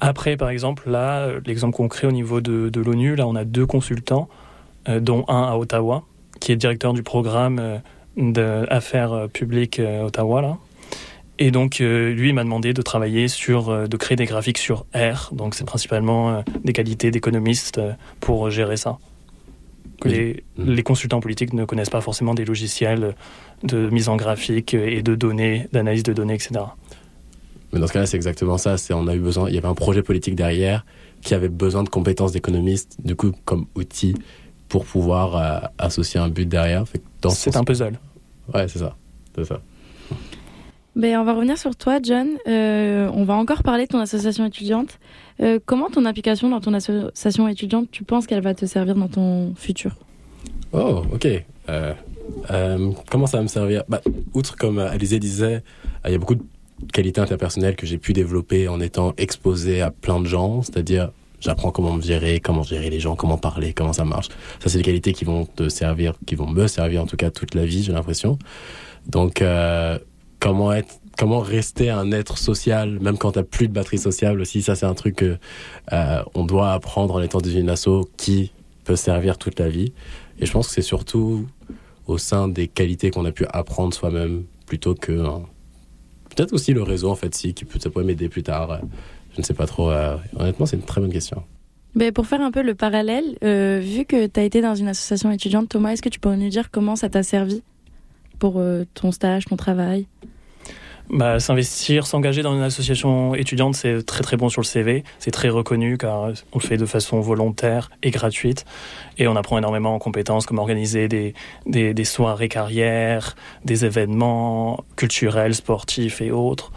Après, 0.00 0.36
par 0.36 0.50
exemple, 0.50 0.88
là, 0.90 1.28
l'exemple 1.44 1.76
concret 1.76 2.06
au 2.06 2.12
niveau 2.12 2.40
de, 2.40 2.80
l'ONU, 2.80 3.16
là, 3.16 3.26
on 3.26 3.34
a 3.34 3.44
deux 3.44 3.66
consultants, 3.66 4.28
euh, 4.88 5.00
dont 5.00 5.24
un 5.28 5.42
à 5.42 5.56
Ottawa, 5.56 6.04
qui 6.40 6.52
est 6.52 6.56
directeur 6.56 6.92
du 6.92 7.02
programme 7.02 7.58
euh, 7.58 7.78
d'affaires 8.16 9.28
publiques 9.32 9.78
euh, 9.80 10.04
Ottawa, 10.04 10.42
là. 10.42 10.58
Et 11.38 11.50
donc, 11.50 11.80
euh, 11.80 12.12
lui, 12.12 12.30
il 12.30 12.34
m'a 12.34 12.44
demandé 12.44 12.72
de 12.72 12.82
travailler 12.82 13.28
sur, 13.28 13.68
euh, 13.68 13.86
de 13.86 13.96
créer 13.96 14.16
des 14.16 14.24
graphiques 14.24 14.58
sur 14.58 14.86
R. 14.94 15.34
Donc, 15.34 15.54
c'est 15.54 15.66
principalement 15.66 16.30
euh, 16.30 16.42
des 16.64 16.72
qualités 16.72 17.10
d'économistes 17.10 17.78
euh, 17.78 17.92
pour 18.20 18.48
gérer 18.50 18.76
ça. 18.76 18.98
Les, 20.04 20.44
Mm. 20.56 20.72
les 20.72 20.82
consultants 20.82 21.20
politiques 21.20 21.52
ne 21.52 21.64
connaissent 21.64 21.90
pas 21.90 22.00
forcément 22.00 22.34
des 22.34 22.44
logiciels 22.44 23.14
de 23.62 23.88
mise 23.90 24.08
en 24.08 24.16
graphique 24.16 24.74
et 24.74 25.02
de 25.02 25.14
données, 25.14 25.68
d'analyse 25.72 26.02
de 26.02 26.12
données, 26.12 26.34
etc. 26.34 26.52
Mais 27.72 27.80
dans 27.80 27.86
ce 27.86 27.92
cas-là, 27.92 28.06
c'est 28.06 28.16
exactement 28.16 28.58
ça. 28.58 28.78
C'est 28.78 28.94
on 28.94 29.06
a 29.06 29.14
eu 29.14 29.20
besoin, 29.20 29.48
il 29.48 29.54
y 29.54 29.58
avait 29.58 29.68
un 29.68 29.74
projet 29.74 30.02
politique 30.02 30.34
derrière 30.34 30.84
qui 31.22 31.34
avait 31.34 31.48
besoin 31.48 31.82
de 31.82 31.88
compétences 31.88 32.32
d'économistes, 32.32 32.96
du 33.02 33.16
coup, 33.16 33.32
comme 33.44 33.66
outil 33.74 34.14
pour 34.68 34.84
pouvoir 34.84 35.70
associer 35.78 36.20
un 36.20 36.28
but 36.28 36.46
derrière. 36.46 36.84
Ce 36.86 37.30
C'est 37.30 37.56
un 37.56 37.64
puzzle. 37.64 37.98
Ouais, 38.54 38.68
c'est 38.68 38.78
ça. 38.78 38.96
C'est 39.34 39.44
ça. 39.44 39.60
Ben, 40.96 41.18
on 41.18 41.24
va 41.24 41.34
revenir 41.34 41.58
sur 41.58 41.76
toi, 41.76 41.98
John. 42.02 42.26
Euh, 42.48 43.10
on 43.12 43.24
va 43.24 43.34
encore 43.34 43.62
parler 43.62 43.84
de 43.84 43.90
ton 43.90 44.00
association 44.00 44.46
étudiante. 44.46 44.98
Euh, 45.42 45.58
comment 45.64 45.90
ton 45.90 46.06
implication 46.06 46.48
dans 46.48 46.60
ton 46.60 46.72
association 46.72 47.46
étudiante, 47.48 47.90
tu 47.90 48.02
penses 48.02 48.26
qu'elle 48.26 48.40
va 48.40 48.54
te 48.54 48.64
servir 48.64 48.94
dans 48.94 49.08
ton 49.08 49.54
futur? 49.56 49.94
Oh, 50.72 51.02
ok. 51.12 51.28
Euh, 51.68 51.92
comment 53.10 53.26
ça 53.26 53.36
va 53.36 53.42
me 53.42 53.48
servir? 53.48 53.84
Bah, 53.90 54.00
Outre, 54.32 54.56
comme 54.56 54.78
Alizé 54.78 55.18
disait, 55.18 55.62
il 56.06 56.12
y 56.12 56.14
a 56.14 56.18
beaucoup 56.18 56.36
de 56.36 56.42
qualités 56.94 57.20
interpersonnelles 57.20 57.76
que 57.76 57.86
j'ai 57.86 57.98
pu 57.98 58.14
développer 58.14 58.66
en 58.66 58.80
étant 58.80 59.12
exposé 59.18 59.82
à 59.82 59.90
plein 59.90 60.18
de 60.18 60.26
gens, 60.26 60.62
c'est-à-dire 60.62 61.10
j'apprends 61.40 61.72
comment 61.72 61.92
me 61.92 62.00
gérer, 62.00 62.40
comment 62.40 62.62
gérer 62.62 62.88
les 62.88 63.00
gens, 63.00 63.16
comment 63.16 63.36
parler, 63.36 63.74
comment 63.74 63.92
ça 63.92 64.06
marche. 64.06 64.28
Ça, 64.60 64.70
c'est 64.70 64.78
des 64.78 64.84
qualités 64.84 65.12
qui 65.12 65.26
vont 65.26 65.44
te 65.44 65.68
servir, 65.68 66.14
qui 66.24 66.36
vont 66.36 66.48
me 66.48 66.66
servir 66.66 67.02
en 67.02 67.06
tout 67.06 67.18
cas 67.18 67.30
toute 67.30 67.54
la 67.54 67.66
vie, 67.66 67.82
j'ai 67.82 67.92
l'impression. 67.92 68.38
Donc, 69.06 69.42
comment 70.46 70.72
être, 70.72 71.00
comment 71.18 71.40
rester 71.40 71.90
un 71.90 72.12
être 72.12 72.38
social, 72.38 73.00
même 73.00 73.18
quand 73.18 73.32
t'as 73.32 73.42
plus 73.42 73.66
de 73.66 73.72
batterie 73.72 73.98
sociale 73.98 74.40
aussi. 74.40 74.62
Ça, 74.62 74.76
c'est 74.76 74.86
un 74.86 74.94
truc 74.94 75.16
que 75.16 75.38
euh, 75.92 76.22
doit 76.46 76.72
apprendre 76.72 77.16
en 77.16 77.20
étant 77.20 77.40
dans 77.40 77.50
une 77.50 77.68
asso 77.68 78.08
qui 78.16 78.52
peut 78.84 78.94
servir 78.94 79.38
toute 79.38 79.58
la 79.58 79.68
vie. 79.68 79.92
Et 80.38 80.46
je 80.46 80.52
pense 80.52 80.68
que 80.68 80.74
c'est 80.74 80.82
surtout 80.82 81.46
au 82.06 82.16
sein 82.16 82.46
des 82.46 82.68
qualités 82.68 83.10
qu'on 83.10 83.24
a 83.24 83.32
pu 83.32 83.44
apprendre 83.52 83.92
soi-même 83.92 84.44
plutôt 84.66 84.94
que 84.94 85.26
hein, 85.26 85.42
peut-être 86.30 86.52
aussi 86.52 86.72
le 86.72 86.84
réseau 86.84 87.10
en 87.10 87.16
fait, 87.16 87.34
si 87.34 87.52
qui 87.52 87.64
peut 87.64 87.80
ça 87.80 87.90
pourrait 87.90 88.04
m'aider 88.04 88.28
plus 88.28 88.44
tard. 88.44 88.78
Je 89.32 89.40
ne 89.40 89.44
sais 89.44 89.54
pas 89.54 89.66
trop. 89.66 89.90
euh, 89.90 90.16
honnêtement, 90.36 90.64
c'est 90.64 90.76
une 90.76 90.84
très 90.84 91.00
bonne 91.00 91.12
question. 91.12 91.42
Ben, 91.96 92.12
pour 92.12 92.26
faire 92.26 92.40
un 92.40 92.52
peu 92.52 92.62
le 92.62 92.76
parallèle, 92.76 93.36
euh, 93.42 93.80
vu 93.82 94.04
que 94.04 94.28
tu 94.28 94.38
as 94.38 94.44
été 94.44 94.60
dans 94.60 94.76
une 94.76 94.86
association 94.86 95.32
étudiante, 95.32 95.70
Thomas, 95.70 95.90
est-ce 95.90 96.02
que 96.02 96.08
tu 96.08 96.20
pourrais 96.20 96.36
nous 96.36 96.50
dire 96.50 96.70
comment 96.70 96.94
ça 96.94 97.08
t'a 97.08 97.24
servi 97.24 97.64
pour 98.38 98.62
ton 98.94 99.10
stage, 99.10 99.46
ton 99.46 99.56
travail? 99.56 100.06
Bah, 101.08 101.38
s'investir, 101.38 102.04
s'engager 102.04 102.42
dans 102.42 102.54
une 102.54 102.62
association 102.62 103.36
étudiante, 103.36 103.76
c'est 103.76 104.04
très 104.04 104.22
très 104.22 104.36
bon 104.36 104.48
sur 104.48 104.60
le 104.60 104.66
CV. 104.66 105.04
C'est 105.20 105.30
très 105.30 105.48
reconnu 105.48 105.98
car 105.98 106.30
on 106.52 106.58
le 106.58 106.60
fait 106.60 106.76
de 106.76 106.86
façon 106.86 107.20
volontaire 107.20 107.90
et 108.02 108.10
gratuite. 108.10 108.64
Et 109.16 109.28
on 109.28 109.36
apprend 109.36 109.56
énormément 109.56 109.94
en 109.94 110.00
compétences 110.00 110.46
comme 110.46 110.58
organiser 110.58 111.06
des, 111.06 111.34
des, 111.66 112.04
soirées 112.04 112.48
carrières, 112.48 113.36
des 113.64 113.84
événements 113.84 114.84
culturels, 114.96 115.54
sportifs 115.54 116.20
et 116.20 116.32
autres. 116.32 116.72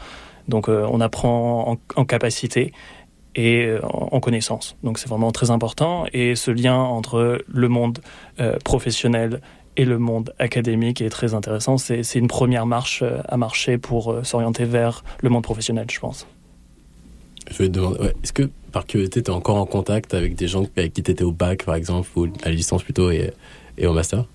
Donc 0.47 0.69
euh, 0.69 0.87
on 0.91 1.01
apprend 1.01 1.77
en, 1.95 2.05
capacité 2.05 2.71
et 3.35 3.65
euh, 3.65 3.79
en, 3.83 4.09
en 4.11 4.19
connaissance. 4.19 4.77
Donc 4.83 4.99
c'est 4.99 5.09
vraiment 5.09 5.31
très 5.31 5.49
important. 5.49 6.05
Et 6.13 6.35
ce 6.35 6.51
lien 6.51 6.77
entre 6.77 7.43
le 7.47 7.67
monde 7.67 7.99
euh, 8.39 8.57
professionnel 8.63 9.41
et 9.79 9.85
le 9.85 9.97
monde 9.97 10.33
académique 10.39 10.99
est 10.99 11.09
très 11.09 11.33
intéressant. 11.33 11.77
C'est 11.77 12.15
une 12.15 12.27
première 12.27 12.65
marche 12.65 13.01
euh, 13.01 13.21
à 13.29 13.37
marcher 13.37 13.77
pour 13.77 14.11
euh, 14.11 14.23
s'orienter 14.25 14.65
vers 14.65 15.05
le 15.21 15.29
monde 15.29 15.43
professionnel, 15.43 15.87
je 15.89 15.99
pense. 16.01 16.27
Je 17.49 17.59
vais 17.59 17.69
te 17.69 17.73
demander, 17.73 17.97
est-ce 18.21 18.33
que 18.33 18.49
par 18.73 18.85
curiosité, 18.85 19.23
tu 19.23 19.31
es 19.31 19.33
encore 19.33 19.55
en 19.55 19.65
contact 19.65 20.13
avec 20.13 20.35
des 20.35 20.49
gens 20.49 20.65
avec 20.75 20.91
qui 20.91 21.01
tu 21.01 21.11
étais 21.11 21.23
au 21.23 21.31
bac, 21.31 21.63
par 21.63 21.75
exemple, 21.75 22.09
ou 22.17 22.25
à 22.25 22.49
la 22.49 22.51
licence 22.51 22.83
plutôt, 22.83 23.09
et 23.09 23.31
au 23.81 23.93
master? 23.93 24.25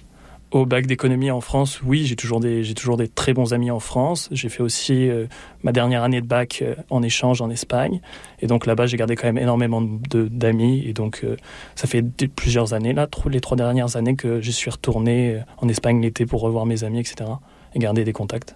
Au 0.55 0.66
bac 0.66 0.86
d'économie 0.86 1.32
en 1.32 1.40
France, 1.40 1.82
oui, 1.84 2.07
j'ai 2.07 2.14
toujours 2.14 2.38
des 2.38 2.62
j'ai 2.62 2.74
toujours 2.74 2.96
des 2.96 3.09
très 3.09 3.34
bons 3.34 3.52
amis 3.52 3.72
en 3.72 3.80
France. 3.80 4.28
J'ai 4.30 4.48
fait 4.48 4.62
aussi 4.62 5.09
euh, 5.09 5.26
ma 5.64 5.72
dernière 5.72 6.05
année 6.05 6.20
de 6.20 6.28
bac 6.28 6.61
euh, 6.62 6.76
en 6.90 7.02
échange 7.02 7.40
en 7.40 7.50
Espagne, 7.50 8.00
et 8.38 8.46
donc 8.46 8.64
là-bas 8.64 8.86
j'ai 8.86 8.96
gardé 8.96 9.16
quand 9.16 9.26
même 9.26 9.36
énormément 9.36 9.82
de 9.82 10.28
d'amis, 10.28 10.84
et 10.86 10.92
donc 10.92 11.22
euh, 11.24 11.36
ça 11.74 11.88
fait 11.88 12.02
plusieurs 12.28 12.72
années 12.72 12.92
là, 12.92 13.09
les 13.28 13.40
trois 13.40 13.57
dernières 13.57 13.96
années 13.96 14.14
que 14.14 14.40
je 14.40 14.50
suis 14.52 14.70
retourné 14.70 15.40
en 15.59 15.68
Espagne 15.68 16.00
l'été 16.00 16.24
pour 16.24 16.40
revoir 16.42 16.66
mes 16.66 16.84
amis, 16.84 17.00
etc. 17.00 17.28
et 17.74 17.80
garder 17.80 18.05
des 18.05 18.12
contacts. 18.12 18.55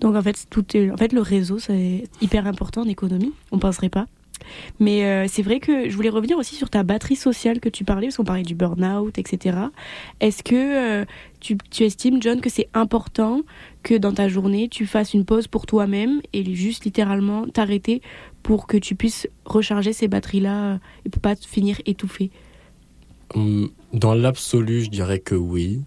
Donc 0.00 0.16
en 0.16 0.22
fait, 0.22 0.46
tout 0.50 0.76
est, 0.76 0.90
en 0.90 0.98
fait, 0.98 1.14
le 1.14 1.22
réseau, 1.22 1.58
c'est 1.58 2.04
hyper 2.20 2.46
important 2.46 2.82
en 2.82 2.88
économie. 2.88 3.32
On 3.50 3.58
penserait 3.58 3.88
pas. 3.88 4.04
Mais 4.78 5.04
euh, 5.04 5.26
c'est 5.28 5.42
vrai 5.42 5.60
que 5.60 5.88
je 5.88 5.96
voulais 5.96 6.08
revenir 6.08 6.38
aussi 6.38 6.54
sur 6.54 6.70
ta 6.70 6.82
batterie 6.82 7.16
sociale 7.16 7.60
que 7.60 7.68
tu 7.68 7.84
parlais, 7.84 8.08
parce 8.08 8.16
qu'on 8.16 8.24
parlait 8.24 8.42
du 8.42 8.54
burn-out, 8.54 9.18
etc. 9.18 9.58
Est-ce 10.20 10.42
que 10.42 11.02
euh, 11.02 11.04
tu, 11.40 11.56
estimes, 11.80 12.22
John, 12.22 12.40
que 12.40 12.50
c'est 12.50 12.68
important 12.74 13.42
que 13.82 13.94
dans 13.94 14.12
ta 14.12 14.28
journée, 14.28 14.68
tu 14.68 14.86
fasses 14.86 15.14
une 15.14 15.24
pause 15.24 15.46
pour 15.46 15.66
toi-même 15.66 16.20
et 16.32 16.54
juste 16.54 16.84
littéralement 16.84 17.46
t'arrêter 17.46 18.02
pour 18.42 18.66
que 18.66 18.76
tu 18.76 18.94
puisses 18.94 19.28
recharger 19.44 19.92
ces 19.92 20.08
batteries-là 20.08 20.74
euh, 20.74 20.78
et 21.04 21.10
pour 21.10 21.20
pas 21.20 21.36
finir 21.36 21.80
étouffé 21.86 22.30
Hum, 23.34 23.70
Dans 23.92 24.14
l'absolu, 24.14 24.84
je 24.84 24.90
dirais 24.90 25.20
que 25.20 25.36
oui. 25.36 25.82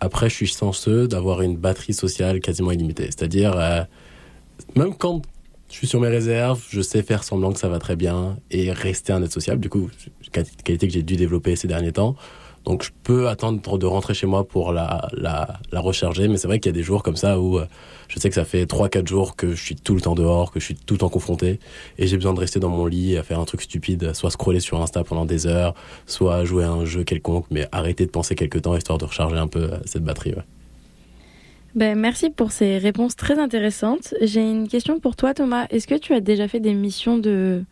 Après, 0.00 0.30
je 0.30 0.34
suis 0.34 0.46
chanceux 0.46 1.08
d'avoir 1.08 1.42
une 1.42 1.56
batterie 1.56 1.92
sociale 1.92 2.38
quasiment 2.38 2.70
illimitée. 2.70 3.06
C'est-à-dire, 3.06 3.56
même 4.76 4.94
quand 4.94 5.22
je 5.70 5.74
suis 5.76 5.86
sur 5.86 6.00
mes 6.00 6.08
réserves, 6.08 6.62
je 6.70 6.80
sais 6.80 7.02
faire 7.02 7.24
semblant 7.24 7.52
que 7.52 7.58
ça 7.58 7.68
va 7.68 7.78
très 7.78 7.96
bien 7.96 8.38
et 8.50 8.72
rester 8.72 9.12
un 9.12 9.22
être 9.22 9.32
sociable. 9.32 9.60
Du 9.60 9.68
coup, 9.68 9.90
quali- 10.32 10.50
qualité 10.64 10.86
que 10.88 10.92
j'ai 10.94 11.02
dû 11.02 11.16
développer 11.16 11.56
ces 11.56 11.68
derniers 11.68 11.92
temps. 11.92 12.16
Donc, 12.64 12.82
je 12.82 12.90
peux 13.02 13.28
attendre 13.28 13.78
de 13.78 13.86
rentrer 13.86 14.12
chez 14.14 14.26
moi 14.26 14.46
pour 14.46 14.72
la, 14.72 15.08
la, 15.12 15.58
la 15.72 15.80
recharger. 15.80 16.28
Mais 16.28 16.36
c'est 16.36 16.48
vrai 16.48 16.58
qu'il 16.58 16.68
y 16.70 16.74
a 16.74 16.76
des 16.76 16.82
jours 16.82 17.02
comme 17.02 17.16
ça 17.16 17.38
où 17.38 17.58
euh, 17.58 17.66
je 18.08 18.18
sais 18.18 18.28
que 18.28 18.34
ça 18.34 18.44
fait 18.44 18.64
3-4 18.64 19.06
jours 19.06 19.36
que 19.36 19.54
je 19.54 19.62
suis 19.62 19.76
tout 19.76 19.94
le 19.94 20.00
temps 20.02 20.14
dehors, 20.14 20.50
que 20.52 20.58
je 20.60 20.64
suis 20.66 20.74
tout 20.74 20.94
le 20.94 20.98
temps 20.98 21.08
confronté. 21.08 21.60
Et 21.98 22.06
j'ai 22.06 22.16
besoin 22.16 22.34
de 22.34 22.40
rester 22.40 22.60
dans 22.60 22.68
mon 22.68 22.84
lit 22.84 23.16
à 23.16 23.22
faire 23.22 23.38
un 23.38 23.44
truc 23.44 23.62
stupide, 23.62 24.12
soit 24.14 24.30
scroller 24.30 24.60
sur 24.60 24.82
Insta 24.82 25.02
pendant 25.04 25.24
des 25.24 25.46
heures, 25.46 25.74
soit 26.06 26.44
jouer 26.44 26.64
à 26.64 26.70
un 26.72 26.84
jeu 26.84 27.04
quelconque, 27.04 27.46
mais 27.50 27.68
arrêter 27.72 28.04
de 28.04 28.10
penser 28.10 28.34
quelques 28.34 28.62
temps 28.62 28.76
histoire 28.76 28.98
de 28.98 29.04
recharger 29.06 29.36
un 29.36 29.48
peu 29.48 29.60
euh, 29.72 29.78
cette 29.86 30.02
batterie. 30.04 30.34
Ben, 31.78 31.98
Merci 31.98 32.30
pour 32.30 32.52
ces 32.52 32.78
réponses 32.78 33.16
très 33.16 33.38
intéressantes. 33.38 34.14
J'ai 34.20 34.42
une 34.42 34.68
question 34.68 35.00
pour 35.00 35.16
toi, 35.16 35.32
Thomas. 35.32 35.66
Est-ce 35.70 35.86
que 35.86 35.94
tu 35.94 36.12
as 36.12 36.20
déjà 36.20 36.48
fait 36.48 36.60
des 36.60 36.74
missions 36.74 37.18
de... 37.18 37.64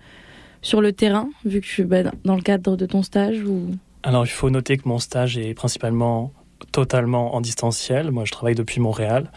sur 0.63 0.81
le 0.81 0.93
terrain, 0.93 1.29
vu 1.45 1.61
que 1.61 1.67
tu 1.67 1.85
ben, 1.85 2.13
dans 2.25 2.37
le 2.37 2.43
cadre 2.43 2.77
de 2.77 2.87
ton 2.87 3.03
stage 3.03 3.43
ou... 3.43 3.71
Alors, 4.03 4.25
il 4.25 4.31
faut 4.31 4.49
noter 4.49 4.77
que 4.77 4.89
mon 4.89 5.01
stage 5.01 5.37
est 5.37 5.53
principalement 5.55 6.33
totalement 6.73 7.35
en 7.35 7.41
distanciel. 7.41 8.13
Moi, 8.13 8.25
je 8.25 8.33
travaille 8.33 8.55
depuis 8.55 8.81
Montréal 8.81 9.31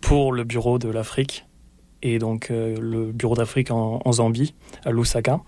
pour 0.00 0.32
le 0.32 0.44
bureau 0.44 0.78
de 0.78 0.88
l'Afrique 0.88 1.44
et 2.02 2.18
donc 2.18 2.50
euh, 2.50 2.76
le 2.80 3.12
bureau 3.12 3.34
d'Afrique 3.34 3.70
en, 3.70 4.00
en 4.04 4.12
Zambie, 4.12 4.54
à 4.84 4.90
Lusaka. 4.90 5.40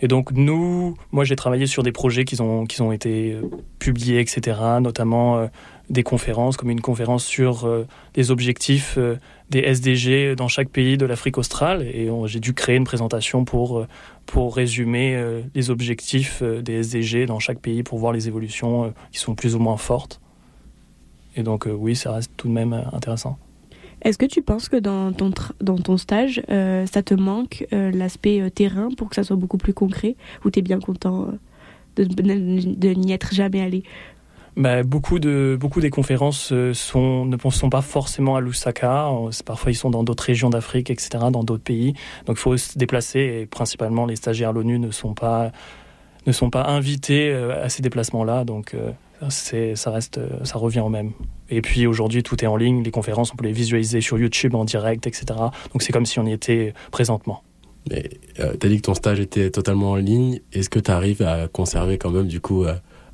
Et 0.00 0.06
donc, 0.06 0.30
nous, 0.30 0.94
moi, 1.10 1.24
j'ai 1.24 1.34
travaillé 1.34 1.66
sur 1.66 1.82
des 1.82 1.90
projets 1.90 2.24
qui 2.24 2.40
ont, 2.40 2.66
qui 2.66 2.80
ont 2.82 2.92
été 2.92 3.32
euh, 3.32 3.42
publiés, 3.80 4.20
etc., 4.20 4.56
notamment 4.80 5.38
euh, 5.38 5.46
des 5.90 6.02
conférences, 6.02 6.56
comme 6.56 6.70
une 6.70 6.80
conférence 6.80 7.24
sur 7.24 7.64
euh, 7.66 7.86
les 8.14 8.30
objectifs 8.30 8.96
euh, 8.98 9.16
des 9.50 9.60
SDG 9.60 10.36
dans 10.36 10.48
chaque 10.48 10.68
pays 10.68 10.98
de 10.98 11.06
l'Afrique 11.06 11.38
australe. 11.38 11.82
Et 11.94 12.10
on- 12.10 12.26
j'ai 12.26 12.40
dû 12.40 12.52
créer 12.52 12.76
une 12.76 12.84
présentation 12.84 13.44
pour, 13.44 13.78
euh, 13.78 13.86
pour 14.26 14.54
résumer 14.56 15.16
euh, 15.16 15.40
les 15.54 15.70
objectifs 15.70 16.40
euh, 16.42 16.60
des 16.60 16.74
SDG 16.80 17.26
dans 17.26 17.38
chaque 17.38 17.58
pays 17.60 17.82
pour 17.82 17.98
voir 17.98 18.12
les 18.12 18.28
évolutions 18.28 18.84
euh, 18.84 18.88
qui 19.12 19.18
sont 19.18 19.34
plus 19.34 19.54
ou 19.54 19.58
moins 19.58 19.78
fortes. 19.78 20.20
Et 21.36 21.42
donc, 21.42 21.66
euh, 21.66 21.72
oui, 21.72 21.96
ça 21.96 22.12
reste 22.12 22.32
tout 22.36 22.48
de 22.48 22.52
même 22.52 22.72
euh, 22.74 22.82
intéressant. 22.92 23.38
Est-ce 24.02 24.18
que 24.18 24.26
tu 24.26 24.42
penses 24.42 24.68
que 24.68 24.76
dans 24.76 25.12
ton, 25.12 25.32
dans 25.60 25.76
ton 25.78 25.96
stage, 25.96 26.40
euh, 26.50 26.86
ça 26.86 27.02
te 27.02 27.14
manque 27.14 27.66
euh, 27.72 27.90
l'aspect 27.90 28.40
euh, 28.40 28.50
terrain 28.50 28.90
pour 28.96 29.08
que 29.08 29.16
ça 29.16 29.24
soit 29.24 29.36
beaucoup 29.36 29.58
plus 29.58 29.72
concret? 29.74 30.16
Ou 30.44 30.50
tu 30.50 30.58
es 30.58 30.62
bien 30.62 30.78
content 30.80 31.28
euh, 31.98 32.04
de 32.04 32.94
n'y 32.94 33.12
être 33.12 33.34
jamais 33.34 33.60
allé? 33.60 33.82
Bah, 34.58 34.82
beaucoup, 34.82 35.20
de, 35.20 35.56
beaucoup 35.58 35.80
des 35.80 35.88
conférences 35.88 36.50
euh, 36.50 36.70
ne 36.70 37.50
sont 37.50 37.70
pas 37.70 37.80
forcément 37.80 38.34
à 38.34 38.40
Lusaka. 38.40 39.06
Euh, 39.06 39.30
Parfois, 39.46 39.70
ils 39.70 39.76
sont 39.76 39.88
dans 39.88 40.02
d'autres 40.02 40.24
régions 40.24 40.50
d'Afrique, 40.50 40.90
etc., 40.90 41.10
dans 41.30 41.44
d'autres 41.44 41.62
pays. 41.62 41.94
Donc, 42.26 42.38
il 42.38 42.40
faut 42.40 42.56
se 42.56 42.76
déplacer. 42.76 43.20
Et 43.20 43.46
principalement, 43.46 44.04
les 44.04 44.16
stagiaires 44.16 44.48
à 44.48 44.52
l'ONU 44.52 44.80
ne 44.80 44.90
sont 44.90 45.14
pas, 45.14 45.52
ne 46.26 46.32
sont 46.32 46.50
pas 46.50 46.64
invités 46.64 47.30
euh, 47.30 47.64
à 47.64 47.68
ces 47.68 47.82
déplacements-là. 47.82 48.44
Donc, 48.44 48.74
ça, 49.28 49.90
reste, 49.92 50.20
ça 50.42 50.58
revient 50.58 50.80
au 50.80 50.88
même. 50.88 51.12
Et 51.50 51.62
puis, 51.62 51.86
aujourd'hui, 51.86 52.24
tout 52.24 52.42
est 52.42 52.48
en 52.48 52.56
ligne. 52.56 52.82
Les 52.82 52.90
conférences, 52.90 53.32
on 53.32 53.36
peut 53.36 53.44
les 53.44 53.52
visualiser 53.52 54.00
sur 54.00 54.18
YouTube 54.18 54.56
en 54.56 54.64
direct, 54.64 55.06
etc. 55.06 55.26
Donc, 55.72 55.82
c'est 55.82 55.92
comme 55.92 56.06
si 56.06 56.18
on 56.18 56.26
y 56.26 56.32
était 56.32 56.74
présentement. 56.90 57.44
Mais 57.88 58.10
euh, 58.40 58.54
t'as 58.58 58.68
dit 58.68 58.78
que 58.78 58.82
ton 58.82 58.94
stage 58.94 59.20
était 59.20 59.50
totalement 59.50 59.92
en 59.92 59.96
ligne. 59.96 60.40
Est-ce 60.52 60.68
que 60.68 60.80
tu 60.80 60.90
arrives 60.90 61.22
à 61.22 61.46
conserver 61.46 61.96
quand 61.96 62.10
même 62.10 62.26
du 62.26 62.40
coup 62.40 62.64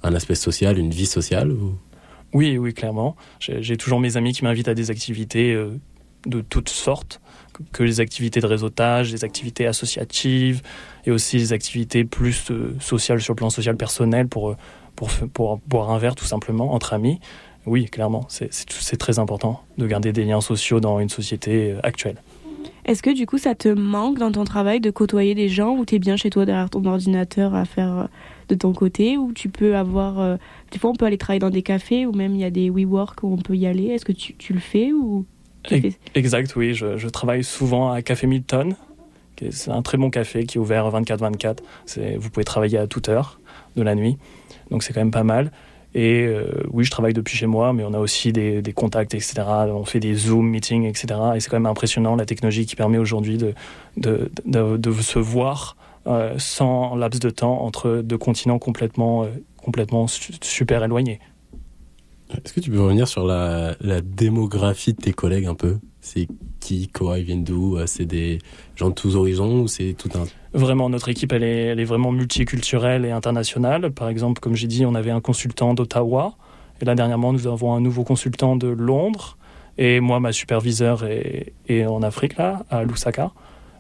un 0.05 0.15
aspect 0.15 0.35
social, 0.35 0.79
une 0.79 0.91
vie 0.91 1.07
sociale 1.07 1.51
ou... 1.53 1.75
Oui, 2.33 2.59
oui, 2.59 2.75
clairement. 2.75 3.15
J'ai 3.39 3.77
toujours 3.77 4.01
mes 4.01 4.17
amis 4.17 4.33
qui 4.33 4.43
m'invitent 4.45 4.67
à 4.69 4.75
des 4.75 4.91
activités 4.91 5.53
euh, 5.55 5.79
de 6.27 6.41
toutes 6.41 6.69
sortes, 6.69 7.21
que- 7.73 7.85
les 7.85 8.01
activités 8.01 8.41
de 8.41 8.47
réseautage, 8.47 9.13
les 9.13 9.23
activités 9.25 9.67
associatives 9.67 10.61
et 11.07 11.13
aussi 11.13 11.37
les 11.39 11.53
activités 11.53 12.05
plus 12.05 12.51
euh, 12.51 12.75
sociales 12.81 13.21
sur 13.21 13.35
le 13.35 13.37
plan 13.37 13.51
social 13.51 13.77
personnel 13.77 14.27
pour, 14.27 14.51
euh, 14.51 14.57
pour, 14.97 15.11
pour 15.33 15.59
boire 15.69 15.91
un 15.93 15.99
verre 15.99 16.17
tout 16.17 16.25
simplement 16.25 16.75
entre 16.75 16.93
amis. 16.93 17.21
Oui, 17.67 17.87
clairement, 17.87 18.27
c'est- 18.29 18.51
très 18.99 19.19
important 19.21 19.63
de 19.79 19.87
garder 19.87 20.13
des 20.13 20.25
liens 20.25 20.41
sociaux 20.41 20.81
dans 20.81 20.99
une 20.99 21.09
société 21.09 21.77
actuelle. 21.85 22.17
Est-ce 22.85 23.03
que 23.03 23.15
du 23.15 23.27
coup 23.27 23.39
ça 23.39 23.55
te 23.55 23.69
manque 23.69 24.19
dans 24.19 24.33
ton 24.33 24.45
travail 24.45 24.81
de 24.81 24.91
côtoyer 24.91 25.35
des 25.35 25.49
gens 25.49 25.77
ou 25.77 25.85
tu 25.87 25.95
es 25.95 25.99
bien 25.99 26.17
chez 26.17 26.31
toi 26.31 26.45
derrière 26.45 26.69
ton 26.69 26.85
ordinateur 26.85 27.55
à 27.55 27.65
faire 27.65 27.93
euh, 27.97 28.05
de 28.55 28.59
ton 28.61 28.73
côté 28.73 29.17
ou 29.17 29.33
tu 29.33 29.49
peux 29.49 29.77
avoir... 29.77 30.19
euh, 30.21 30.37
des 30.73 30.79
fois 30.79 30.91
on 30.91 30.95
peut 30.95 31.05
aller 31.07 31.19
travailler 31.19 31.41
dans 31.41 31.51
des 31.51 31.63
cafés 31.63 32.07
ou 32.07 32.13
même 32.13 32.35
il 32.35 32.41
y 32.41 32.45
a 32.45 32.51
des 32.51 32.71
WeWork 32.71 33.23
où 33.23 33.33
on 33.33 33.37
peut 33.37 33.57
y 33.57 33.67
aller. 33.67 33.87
Est-ce 33.87 34.05
que 34.05 34.13
tu, 34.13 34.35
tu 34.35 34.53
le 34.53 34.61
fais 34.61 34.93
ou... 34.93 35.25
tu 35.65 35.75
Ex- 35.75 35.97
fais- 36.13 36.19
Exact, 36.19 36.55
oui. 36.57 36.75
Je, 36.75 36.97
je 36.97 37.09
travaille 37.09 37.45
souvent 37.45 37.91
à 37.93 38.03
Café 38.03 38.27
Milton. 38.27 38.75
C'est 39.51 39.71
un 39.71 39.83
très 39.83 39.99
bon 39.99 40.11
café 40.11 40.45
qui 40.47 40.59
est 40.59 40.61
ouvert 40.61 40.89
24-24. 40.91 41.59
C'est- 41.87 42.17
Vous 42.17 42.31
pouvez 42.31 42.45
travailler 42.45 42.79
à 42.79 42.87
toute 42.87 43.09
heure 43.09 43.41
de 43.77 43.83
la 43.83 43.95
nuit. 43.95 44.17
Donc 44.71 44.83
c'est 44.83 44.93
quand 44.93 45.01
même 45.01 45.11
pas 45.11 45.25
mal. 45.25 45.51
Et 45.97 46.25
euh, 46.27 46.47
oui, 46.73 46.85
je 46.85 46.91
travaille 46.91 47.13
depuis 47.15 47.37
chez 47.37 47.47
moi, 47.47 47.73
mais 47.73 47.85
on 47.85 47.95
a 47.95 47.99
aussi 48.01 48.33
des, 48.33 48.63
des 48.63 48.73
contacts, 48.73 49.15
etc. 49.15 49.43
On 49.69 49.85
fait 49.85 50.01
des 50.01 50.15
Zoom 50.15 50.49
meetings, 50.49 50.85
etc. 50.85 51.07
Et 51.37 51.41
c'est 51.41 51.49
quand 51.51 51.57
même 51.57 51.67
impressionnant 51.67 52.17
la 52.17 52.27
technologie 52.27 52.67
qui 52.67 52.75
permet 52.75 52.99
aujourd'hui 52.99 53.37
de, 53.39 53.55
de, 53.97 54.31
de, 54.45 54.77
de 54.77 54.93
se 54.93 55.19
voir 55.21 55.77
euh, 56.07 56.35
sans 56.39 56.95
laps 56.97 57.21
de 57.21 57.31
temps 57.31 57.63
entre 57.63 58.03
deux 58.03 58.19
continents 58.19 58.59
complètement, 58.59 59.25
euh, 59.25 59.29
complètement 59.63 60.07
su- 60.07 60.35
super 60.43 60.83
éloignés. 60.85 61.21
Est-ce 62.33 62.53
que 62.53 62.61
tu 62.61 62.71
peux 62.71 62.81
revenir 62.81 63.07
sur 63.07 63.25
la, 63.25 63.77
la 63.81 64.01
démographie 64.01 64.93
de 64.93 65.01
tes 65.01 65.13
collègues 65.13 65.47
un 65.47 65.55
peu? 65.55 65.79
C'est 66.01 66.27
qui, 66.61 66.89
quoi, 66.89 67.19
ils 67.19 67.25
viennent 67.25 67.45
d'où? 67.45 67.77
Euh, 67.77 67.87
C'est 67.87 68.07
des 68.07 68.39
gens 68.77 68.89
de 68.89 68.95
tous 68.95 69.15
horizons 69.15 69.63
ou 69.63 69.69
c'est 69.69 69.95
tout 69.95 70.11
un... 70.15 70.25
Vraiment, 70.59 70.89
notre 70.89 71.09
équipe, 71.09 71.33
elle 71.33 71.45
est, 71.45 71.67
elle 71.67 71.81
est 71.81 71.85
vraiment 71.85 72.13
multiculturelle 72.13 73.05
et 73.05 73.11
internationale. 73.11 73.91
Par 73.91 74.09
exemple, 74.09 74.41
comme 74.41 74.55
j'ai 74.55 74.67
dit, 74.67 74.85
on 74.85 74.95
avait 74.95 75.11
un 75.11 75.21
consultant 75.21 75.75
d'Ottawa. 75.75 76.35
Et 76.81 76.85
là, 76.85 76.95
dernièrement, 76.95 77.33
nous 77.33 77.47
avons 77.47 77.75
un 77.75 77.81
nouveau 77.81 78.05
consultant 78.05 78.57
de 78.57 78.69
Londres. 78.69 79.37
Et 79.79 80.01
moi, 80.01 80.21
ma 80.21 80.33
superviseure 80.33 81.05
est, 81.05 81.53
est 81.69 81.85
en 81.87 82.03
Afrique, 82.03 82.37
là, 82.37 82.65
à 82.71 82.85
Lusaka. 82.85 83.33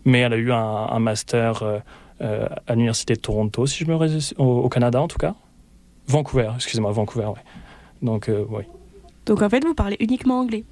Mais 0.04 0.20
elle 0.20 0.32
a 0.32 0.36
eu 0.36 0.52
un, 0.52 0.58
un 0.58 0.98
master 0.98 1.62
euh, 1.62 1.78
euh, 2.24 2.48
à 2.66 2.72
l'Université 2.74 3.14
de 3.14 3.20
Toronto, 3.20 3.66
si 3.66 3.84
je 3.84 3.88
me 3.88 3.94
rés- 3.96 4.34
au, 4.38 4.44
au 4.44 4.68
Canada, 4.68 5.00
en 5.00 5.06
tout 5.08 5.18
cas. 5.18 5.34
Vancouver, 6.08 6.50
excusez-moi, 6.56 6.90
Vancouver, 6.92 7.26
oui. 7.28 7.40
Donc, 8.02 8.28
euh, 8.28 8.44
oui. 8.50 8.64
Donc 9.26 9.40
en 9.42 9.48
fait, 9.48 9.64
vous 9.64 9.74
parlez 9.74 9.96
uniquement 10.00 10.40
anglais. 10.40 10.64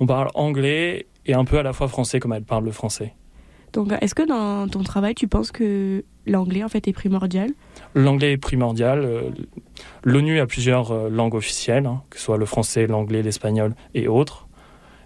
On 0.00 0.06
parle 0.06 0.30
anglais 0.34 1.06
et 1.26 1.34
un 1.34 1.44
peu 1.44 1.58
à 1.58 1.62
la 1.62 1.72
fois 1.72 1.88
français, 1.88 2.18
comme 2.20 2.32
elle 2.32 2.42
parle 2.44 2.64
le 2.64 2.72
français. 2.72 3.14
Donc 3.72 3.92
est-ce 4.00 4.16
que 4.16 4.26
dans 4.26 4.66
ton 4.68 4.82
travail, 4.82 5.14
tu 5.14 5.28
penses 5.28 5.52
que 5.52 6.02
l'anglais 6.26 6.64
en 6.64 6.68
fait 6.68 6.88
est 6.88 6.92
primordial? 6.92 7.50
L'anglais 7.94 8.32
est 8.32 8.36
primordial. 8.36 9.00
Euh, 9.04 9.30
L'ONU 10.02 10.40
a 10.40 10.46
plusieurs 10.46 11.08
langues 11.08 11.34
officielles, 11.36 11.86
hein, 11.86 12.02
que 12.10 12.18
ce 12.18 12.24
soit 12.24 12.36
le 12.38 12.46
français, 12.46 12.88
l'anglais, 12.88 13.22
l'espagnol 13.22 13.74
et 13.94 14.08
autres. 14.08 14.48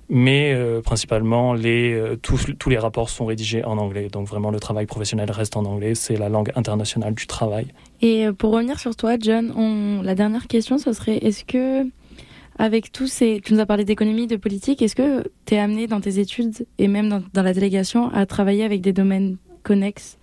Mais 0.09 0.53
euh, 0.53 0.81
principalement, 0.81 1.55
les, 1.55 1.93
euh, 1.95 2.17
tous, 2.17 2.47
tous 2.59 2.71
les 2.71 2.79
rapports 2.79 3.09
sont 3.09 3.25
rédigés 3.25 3.65
en 3.65 3.79
anglais. 3.79 4.09
Donc 4.11 4.29
vraiment, 4.29 4.51
le 4.51 4.61
travail 4.61 4.87
professionnel 4.87 5.31
reste 5.31 5.57
en 5.57 5.65
anglais. 5.65 5.95
C'est 5.95 6.17
la 6.17 6.29
langue 6.29 6.53
internationale 6.57 7.15
du 7.15 7.27
travail. 7.27 7.67
Et 8.03 8.27
euh, 8.27 8.33
pour 8.33 8.53
revenir 8.53 8.79
sur 8.79 8.97
toi, 8.97 9.17
John, 9.19 9.53
on... 9.57 10.03
la 10.03 10.15
dernière 10.15 10.47
question, 10.47 10.79
ce 10.79 10.93
serait 10.93 11.17
est-ce 11.19 11.45
que, 11.45 11.87
avec 12.59 12.93
tous 12.93 13.07
ces. 13.07 13.41
Tu 13.43 13.55
nous 13.55 13.61
as 13.61 13.67
parlé 13.67 13.85
d'économie, 13.85 14.27
de 14.27 14.37
politique, 14.37 14.83
est-ce 14.83 14.97
que 14.97 15.25
tu 15.47 15.55
es 15.55 15.59
amené 15.59 15.87
dans 15.87 16.01
tes 16.01 16.19
études 16.19 16.67
et 16.79 16.89
même 16.89 17.09
dans, 17.09 17.23
dans 17.33 17.43
la 17.43 17.55
délégation 17.55 18.11
à 18.11 18.27
travailler 18.27 18.65
avec 18.65 18.83
des 18.83 18.93
domaines 18.93 19.39
connexes? 19.63 20.19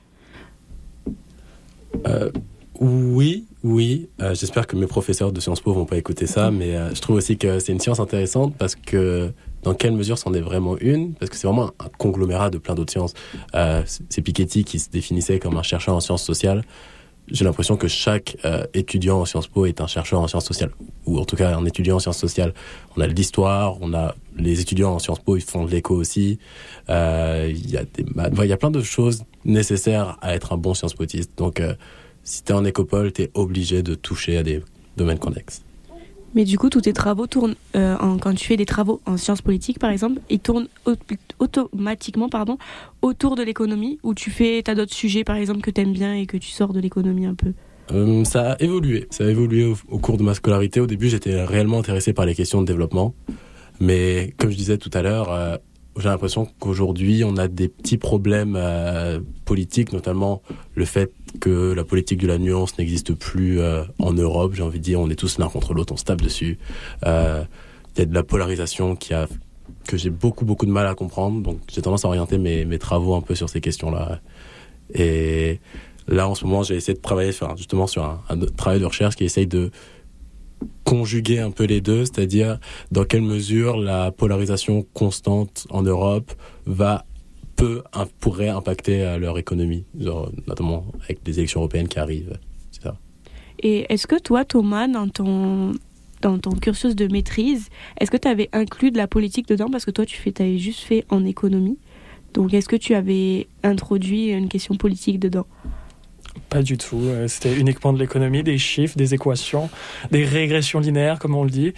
Euh, 2.07 2.32
oui, 2.79 3.45
oui. 3.63 4.09
Euh, 4.21 4.34
J'espère 4.34 4.65
que 4.65 4.75
mes 4.75 4.88
professeurs 4.88 5.32
de 5.32 5.39
Sciences 5.39 5.61
Po 5.61 5.73
vont 5.73 5.86
pas 5.86 5.97
écouter 5.97 6.25
ça, 6.25 6.51
mais 6.51 6.75
euh, 6.75 6.93
je 6.93 7.01
trouve 7.01 7.17
aussi 7.17 7.38
que 7.38 7.59
c'est 7.59 7.71
une 7.71 7.79
science 7.79 7.99
intéressante 7.99 8.55
parce 8.57 8.75
que 8.75 9.32
dans 9.64 9.74
quelle 9.74 9.93
mesure 9.93 10.18
c'en 10.18 10.34
est 10.34 10.41
vraiment 10.41 10.78
une? 10.78 11.14
Parce 11.14 11.30
que 11.30 11.38
c'est 11.38 11.47
vraiment 11.47 11.72
un 11.80 11.89
conglomérat 11.97 12.49
de 12.49 12.57
plein 12.57 12.76
d'autres 12.76 12.91
sciences. 12.91 13.14
Euh, 13.55 13.84
c'est 13.86 14.22
Piketty 14.22 14.64
qui 14.64 14.80
se 14.80 14.89
définissait 14.89 15.39
comme 15.39 15.57
un 15.57 15.64
chercheur 15.64 15.95
en 15.95 15.99
sciences 15.99 16.24
sociales. 16.24 16.64
J'ai 17.28 17.45
l'impression 17.45 17.78
que 17.78 17.88
chaque 17.88 18.38
euh, 18.43 18.66
étudiant 18.74 19.22
en 19.22 19.26
Sciences 19.26 19.47
Po 19.47 19.66
est 19.66 19.80
un 19.80 19.88
chercheur 19.88 20.20
en 20.20 20.28
sciences 20.28 20.45
sociales, 20.45 20.72
ou 21.05 21.18
en 21.20 21.24
tout 21.24 21.36
cas 21.36 21.55
un 21.55 21.66
étudiant 21.66 21.97
en 21.97 21.99
sciences 21.99 22.18
sociales. 22.18 22.53
On 22.97 23.01
a 23.01 23.07
de 23.07 23.14
l'histoire, 23.14 23.78
on 23.80 23.93
a 23.93 24.16
les 24.36 24.59
étudiants 24.59 24.95
en 24.95 24.99
Sciences 24.99 25.20
Po, 25.20 25.38
ils 25.38 25.43
font 25.43 25.64
de 25.64 25.72
l'éco 25.72 25.95
aussi. 25.95 26.39
Euh, 26.89 27.49
Il 27.49 27.70
y 27.70 27.78
a 27.78 27.84
y 28.45 28.51
a 28.51 28.57
plein 28.57 28.72
de 28.72 28.82
choses 28.82 29.24
nécessaires 29.45 30.18
à 30.22 30.36
être 30.36 30.51
un 30.51 30.57
bon 30.57 30.74
sciences 30.74 30.95
potiste. 30.95 31.32
Donc 31.38 31.62
si 32.24 32.43
t'es 32.43 32.53
en 32.53 32.66
écopole, 32.66 33.12
t'es 33.14 33.30
obligé 33.34 33.82
de 33.84 33.95
toucher 33.95 34.38
à 34.38 34.43
des 34.43 34.62
domaines 34.97 35.20
connexes. 35.20 35.62
Mais 36.34 36.45
du 36.45 36.57
coup, 36.57 36.69
tous 36.69 36.82
tes 36.82 36.93
travaux 36.93 37.27
tournent, 37.27 37.55
euh, 37.75 37.97
en- 37.97 38.17
quand 38.17 38.34
tu 38.34 38.45
fais 38.45 38.55
des 38.57 38.65
travaux 38.65 39.01
en 39.05 39.17
sciences 39.17 39.41
politiques, 39.41 39.79
par 39.79 39.89
exemple, 39.91 40.21
ils 40.29 40.39
tournent 40.39 40.67
au- 40.86 40.93
automatiquement 41.39 42.29
pardon, 42.29 42.57
autour 43.01 43.36
de 43.36 43.43
l'économie, 43.43 43.99
ou 44.03 44.13
tu 44.13 44.32
fais, 44.32 44.63
as 44.69 44.75
d'autres 44.75 44.93
sujets, 44.93 45.23
par 45.23 45.36
exemple, 45.36 45.61
que 45.61 45.71
tu 45.71 45.82
aimes 45.82 45.93
bien 45.93 46.13
et 46.15 46.25
que 46.25 46.38
tu 46.38 46.49
sors 46.51 46.71
de 46.73 46.79
l'économie 46.79 47.25
un 47.25 47.36
peu? 47.36 47.53
Euh, 47.91 48.23
ça 48.23 48.53
a 48.53 48.61
évolué. 48.61 49.07
Ça 49.09 49.25
a 49.25 49.27
évolué 49.29 49.65
au, 49.65 49.75
au 49.89 49.97
cours 49.99 50.17
de 50.17 50.23
ma 50.23 50.34
scolarité. 50.34 50.79
Au 50.79 50.88
début, 50.88 51.09
j'étais 51.09 51.43
réellement 51.43 51.79
intéressé 51.79 52.13
par 52.13 52.25
les 52.25 52.36
questions 52.36 52.61
de 52.61 52.67
développement. 52.67 53.13
Mais 53.82 54.34
comme 54.38 54.51
je 54.51 54.55
disais 54.55 54.77
tout 54.77 54.91
à 54.93 55.01
l'heure, 55.01 55.32
euh, 55.32 55.57
j'ai 55.98 56.10
l'impression 56.10 56.48
qu'aujourd'hui, 56.60 57.24
on 57.26 57.38
a 57.38 57.48
des 57.48 57.68
petits 57.68 57.98
problèmes 57.98 58.56
euh, 58.58 59.20
politiques, 59.46 59.92
notamment 59.92 60.42
le 60.76 60.86
fait 60.86 61.12
que 61.39 61.74
la 61.74 61.84
politique 61.84 62.20
de 62.20 62.28
la 62.28 62.38
nuance 62.38 62.78
n'existe 62.78 63.14
plus 63.14 63.60
euh, 63.60 63.84
en 64.00 64.14
Europe. 64.14 64.54
J'ai 64.56 64.64
envie 64.64 64.80
de 64.80 64.84
dire, 64.84 65.00
on 65.00 65.10
est 65.10 65.16
tous 65.16 65.38
l'un 65.38 65.50
contre 65.50 65.74
l'autre, 65.74 65.94
on 65.94 65.98
se 65.98 66.06
tape 66.06 66.22
dessus. 66.22 66.60
Euh, 67.06 67.44
Il 67.96 68.00
y 68.00 68.02
a 68.04 68.06
de 68.06 68.14
la 68.14 68.24
polarisation 68.24 68.96
qui 68.96 69.14
a 69.14 69.28
que 69.88 69.98
j'ai 69.98 70.10
beaucoup 70.10 70.46
beaucoup 70.46 70.66
de 70.66 70.72
mal 70.72 70.88
à 70.88 70.96
comprendre. 70.96 71.42
Donc 71.42 71.60
j'ai 71.70 71.82
tendance 71.82 72.06
à 72.06 72.08
orienter 72.08 72.38
mes, 72.38 72.66
mes 72.66 72.80
travaux 72.80 73.16
un 73.16 73.22
peu 73.22 73.36
sur 73.36 73.50
ces 73.50 73.62
questions-là. 73.62 74.22
Et 74.94 75.60
là, 76.08 76.28
en 76.28 76.36
ce 76.36 76.46
moment, 76.46 76.64
j'ai 76.64 76.76
essayé 76.76 76.96
de 76.96 77.02
travailler 77.02 77.32
justement 77.58 77.88
sur 77.88 78.04
un 78.04 78.38
travail 78.58 78.80
de 78.80 78.86
recherche 78.86 79.16
qui 79.16 79.26
essaye 79.26 79.48
de 79.48 79.72
conjuguer 80.84 81.39
un 81.39 81.51
peu 81.51 81.66
les 81.66 81.82
deux, 81.82 82.05
c'est-à-dire 82.05 82.59
dans 82.91 83.05
quelle 83.05 83.22
mesure 83.22 83.78
la 83.78 84.12
polarisation 84.12 84.86
constante 84.93 85.66
en 85.70 85.84
Europe 85.84 86.32
va 86.66 87.05
peut 87.55 87.84
pourrait 88.20 88.49
impacter 88.49 89.03
euh, 89.03 89.20
leur 89.20 89.38
économie, 89.38 89.86
notamment 90.47 90.86
avec 91.03 91.20
les 91.26 91.38
élections 91.38 91.59
européennes 91.59 91.88
qui 91.88 91.99
arrivent. 91.99 92.38
Et 93.64 93.86
est-ce 93.93 94.07
que 94.07 94.20
toi, 94.20 94.43
Thomas, 94.43 94.88
dans 94.88 95.07
ton, 95.07 95.74
dans 96.22 96.39
ton 96.39 96.51
cursus 96.51 96.95
de 96.95 97.07
maîtrise, 97.07 97.70
est-ce 97.99 98.09
que 98.09 98.18
tu 98.18 98.28
avais 98.28 98.49
inclus 98.53 98.89
de 98.89 98.97
la 98.97 99.07
politique 99.07 99.47
dedans 99.47 99.70
Parce 99.70 99.86
que 99.86 99.91
toi, 99.91 100.03
tu 100.05 100.18
fais, 100.18 100.34
avais 100.41 100.57
juste 100.57 100.80
fait 100.80 101.05
en 101.09 101.24
économie? 101.26 101.78
Donc, 102.34 102.53
est-ce 102.55 102.68
que 102.68 102.76
tu 102.76 102.95
avais 102.95 103.47
introduit 103.62 104.30
une 104.30 104.49
question 104.49 104.76
politique 104.76 105.20
dedans? 105.20 105.45
Pas 106.49 106.61
du 106.61 106.77
tout. 106.77 107.01
Euh, 107.03 107.27
C'était 107.27 107.55
uniquement 107.55 107.93
de 107.93 107.99
l'économie, 107.99 108.43
des 108.43 108.57
chiffres, 108.57 108.97
des 108.97 109.13
équations, 109.13 109.69
des 110.11 110.25
régressions 110.25 110.79
linéaires, 110.79 111.19
comme 111.19 111.36
on 111.36 111.43
le 111.43 111.49
dit. 111.49 111.73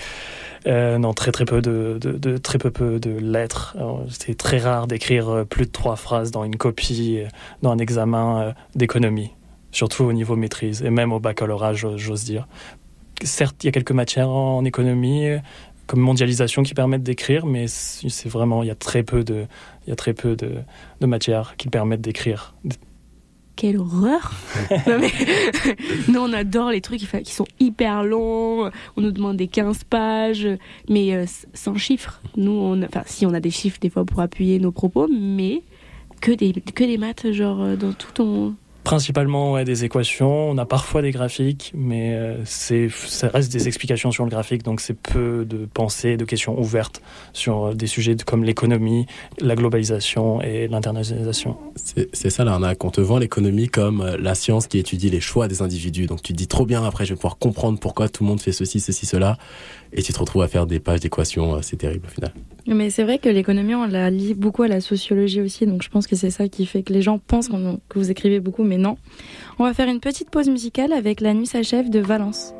Euh, 0.65 0.97
non, 0.97 1.13
très 1.13 1.31
très 1.31 1.45
peu 1.45 1.61
de, 1.61 1.99
très 2.37 2.57
peu, 2.57 2.71
peu 2.71 2.99
de 2.99 3.11
lettres. 3.11 3.75
C'était 4.09 4.35
très 4.35 4.59
rare 4.59 4.87
d'écrire 4.87 5.29
euh, 5.29 5.43
plus 5.43 5.65
de 5.65 5.71
trois 5.71 5.95
phrases 5.95 6.31
dans 6.31 6.43
une 6.43 6.55
copie, 6.55 7.19
dans 7.61 7.71
un 7.71 7.77
examen 7.77 8.53
d'économie, 8.75 9.31
surtout 9.71 10.03
au 10.03 10.13
niveau 10.13 10.35
maîtrise 10.35 10.81
et 10.83 10.89
même 10.89 11.11
au 11.11 11.19
baccalauréat, 11.19 11.73
j'ose 11.73 12.23
dire. 12.23 12.47
Certes, 13.23 13.63
il 13.63 13.67
y 13.67 13.69
a 13.69 13.71
quelques 13.71 13.91
matières 13.91 14.29
en 14.29 14.65
économie, 14.65 15.27
comme 15.87 15.99
mondialisation, 15.99 16.63
qui 16.63 16.73
permettent 16.73 17.03
d'écrire, 17.03 17.45
mais 17.45 17.67
c'est 17.67 18.29
vraiment 18.29 18.63
il 18.63 18.67
y 18.67 18.71
a 18.71 18.75
très 18.75 19.03
peu 19.03 19.23
de, 19.23 19.45
il 19.85 19.89
y 19.89 19.93
a 19.93 19.95
très 19.95 20.13
peu 20.13 20.35
de 20.35 21.05
matières 21.05 21.55
qui 21.57 21.67
permettent 21.69 22.01
d'écrire. 22.01 22.55
Quelle 23.55 23.77
horreur 23.77 24.33
Non, 24.87 24.97
mais 24.99 25.11
Nous, 26.07 26.19
on 26.19 26.33
adore 26.33 26.71
les 26.71 26.81
trucs 26.81 26.99
qui 27.23 27.33
sont 27.33 27.45
hyper 27.59 28.03
longs. 28.03 28.71
On 28.97 29.01
nous 29.01 29.11
demande 29.11 29.37
des 29.37 29.47
15 29.47 29.83
pages, 29.83 30.47
mais 30.89 31.13
euh, 31.13 31.25
sans 31.53 31.75
chiffres. 31.75 32.19
Nous, 32.35 32.51
on 32.51 32.81
a- 32.81 32.85
enfin, 32.87 33.03
si 33.05 33.25
on 33.25 33.33
a 33.33 33.39
des 33.39 33.51
chiffres 33.51 33.77
des 33.79 33.89
fois 33.91 34.05
pour 34.05 34.19
appuyer 34.21 34.59
nos 34.59 34.71
propos, 34.71 35.07
mais 35.07 35.61
que 36.19 36.31
des, 36.31 36.51
que 36.53 36.83
des 36.83 36.97
maths, 36.97 37.31
genre 37.31 37.61
euh, 37.61 37.75
dans 37.75 37.93
tout 37.93 38.11
ton. 38.13 38.55
Principalement 38.84 39.53
ouais, 39.53 39.63
des 39.63 39.86
équations, 39.86 40.49
on 40.49 40.57
a 40.57 40.65
parfois 40.65 41.01
des 41.01 41.11
graphiques, 41.11 41.71
mais 41.73 42.15
euh, 42.15 42.43
c'est, 42.43 42.89
ça 42.89 43.29
reste 43.29 43.51
des 43.51 43.67
explications 43.67 44.11
sur 44.11 44.25
le 44.25 44.29
graphique, 44.29 44.63
donc 44.63 44.81
c'est 44.81 44.93
peu 44.93 45.45
de 45.45 45.65
pensées, 45.65 46.17
de 46.17 46.25
questions 46.25 46.59
ouvertes 46.59 47.01
sur 47.31 47.67
euh, 47.67 47.73
des 47.73 47.88
sujets 47.88 48.15
comme 48.25 48.43
l'économie, 48.43 49.05
la 49.39 49.55
globalisation 49.55 50.41
et 50.41 50.67
l'internationalisation. 50.67 51.55
C'est 51.75 52.09
c'est 52.13 52.29
ça 52.29 52.43
l'arnaque. 52.43 52.84
On 52.84 52.89
te 52.89 52.99
vend 52.99 53.19
l'économie 53.19 53.69
comme 53.69 54.01
euh, 54.01 54.17
la 54.19 54.36
science 54.36 54.67
qui 54.67 54.79
étudie 54.79 55.09
les 55.09 55.21
choix 55.21 55.47
des 55.47 55.61
individus. 55.61 56.05
Donc 56.05 56.21
tu 56.21 56.34
te 56.34 56.38
dis 56.38 56.47
trop 56.47 56.65
bien, 56.65 56.84
après 56.84 57.05
je 57.05 57.13
vais 57.13 57.15
pouvoir 57.15 57.38
comprendre 57.38 57.79
pourquoi 57.79 58.09
tout 58.09 58.23
le 58.23 58.29
monde 58.29 58.41
fait 58.41 58.51
ceci, 58.51 58.81
ceci, 58.81 59.05
cela. 59.05 59.38
Et 59.95 60.01
tu 60.01 60.11
te 60.11 60.19
retrouves 60.19 60.41
à 60.41 60.47
faire 60.47 60.65
des 60.65 60.79
pages 60.79 60.99
d'équations. 60.99 61.55
euh, 61.55 61.59
C'est 61.61 61.77
terrible 61.77 62.07
au 62.07 62.09
final. 62.11 62.33
Mais 62.65 62.89
c'est 62.89 63.03
vrai 63.03 63.19
que 63.19 63.29
l'économie, 63.29 63.75
on 63.75 63.85
la 63.85 64.09
lie 64.09 64.33
beaucoup 64.33 64.63
à 64.63 64.67
la 64.67 64.79
sociologie 64.81 65.41
aussi, 65.41 65.65
donc 65.65 65.83
je 65.83 65.89
pense 65.89 66.07
que 66.07 66.15
c'est 66.15 66.29
ça 66.31 66.47
qui 66.47 66.65
fait 66.65 66.81
que 66.81 66.93
les 66.93 67.01
gens 67.01 67.19
pensent 67.19 67.49
que 67.49 67.99
vous 67.99 68.09
écrivez 68.09 68.39
beaucoup, 68.39 68.63
mais 68.63 68.77
non. 68.77 68.97
On 69.59 69.65
va 69.65 69.73
faire 69.73 69.89
une 69.89 69.99
petite 69.99 70.29
pause 70.29 70.47
musicale 70.49 70.93
avec 70.93 71.19
La 71.19 71.33
nuit 71.33 71.45
s'achève 71.45 71.89
de 71.89 71.99
Valence. 71.99 72.53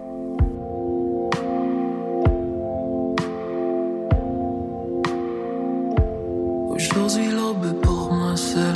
Aujourd'hui 6.70 7.30
l'aube 7.32 7.80
pour 7.82 8.12
moi 8.12 8.36
seul. 8.36 8.74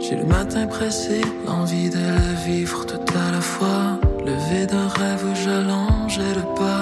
J'ai 0.00 0.16
le 0.16 0.24
matin 0.24 0.66
pressé, 0.66 1.20
l'envie 1.46 1.90
de 1.90 1.98
le 1.98 2.34
vivre 2.46 2.84
tout 2.86 3.18
à 3.18 3.30
la 3.32 3.40
fois. 3.40 3.98
Levé 4.24 4.66
d'un 4.66 4.88
rêve 4.88 5.24
où 5.30 5.34
j'allongeais 5.34 6.34
le 6.34 6.54
pas. 6.54 6.80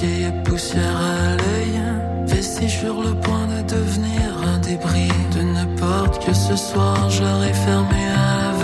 Vieille 0.00 0.32
poussière 0.44 0.96
à 0.96 1.36
l'œil. 1.36 1.78
Vestige 2.24 2.78
sur 2.78 3.02
le 3.02 3.14
point 3.20 3.46
de 3.48 3.60
devenir 3.70 4.30
un 4.46 4.58
débris 4.58 5.12
d'une 5.32 5.76
porte 5.76 6.24
que 6.24 6.32
ce 6.32 6.56
soir 6.56 7.10
j'aurais 7.10 7.52
fermée 7.52 8.08
à 8.16 8.36
l'aveugle. 8.38 8.59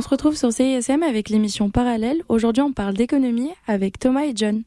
On 0.00 0.02
se 0.02 0.08
retrouve 0.08 0.34
sur 0.34 0.50
CISM 0.50 1.02
avec 1.02 1.28
l'émission 1.28 1.68
Parallèle. 1.68 2.22
Aujourd'hui, 2.30 2.62
on 2.62 2.72
parle 2.72 2.94
d'économie 2.94 3.50
avec 3.66 3.98
Thomas 3.98 4.24
et 4.24 4.32
John. 4.34 4.62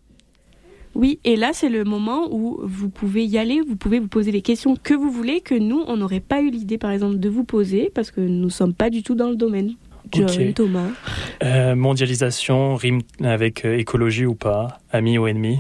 Oui, 0.93 1.17
et 1.23 1.35
là, 1.35 1.49
c'est 1.53 1.69
le 1.69 1.83
moment 1.83 2.27
où 2.31 2.59
vous 2.61 2.89
pouvez 2.89 3.25
y 3.25 3.39
aller, 3.39 3.59
vous 3.67 3.75
pouvez 3.75 3.97
vous 3.97 4.09
poser 4.09 4.31
les 4.31 4.43
questions 4.43 4.75
que 4.75 4.93
vous 4.93 5.09
voulez, 5.09 5.41
que 5.41 5.55
nous, 5.55 5.83
on 5.87 5.97
n'aurait 5.97 6.19
pas 6.19 6.39
eu 6.39 6.51
l'idée, 6.51 6.77
par 6.77 6.91
exemple, 6.91 7.17
de 7.17 7.29
vous 7.29 7.45
poser, 7.45 7.91
parce 7.95 8.11
que 8.11 8.21
nous 8.21 8.45
ne 8.45 8.49
sommes 8.49 8.75
pas 8.75 8.91
du 8.91 9.01
tout 9.01 9.15
dans 9.15 9.31
le 9.31 9.35
domaine. 9.35 9.73
John, 10.11 10.53
Thomas. 10.53 10.89
Euh, 11.43 11.73
mondialisation 11.75 12.75
rime 12.75 13.01
avec 13.23 13.65
euh, 13.65 13.75
écologie 13.75 14.27
ou 14.27 14.35
pas 14.35 14.81
Ami 14.91 15.17
ou 15.17 15.25
ennemi 15.25 15.57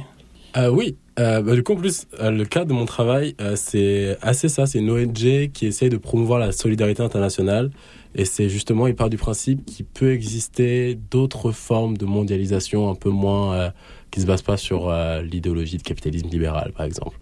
euh, 0.55 0.69
Oui. 0.69 0.97
Bah, 1.17 1.41
du 1.41 1.63
coup, 1.63 1.73
en 1.73 1.77
plus, 1.77 2.05
le 2.19 2.43
cadre 2.43 2.67
de 2.67 2.73
mon 2.73 2.85
travail, 2.85 3.35
c'est 3.55 4.17
assez 4.21 4.49
ça. 4.49 4.67
C'est 4.67 4.79
une 4.79 4.91
ONG 4.91 5.51
qui 5.51 5.65
essaye 5.65 5.89
de 5.89 5.97
promouvoir 5.97 6.37
la 6.37 6.51
solidarité 6.51 7.01
internationale 7.01 7.71
et 8.15 8.25
c'est 8.25 8.49
justement, 8.49 8.87
il 8.87 8.95
part 8.95 9.09
du 9.09 9.17
principe 9.17 9.65
qu'il 9.65 9.85
peut 9.85 10.11
exister 10.11 10.95
d'autres 11.09 11.51
formes 11.51 11.97
de 11.97 12.05
mondialisation 12.05 12.89
un 12.89 12.95
peu 12.95 13.09
moins, 13.09 13.53
euh, 13.53 13.69
qui 14.11 14.21
se 14.21 14.25
basent 14.25 14.43
pas 14.43 14.57
sur 14.57 14.89
euh, 14.89 15.21
l'idéologie 15.21 15.77
de 15.77 15.83
capitalisme 15.83 16.27
libéral, 16.29 16.71
par 16.73 16.85
exemple. 16.85 17.17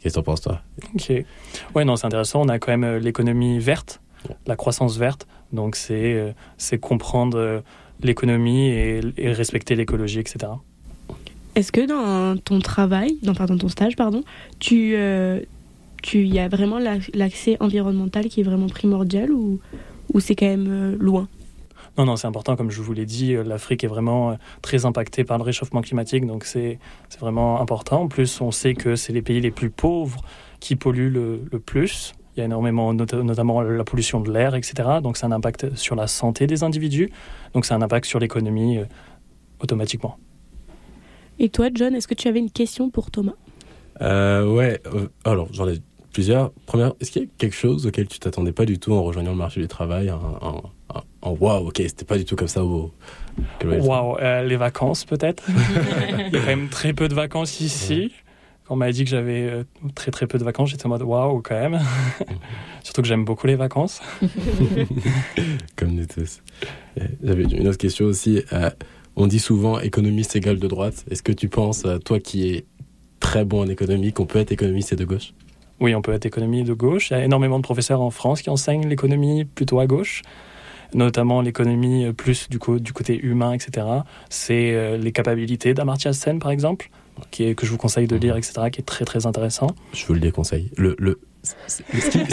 Qu'est-ce 0.00 0.14
que 0.14 0.20
tu 0.20 0.20
en 0.20 0.22
penses, 0.24 0.40
toi? 0.40 0.60
Ok. 0.94 1.24
Ouais, 1.74 1.84
non, 1.84 1.96
c'est 1.96 2.06
intéressant. 2.06 2.42
On 2.42 2.48
a 2.48 2.58
quand 2.58 2.72
même 2.72 2.84
euh, 2.84 2.98
l'économie 2.98 3.58
verte, 3.60 4.00
la 4.46 4.56
croissance 4.56 4.98
verte. 4.98 5.26
Donc, 5.52 5.76
c'est 5.76 6.34
c'est 6.58 6.78
comprendre 6.78 7.62
l'économie 8.02 8.66
et, 8.66 9.00
et, 9.16 9.32
respecter 9.32 9.76
l'écologie, 9.76 10.18
etc. 10.18 10.52
Est-ce 11.54 11.70
que 11.70 11.86
dans 11.86 12.36
ton 12.36 12.58
travail, 12.58 13.16
dans 13.22 13.32
pardon, 13.32 13.56
ton 13.56 13.68
stage, 13.68 13.94
pardon, 13.94 14.24
tu 14.58 14.96
tu 16.02 16.24
y 16.24 16.38
a 16.38 16.48
vraiment 16.48 16.78
l'accès 17.14 17.56
environnemental 17.60 18.28
qui 18.28 18.40
est 18.40 18.44
vraiment 18.44 18.68
primordial 18.68 19.32
ou 19.32 19.60
ou 20.12 20.20
c'est 20.20 20.34
quand 20.34 20.46
même 20.46 20.66
euh, 20.68 20.96
loin? 20.98 21.28
Non, 21.98 22.04
non, 22.04 22.16
c'est 22.16 22.26
important. 22.26 22.56
Comme 22.56 22.70
je 22.70 22.82
vous 22.82 22.92
l'ai 22.92 23.06
dit, 23.06 23.34
euh, 23.34 23.42
l'Afrique 23.42 23.84
est 23.84 23.88
vraiment 23.88 24.30
euh, 24.30 24.34
très 24.62 24.84
impactée 24.84 25.24
par 25.24 25.38
le 25.38 25.44
réchauffement 25.44 25.80
climatique, 25.80 26.26
donc 26.26 26.44
c'est 26.44 26.78
vraiment 27.20 27.60
important. 27.60 28.02
En 28.02 28.08
plus, 28.08 28.40
on 28.40 28.50
sait 28.50 28.74
que 28.74 28.96
c'est 28.96 29.12
les 29.12 29.22
pays 29.22 29.40
les 29.40 29.50
plus 29.50 29.70
pauvres 29.70 30.20
qui 30.60 30.76
polluent 30.76 31.10
le, 31.10 31.58
plus. 31.58 32.14
Il 32.36 32.40
y 32.40 32.42
a 32.42 32.44
énormément, 32.44 32.92
notamment 32.92 33.62
la 33.62 33.84
pollution 33.84 34.20
de 34.20 34.30
l'air, 34.30 34.54
etc. 34.54 34.74
Donc, 35.02 35.16
c'est 35.16 35.24
un 35.24 35.32
impact 35.32 35.74
sur 35.74 35.96
la 35.96 36.06
santé 36.06 36.46
des 36.46 36.64
individus. 36.64 37.10
Donc, 37.54 37.64
c'est 37.64 37.72
un 37.72 37.80
impact 37.80 38.04
sur 38.04 38.18
l'économie 38.18 38.78
automatiquement. 39.60 40.18
Et 41.38 41.48
toi, 41.48 41.68
John, 41.74 41.94
est-ce 41.94 42.08
que 42.08 42.14
tu 42.14 42.28
avais 42.28 42.38
une 42.38 42.50
question 42.50 42.90
pour 42.90 43.10
Thomas? 43.10 43.34
Euh, 44.00 44.46
Ouais, 44.52 44.80
alors 45.24 45.48
j'en 45.52 45.68
ai 45.68 45.78
plusieurs. 46.16 46.50
Première, 46.64 46.94
est-ce 46.98 47.10
qu'il 47.10 47.20
y 47.20 47.24
a 47.26 47.28
quelque 47.36 47.54
chose 47.54 47.86
auquel 47.86 48.08
tu 48.08 48.18
t'attendais 48.18 48.52
pas 48.52 48.64
du 48.64 48.78
tout 48.78 48.94
en 48.94 49.02
rejoignant 49.02 49.32
le 49.32 49.36
marché 49.36 49.60
du 49.60 49.68
travail 49.68 50.10
En, 50.10 50.72
en, 51.20 51.30
wow, 51.30 51.68
ok, 51.68 51.74
c'était 51.76 52.06
pas 52.06 52.16
du 52.16 52.24
tout 52.24 52.36
comme 52.36 52.48
ça 52.48 52.64
au. 52.64 52.90
Wow, 53.62 54.18
euh, 54.18 54.42
les 54.42 54.56
vacances 54.56 55.04
peut-être. 55.04 55.44
Il 56.18 56.32
y 56.32 56.36
a 56.36 56.40
quand 56.40 56.46
même 56.46 56.68
très 56.70 56.94
peu 56.94 57.08
de 57.08 57.14
vacances 57.14 57.60
ici. 57.60 58.12
Quand 58.64 58.72
on 58.72 58.76
m'a 58.78 58.92
dit 58.92 59.04
que 59.04 59.10
j'avais 59.10 59.42
euh, 59.42 59.64
très 59.94 60.10
très 60.10 60.26
peu 60.26 60.38
de 60.38 60.44
vacances, 60.44 60.70
j'étais 60.70 60.86
en 60.86 60.88
mode 60.88 61.02
waouh 61.02 61.42
quand 61.42 61.54
même. 61.54 61.80
Surtout 62.82 63.02
que 63.02 63.08
j'aime 63.08 63.26
beaucoup 63.26 63.46
les 63.46 63.56
vacances. 63.56 64.00
Comme 65.76 65.90
nous 65.90 66.06
tous. 66.06 66.40
J'avais 67.22 67.42
une 67.42 67.68
autre 67.68 67.76
question 67.76 68.06
aussi. 68.06 68.42
Euh, 68.54 68.70
on 69.16 69.26
dit 69.26 69.38
souvent 69.38 69.80
économiste 69.80 70.34
égale 70.34 70.60
de 70.60 70.66
droite. 70.66 71.04
Est-ce 71.10 71.22
que 71.22 71.32
tu 71.32 71.50
penses, 71.50 71.84
toi 72.06 72.20
qui 72.20 72.48
es 72.54 72.64
très 73.20 73.44
bon 73.44 73.60
en 73.60 73.68
économie, 73.68 74.14
qu'on 74.14 74.24
peut 74.24 74.38
être 74.38 74.52
économiste 74.52 74.94
et 74.94 74.96
de 74.96 75.04
gauche? 75.04 75.34
Oui, 75.80 75.94
on 75.94 76.02
peut 76.02 76.12
être 76.12 76.26
économie 76.26 76.64
de 76.64 76.72
gauche. 76.72 77.10
Il 77.10 77.14
y 77.14 77.16
a 77.16 77.24
énormément 77.24 77.58
de 77.58 77.62
professeurs 77.62 78.00
en 78.00 78.10
France 78.10 78.42
qui 78.42 78.50
enseignent 78.50 78.86
l'économie 78.86 79.44
plutôt 79.44 79.78
à 79.80 79.86
gauche, 79.86 80.22
notamment 80.94 81.40
l'économie 81.40 82.12
plus 82.12 82.48
du, 82.48 82.58
du 82.80 82.92
côté 82.92 83.18
humain, 83.18 83.52
etc. 83.52 83.86
C'est 84.30 84.74
euh, 84.74 84.96
les 84.96 85.12
capacités 85.12 85.74
d'Amartya 85.74 86.12
Sen, 86.12 86.38
par 86.38 86.50
exemple, 86.50 86.90
qui 87.30 87.44
est, 87.44 87.54
que 87.54 87.66
je 87.66 87.72
vous 87.72 87.78
conseille 87.78 88.06
de 88.06 88.16
lire, 88.16 88.36
etc., 88.36 88.70
qui 88.72 88.80
est 88.80 88.84
très 88.84 89.04
très 89.04 89.26
intéressant. 89.26 89.68
Je 89.92 90.06
vous 90.06 90.14
le 90.14 90.20
déconseille. 90.20 90.70
Le, 90.76 90.96
le, 90.98 91.20
ce, 91.42 91.82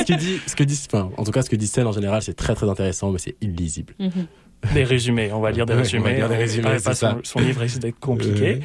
qui, 0.03 0.15
dit, 0.15 0.39
ce 0.47 0.55
que 0.55 0.63
dit, 0.63 0.79
enfin, 0.91 1.11
en 1.17 1.23
tout 1.23 1.31
cas, 1.31 1.41
ce 1.41 1.49
que 1.49 1.55
dit 1.55 1.67
Sen 1.67 1.85
en 1.85 1.91
général, 1.91 2.21
c'est 2.21 2.33
très 2.33 2.55
très 2.55 2.69
intéressant, 2.69 3.11
mais 3.11 3.19
c'est 3.19 3.35
illisible. 3.41 3.93
Mhm 3.99 4.27
des 4.73 4.83
résumés, 4.83 5.31
on 5.33 5.39
va 5.39 5.51
lire 5.51 5.65
des 5.65 5.73
résumés. 5.73 6.15
des 6.15 6.23
résumés 6.23 6.77
pas 6.83 6.93
son, 6.93 7.39
livre 7.39 7.61
risque 7.61 7.79
d'être 7.79 7.99
compliqué, 7.99 8.59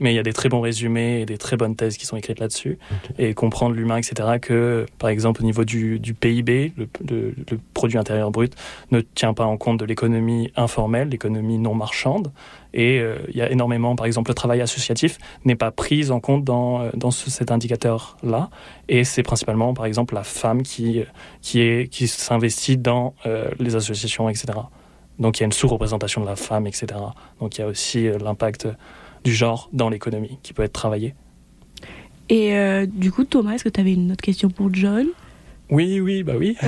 mais 0.00 0.12
il 0.12 0.16
y 0.16 0.18
a 0.18 0.22
des 0.22 0.32
très 0.32 0.48
bons 0.48 0.60
résumés 0.60 1.20
et 1.20 1.26
des 1.26 1.38
très 1.38 1.56
bonnes 1.56 1.76
thèses 1.76 1.96
qui 1.96 2.06
sont 2.06 2.16
écrites 2.16 2.40
là-dessus. 2.40 2.78
Et 3.18 3.34
comprendre 3.34 3.74
l'humain, 3.74 3.96
etc., 3.96 4.38
que 4.40 4.86
par 4.98 5.10
exemple 5.10 5.42
au 5.42 5.44
niveau 5.44 5.64
du, 5.64 6.00
PIB, 6.18 6.72
le, 6.76 6.88
produit 7.74 7.98
intérieur 7.98 8.30
brut, 8.30 8.54
ne 8.90 9.00
tient 9.00 9.34
pas 9.34 9.44
en 9.44 9.56
compte 9.56 9.78
de 9.78 9.84
l'économie 9.84 10.52
informelle, 10.56 11.08
l'économie 11.08 11.58
non 11.58 11.74
marchande. 11.74 12.32
Et 12.74 13.00
euh, 13.00 13.16
il 13.28 13.36
y 13.36 13.42
a 13.42 13.50
énormément, 13.50 13.96
par 13.96 14.06
exemple, 14.06 14.30
le 14.30 14.34
travail 14.34 14.60
associatif 14.60 15.18
n'est 15.46 15.56
pas 15.56 15.70
pris 15.70 16.10
en 16.10 16.20
compte 16.20 16.44
dans, 16.44 16.82
euh, 16.82 17.10
cet 17.10 17.50
indicateur-là. 17.50 18.50
Et 18.88 19.04
c'est 19.04 19.22
principalement, 19.22 19.72
par 19.72 19.86
exemple, 19.86 20.14
la 20.14 20.24
femme 20.24 20.62
qui, 20.62 21.02
qui, 21.40 21.60
est, 21.60 21.90
qui 21.90 22.06
s'investit 22.06 22.76
dans 22.76 23.14
euh, 23.24 23.48
les 23.58 23.76
associations, 23.76 24.28
etc. 24.28 24.46
Donc 25.18 25.38
il 25.38 25.40
y 25.40 25.44
a 25.44 25.46
une 25.46 25.52
sous-représentation 25.52 26.20
de 26.20 26.26
la 26.26 26.36
femme, 26.36 26.66
etc. 26.66 26.86
Donc 27.40 27.56
il 27.56 27.60
y 27.60 27.64
a 27.64 27.66
aussi 27.66 28.06
euh, 28.06 28.18
l'impact 28.18 28.68
du 29.24 29.34
genre 29.34 29.68
dans 29.72 29.88
l'économie 29.88 30.38
qui 30.42 30.52
peut 30.52 30.62
être 30.62 30.72
travaillé. 30.72 31.14
Et 32.28 32.56
euh, 32.56 32.86
du 32.86 33.12
coup, 33.12 33.24
Thomas, 33.24 33.54
est-ce 33.54 33.64
que 33.64 33.68
tu 33.68 33.80
avais 33.80 33.92
une 33.92 34.12
autre 34.12 34.22
question 34.22 34.50
pour 34.50 34.72
John? 34.72 35.06
Oui, 35.68 36.00
oui, 36.00 36.22
bah 36.22 36.34
oui. 36.38 36.56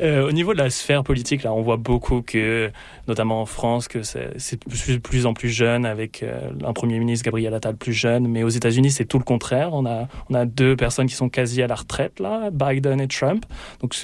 Euh, 0.00 0.28
au 0.28 0.32
niveau 0.32 0.52
de 0.52 0.58
la 0.58 0.70
sphère 0.70 1.02
politique, 1.02 1.42
là, 1.42 1.52
on 1.52 1.62
voit 1.62 1.76
beaucoup 1.76 2.22
que, 2.22 2.70
notamment 3.08 3.40
en 3.42 3.46
France, 3.46 3.88
que 3.88 4.02
c'est 4.02 4.64
de 4.64 4.98
plus 4.98 5.26
en 5.26 5.34
plus 5.34 5.48
jeune, 5.48 5.84
avec 5.84 6.24
un 6.64 6.72
Premier 6.72 7.00
ministre, 7.00 7.24
Gabriel 7.24 7.52
Attal, 7.52 7.76
plus 7.76 7.92
jeune. 7.92 8.28
Mais 8.28 8.44
aux 8.44 8.48
États-Unis, 8.48 8.92
c'est 8.92 9.06
tout 9.06 9.18
le 9.18 9.24
contraire. 9.24 9.70
On 9.72 9.86
a, 9.86 10.06
on 10.30 10.34
a 10.34 10.44
deux 10.44 10.76
personnes 10.76 11.08
qui 11.08 11.16
sont 11.16 11.28
quasi 11.28 11.62
à 11.62 11.66
la 11.66 11.74
retraite, 11.74 12.20
là, 12.20 12.50
Biden 12.52 13.00
et 13.00 13.08
Trump. 13.08 13.44
Donc, 13.80 13.96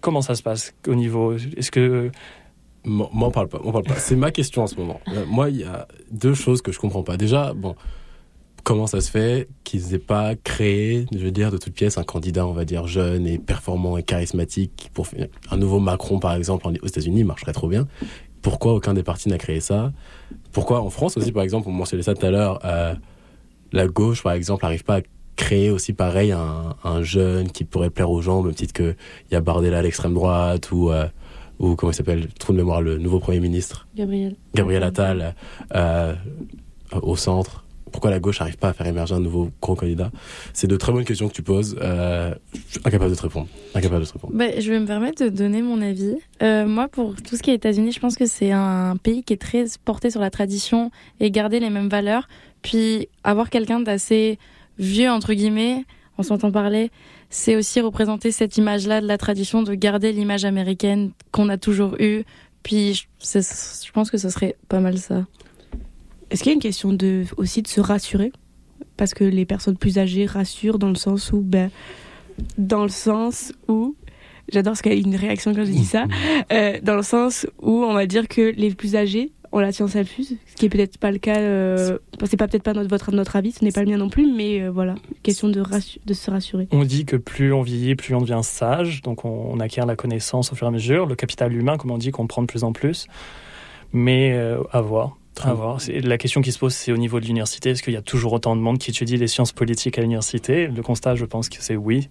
comment 0.00 0.20
ça 0.20 0.34
se 0.34 0.42
passe 0.42 0.74
au 0.86 0.94
niveau 0.94 1.34
Est-ce 1.34 1.70
que 1.70 2.10
M'en 2.88 3.30
parle 3.30 3.48
pas, 3.48 3.58
parle 3.58 3.84
pas. 3.84 3.96
C'est 3.96 4.16
ma 4.16 4.30
question 4.30 4.62
en 4.62 4.66
ce 4.66 4.76
moment. 4.76 5.00
Euh, 5.08 5.24
moi, 5.26 5.50
il 5.50 5.58
y 5.58 5.64
a 5.64 5.86
deux 6.10 6.34
choses 6.34 6.62
que 6.62 6.72
je 6.72 6.78
comprends 6.78 7.02
pas. 7.02 7.16
Déjà, 7.16 7.52
bon, 7.52 7.74
comment 8.64 8.86
ça 8.86 9.00
se 9.00 9.10
fait 9.10 9.48
qu'ils 9.64 9.94
aient 9.94 9.98
pas 9.98 10.34
créé, 10.34 11.06
je 11.12 11.18
veux 11.18 11.30
dire, 11.30 11.50
de 11.50 11.58
toute 11.58 11.72
pièce, 11.72 11.98
un 11.98 12.04
candidat, 12.04 12.46
on 12.46 12.52
va 12.52 12.64
dire, 12.64 12.86
jeune 12.86 13.26
et 13.26 13.38
performant 13.38 13.96
et 13.96 14.02
charismatique 14.02 14.90
pour 14.94 15.06
un 15.50 15.56
nouveau 15.56 15.80
Macron, 15.80 16.18
par 16.18 16.34
exemple, 16.34 16.66
aux 16.66 16.86
États-Unis, 16.86 17.24
marcherait 17.24 17.52
trop 17.52 17.68
bien. 17.68 17.86
Pourquoi 18.42 18.74
aucun 18.74 18.94
des 18.94 19.02
partis 19.02 19.28
n'a 19.28 19.38
créé 19.38 19.60
ça? 19.60 19.92
Pourquoi 20.52 20.80
en 20.80 20.90
France 20.90 21.16
aussi, 21.16 21.32
par 21.32 21.42
exemple, 21.42 21.68
on 21.68 21.72
mentionnait 21.72 22.02
ça 22.02 22.14
tout 22.14 22.24
à 22.24 22.30
l'heure, 22.30 22.58
euh, 22.64 22.94
la 23.72 23.86
gauche, 23.86 24.22
par 24.22 24.32
exemple, 24.32 24.64
n'arrive 24.64 24.84
pas 24.84 24.98
à 24.98 25.00
créer 25.36 25.70
aussi 25.70 25.92
pareil 25.92 26.32
un, 26.32 26.74
un, 26.84 27.02
jeune 27.02 27.50
qui 27.50 27.64
pourrait 27.64 27.90
plaire 27.90 28.10
aux 28.10 28.20
gens, 28.20 28.42
même 28.42 28.54
titre 28.54 28.74
qu'il 28.74 28.96
y 29.30 29.34
a 29.34 29.40
Bardella 29.40 29.78
à 29.78 29.82
l'extrême 29.82 30.12
droite 30.12 30.72
ou 30.72 30.90
euh, 30.90 31.06
ou 31.58 31.76
comment 31.76 31.92
il 31.92 31.94
s'appelle, 31.94 32.28
trou 32.38 32.52
de 32.52 32.58
mémoire, 32.58 32.80
le 32.80 32.98
nouveau 32.98 33.18
Premier 33.18 33.40
ministre 33.40 33.86
Gabriel. 33.96 34.36
Gabriel 34.54 34.82
Attal, 34.82 35.34
euh, 35.74 36.14
au 37.02 37.16
centre. 37.16 37.64
pourquoi 37.90 38.10
la 38.10 38.20
gauche 38.20 38.40
n'arrive 38.40 38.58
pas 38.58 38.68
à 38.68 38.72
faire 38.72 38.86
émerger 38.86 39.14
un 39.14 39.20
nouveau 39.20 39.50
gros 39.60 39.74
candidat? 39.74 40.10
C'est 40.52 40.66
de 40.66 40.76
très 40.76 40.92
bonnes 40.92 41.04
questions 41.04 41.28
que 41.28 41.34
tu 41.34 41.42
poses. 41.42 41.76
Euh, 41.80 42.34
je 42.52 42.72
suis 42.72 42.80
incapable 42.84 43.10
de 43.10 43.16
te 43.16 43.22
répondre. 43.22 43.48
Incapable 43.74 44.02
de 44.02 44.08
te 44.08 44.12
répondre. 44.12 44.34
Bah, 44.36 44.58
je 44.58 44.70
vais 44.70 44.78
me 44.78 44.86
permettre 44.86 45.24
de 45.24 45.28
donner 45.28 45.62
mon 45.62 45.80
avis. 45.80 46.16
Euh, 46.42 46.66
moi, 46.66 46.88
pour 46.88 47.14
tout 47.16 47.36
ce 47.36 47.42
qui 47.42 47.50
est 47.50 47.54
États-Unis, 47.54 47.92
je 47.92 48.00
pense 48.00 48.16
que 48.16 48.26
c'est 48.26 48.52
un 48.52 48.96
pays 48.96 49.22
qui 49.24 49.32
est 49.32 49.40
très 49.40 49.64
porté 49.84 50.10
sur 50.10 50.20
la 50.20 50.30
tradition 50.30 50.90
et 51.20 51.30
garder 51.30 51.60
les 51.60 51.70
mêmes 51.70 51.88
valeurs. 51.88 52.28
Puis 52.62 53.08
avoir 53.24 53.50
quelqu'un 53.50 53.80
d'assez 53.80 54.38
vieux, 54.78 55.10
entre 55.10 55.32
guillemets, 55.32 55.84
on 56.18 56.22
s'entend 56.22 56.50
parler, 56.50 56.90
c'est 57.30 57.56
aussi 57.56 57.80
représenter 57.80 58.32
cette 58.32 58.56
image-là 58.56 59.00
de 59.00 59.06
la 59.06 59.16
tradition, 59.16 59.62
de 59.62 59.74
garder 59.74 60.12
l'image 60.12 60.44
américaine 60.44 61.12
qu'on 61.30 61.48
a 61.48 61.56
toujours 61.56 61.96
eue. 62.00 62.24
Puis 62.64 62.94
je, 62.94 63.38
je 63.38 63.92
pense 63.92 64.10
que 64.10 64.18
ce 64.18 64.28
serait 64.28 64.56
pas 64.68 64.80
mal 64.80 64.98
ça. 64.98 65.24
Est-ce 66.30 66.42
qu'il 66.42 66.50
y 66.50 66.52
a 66.52 66.56
une 66.56 66.60
question 66.60 66.92
de, 66.92 67.24
aussi 67.36 67.62
de 67.62 67.68
se 67.68 67.80
rassurer? 67.80 68.32
Parce 68.96 69.14
que 69.14 69.24
les 69.24 69.46
personnes 69.46 69.76
plus 69.76 69.98
âgées 69.98 70.26
rassurent 70.26 70.78
dans 70.78 70.88
le 70.88 70.96
sens 70.96 71.32
où, 71.32 71.40
ben, 71.40 71.70
dans 72.58 72.82
le 72.82 72.90
sens 72.90 73.52
où, 73.68 73.94
j'adore 74.52 74.76
ce 74.76 74.82
qu'il 74.82 74.92
y 74.92 74.96
a 74.96 74.98
une 74.98 75.16
réaction 75.16 75.54
quand 75.54 75.64
je 75.64 75.70
dis 75.70 75.84
ça, 75.84 76.04
euh, 76.52 76.78
dans 76.82 76.96
le 76.96 77.02
sens 77.02 77.46
où 77.62 77.84
on 77.84 77.94
va 77.94 78.06
dire 78.06 78.28
que 78.28 78.52
les 78.56 78.74
plus 78.74 78.96
âgés 78.96 79.32
ont 79.52 79.58
la 79.58 79.72
science 79.72 79.96
infuse, 79.96 80.36
ce 80.46 80.56
qui 80.56 80.66
est 80.66 80.68
peut-être 80.68 80.98
pas 80.98 81.10
le 81.10 81.18
cas, 81.18 81.38
euh, 81.38 81.98
c'est 82.24 82.36
pas 82.36 82.48
peut-être 82.48 82.62
pas 82.62 82.74
notre, 82.74 82.88
votre, 82.88 83.12
notre 83.12 83.36
avis, 83.36 83.52
ce 83.52 83.64
n'est 83.64 83.72
pas 83.72 83.82
le 83.82 83.90
mien 83.90 83.96
non 83.96 84.10
plus, 84.10 84.30
mais 84.30 84.62
euh, 84.62 84.70
voilà, 84.70 84.94
question 85.22 85.48
de, 85.48 85.62
de 86.06 86.14
se 86.14 86.30
rassurer. 86.30 86.68
On 86.70 86.84
dit 86.84 87.04
que 87.04 87.16
plus 87.16 87.52
on 87.52 87.62
vieillit, 87.62 87.94
plus 87.94 88.14
on 88.14 88.20
devient 88.20 88.40
sage, 88.42 89.02
donc 89.02 89.24
on, 89.24 89.50
on, 89.52 89.60
acquiert 89.60 89.86
la 89.86 89.96
connaissance 89.96 90.52
au 90.52 90.56
fur 90.56 90.66
et 90.66 90.68
à 90.68 90.72
mesure, 90.72 91.06
le 91.06 91.14
capital 91.14 91.52
humain, 91.54 91.76
comme 91.76 91.90
on 91.90 91.98
dit, 91.98 92.10
qu'on 92.10 92.26
prend 92.26 92.42
de 92.42 92.46
plus 92.46 92.64
en 92.64 92.72
plus, 92.72 93.06
mais 93.92 94.32
euh, 94.32 94.62
à 94.72 94.80
voir. 94.80 95.16
À 95.44 95.54
voir. 95.54 95.78
La 95.88 96.18
question 96.18 96.40
qui 96.40 96.50
se 96.50 96.58
pose, 96.58 96.74
c'est 96.74 96.90
au 96.90 96.96
niveau 96.96 97.20
de 97.20 97.24
l'université. 97.24 97.70
Est-ce 97.70 97.82
qu'il 97.82 97.94
y 97.94 97.96
a 97.96 98.02
toujours 98.02 98.32
autant 98.32 98.56
de 98.56 98.60
monde 98.60 98.78
qui 98.78 98.90
étudie 98.90 99.16
les 99.16 99.28
sciences 99.28 99.52
politiques 99.52 99.96
à 99.96 100.00
l'université? 100.00 100.66
Le 100.66 100.82
constat, 100.82 101.14
je 101.14 101.24
pense 101.24 101.48
que 101.48 101.58
c'est 101.60 101.76
oui. 101.76 102.08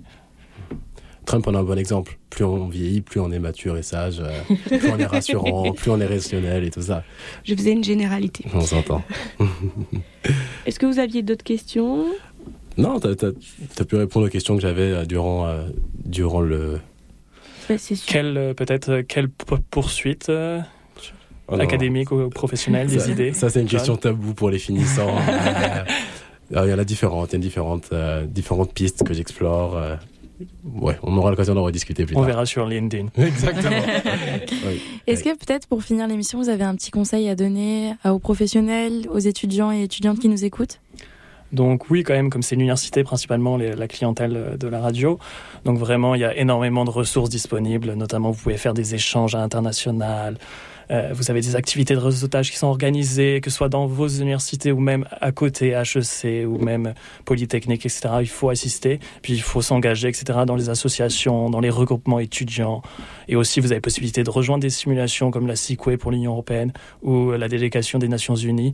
Trump 1.27 1.45
en 1.47 1.53
a 1.53 1.59
un 1.59 1.63
bon 1.63 1.77
exemple. 1.77 2.17
Plus 2.29 2.45
on 2.45 2.67
vieillit, 2.67 3.01
plus 3.01 3.19
on 3.19 3.31
est 3.31 3.39
mature 3.39 3.77
et 3.77 3.83
sage, 3.83 4.21
euh, 4.21 4.55
plus 4.65 4.89
on 4.89 4.97
est 4.97 5.05
rassurant, 5.05 5.73
plus 5.77 5.91
on 5.91 5.99
est 5.99 6.05
rationnel 6.05 6.63
et 6.63 6.71
tout 6.71 6.81
ça. 6.81 7.03
Je 7.43 7.53
faisais 7.53 7.73
une 7.73 7.83
généralité. 7.83 8.45
On 8.53 8.61
s'entend. 8.61 9.03
Est-ce 10.65 10.79
que 10.79 10.85
vous 10.85 10.99
aviez 10.99 11.21
d'autres 11.21 11.43
questions? 11.43 12.05
Non, 12.77 12.99
tu 12.99 13.07
as, 13.07 13.85
pu 13.85 13.95
répondre 13.95 14.27
aux 14.27 14.29
questions 14.29 14.55
que 14.55 14.61
j'avais 14.61 14.91
euh, 14.91 15.05
durant, 15.05 15.47
euh, 15.47 15.67
durant 16.05 16.41
le... 16.41 16.79
Ouais, 17.69 17.77
sûr. 17.77 17.97
Quelle, 18.05 18.53
peut-être, 18.55 19.01
quelle 19.01 19.27
poursuite 19.29 20.31
Oh 21.49 21.55
académique 21.59 22.11
ou 22.11 22.29
professionnel, 22.29 22.87
des 22.87 23.09
idées? 23.09 23.33
Ça, 23.33 23.49
c'est 23.49 23.61
une 23.61 23.67
question 23.67 23.95
taboue 23.95 24.33
pour 24.33 24.49
les 24.49 24.59
finissants. 24.59 25.15
il 26.51 26.57
y 26.57 26.73
en 26.73 26.79
a 26.79 26.83
différentes, 26.83 27.31
il 27.31 27.35
y 27.35 27.39
a 27.39 27.41
différentes, 27.41 27.89
euh, 27.93 28.25
différentes 28.25 28.73
pistes 28.73 29.03
que 29.03 29.13
j'explore. 29.13 29.77
Ouais, 30.65 30.97
on 31.03 31.17
aura 31.17 31.31
l'occasion 31.31 31.55
d'en 31.55 31.63
rediscuter 31.63 32.05
plus 32.05 32.15
on 32.15 32.19
tard. 32.19 32.23
On 32.23 32.27
verra 32.27 32.45
sur 32.45 32.65
LinkedIn. 32.65 33.07
Exactement. 33.17 33.71
oui. 34.67 34.81
Est-ce 35.07 35.23
que 35.23 35.35
peut-être 35.35 35.67
pour 35.67 35.83
finir 35.83 36.07
l'émission, 36.07 36.39
vous 36.39 36.49
avez 36.49 36.63
un 36.63 36.75
petit 36.75 36.91
conseil 36.91 37.29
à 37.29 37.35
donner 37.35 37.93
aux 38.05 38.19
professionnels, 38.19 39.07
aux 39.11 39.19
étudiants 39.19 39.71
et 39.71 39.83
étudiantes 39.83 40.19
qui 40.19 40.29
nous 40.29 40.45
écoutent? 40.45 40.79
Donc 41.51 41.89
oui, 41.89 42.03
quand 42.03 42.13
même, 42.13 42.29
comme 42.29 42.41
c'est 42.41 42.55
l'université 42.55 43.03
principalement, 43.03 43.57
la 43.57 43.87
clientèle 43.87 44.57
de 44.59 44.67
la 44.67 44.79
radio. 44.79 45.19
Donc 45.65 45.77
vraiment, 45.77 46.15
il 46.15 46.21
y 46.21 46.25
a 46.25 46.35
énormément 46.35 46.85
de 46.85 46.89
ressources 46.89 47.29
disponibles. 47.29 47.93
Notamment, 47.93 48.31
vous 48.31 48.41
pouvez 48.41 48.57
faire 48.57 48.73
des 48.73 48.95
échanges 48.95 49.35
à 49.35 49.39
l'international. 49.39 50.37
Euh, 50.89 51.11
vous 51.13 51.29
avez 51.29 51.41
des 51.41 51.55
activités 51.55 51.93
de 51.93 51.99
réseautage 51.99 52.51
qui 52.51 52.57
sont 52.57 52.67
organisées, 52.67 53.41
que 53.41 53.49
ce 53.49 53.57
soit 53.57 53.69
dans 53.69 53.87
vos 53.87 54.07
universités 54.07 54.71
ou 54.71 54.79
même 54.79 55.05
à 55.19 55.31
côté, 55.31 55.69
HEC 55.71 56.47
ou 56.47 56.57
même 56.59 56.93
Polytechnique, 57.25 57.85
etc. 57.85 58.09
Il 58.21 58.29
faut 58.29 58.49
assister, 58.49 58.99
puis 59.21 59.33
il 59.33 59.41
faut 59.41 59.61
s'engager, 59.61 60.07
etc. 60.07 60.39
dans 60.45 60.55
les 60.55 60.69
associations, 60.69 61.49
dans 61.49 61.59
les 61.59 61.69
regroupements 61.69 62.19
étudiants. 62.19 62.81
Et 63.27 63.35
aussi, 63.35 63.59
vous 63.59 63.71
avez 63.71 63.81
possibilité 63.81 64.23
de 64.23 64.29
rejoindre 64.29 64.61
des 64.61 64.69
simulations 64.69 65.31
comme 65.31 65.47
la 65.47 65.55
CICWE 65.55 65.97
pour 65.97 66.11
l'Union 66.11 66.31
européenne 66.31 66.71
ou 67.03 67.31
la 67.31 67.49
délégation 67.49 67.99
des 67.99 68.07
Nations 68.07 68.35
unies. 68.35 68.73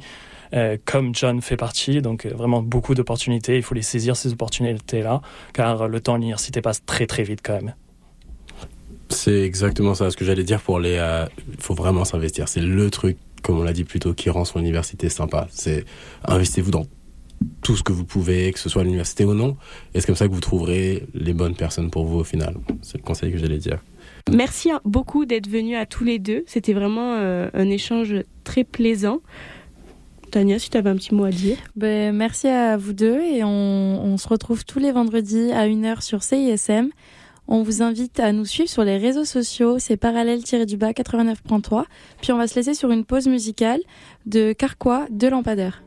Euh, 0.53 0.77
comme 0.85 1.15
John 1.15 1.41
fait 1.41 1.57
partie. 1.57 2.01
Donc 2.01 2.25
euh, 2.25 2.29
vraiment 2.29 2.61
beaucoup 2.61 2.93
d'opportunités. 2.93 3.57
Il 3.57 3.63
faut 3.63 3.75
les 3.75 3.81
saisir 3.81 4.15
ces 4.15 4.33
opportunités-là, 4.33 5.21
car 5.53 5.87
le 5.87 5.99
temps 5.99 6.15
à 6.15 6.17
l'université 6.17 6.61
passe 6.61 6.85
très 6.85 7.07
très 7.07 7.23
vite 7.23 7.39
quand 7.43 7.53
même. 7.53 7.73
C'est 9.09 9.41
exactement 9.41 9.95
ça. 9.95 10.09
Ce 10.11 10.17
que 10.17 10.25
j'allais 10.25 10.43
dire 10.43 10.61
pour 10.61 10.79
les, 10.79 10.93
il 10.93 10.99
euh, 10.99 11.25
faut 11.59 11.73
vraiment 11.73 12.05
s'investir. 12.05 12.47
C'est 12.47 12.61
le 12.61 12.89
truc, 12.89 13.17
comme 13.41 13.59
on 13.59 13.63
l'a 13.63 13.73
dit 13.73 13.83
plus 13.83 13.99
tôt, 13.99 14.13
qui 14.13 14.29
rend 14.29 14.45
son 14.45 14.59
université 14.59 15.09
sympa. 15.09 15.47
C'est 15.51 15.85
investissez-vous 16.25 16.71
dans 16.71 16.85
tout 17.61 17.75
ce 17.75 17.83
que 17.83 17.91
vous 17.91 18.05
pouvez, 18.05 18.51
que 18.51 18.59
ce 18.59 18.69
soit 18.69 18.81
à 18.81 18.85
l'université 18.85 19.25
ou 19.25 19.33
non. 19.33 19.57
Et 19.93 19.99
c'est 19.99 20.07
comme 20.07 20.15
ça 20.15 20.27
que 20.27 20.33
vous 20.33 20.39
trouverez 20.39 21.07
les 21.13 21.33
bonnes 21.33 21.55
personnes 21.55 21.89
pour 21.89 22.05
vous 22.05 22.19
au 22.19 22.23
final. 22.23 22.55
C'est 22.81 22.97
le 22.97 23.03
conseil 23.03 23.31
que 23.31 23.37
j'allais 23.37 23.57
dire. 23.57 23.83
Merci 24.31 24.69
beaucoup 24.85 25.25
d'être 25.25 25.49
venus 25.49 25.77
à 25.77 25.85
tous 25.85 26.03
les 26.03 26.19
deux. 26.19 26.43
C'était 26.47 26.73
vraiment 26.73 27.15
euh, 27.15 27.49
un 27.53 27.69
échange 27.69 28.15
très 28.43 28.63
plaisant. 28.63 29.19
Tania, 30.33 30.57
si 30.57 30.71
tu 30.71 30.77
avais 30.77 30.89
un 30.89 30.95
petit 30.95 31.13
mot 31.13 31.25
à 31.25 31.29
dire. 31.29 31.57
Ben, 31.75 32.11
merci 32.11 32.47
à 32.47 32.75
vous 32.75 32.93
deux 32.93 33.21
et 33.21 33.43
on, 33.43 34.17
se 34.17 34.27
retrouve 34.27 34.65
tous 34.65 34.79
les 34.79 34.91
vendredis 34.91 35.51
à 35.51 35.67
1h 35.67 36.01
sur 36.01 36.23
CISM. 36.23 36.89
On 37.47 37.61
vous 37.61 37.83
invite 37.83 38.19
à 38.19 38.31
nous 38.31 38.45
suivre 38.45 38.67
sur 38.67 38.83
les 38.83 38.97
réseaux 38.97 39.25
sociaux, 39.25 39.77
c'est 39.77 39.95
parallèle-du-bas 39.95 40.93
89.3. 40.93 41.83
Puis 42.19 42.31
on 42.31 42.37
va 42.37 42.47
se 42.47 42.55
laisser 42.55 42.73
sur 42.73 42.89
une 42.89 43.05
pause 43.05 43.27
musicale 43.27 43.79
de 44.25 44.53
Carquois 44.53 45.05
de 45.11 45.27
Lampadaire. 45.27 45.83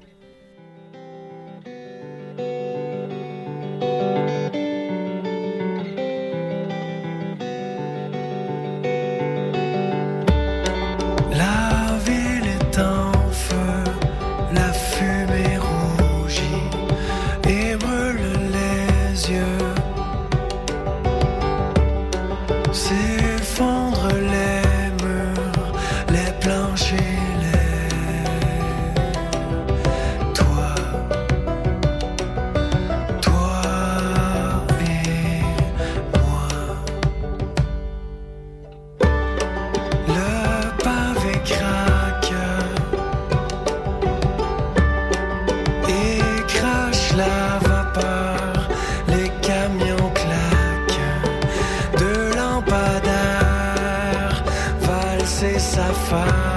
fire 55.97 56.56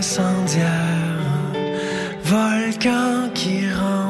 incendiaire, 0.00 1.20
volcan 2.24 3.28
qui 3.34 3.70
rend 3.70 4.09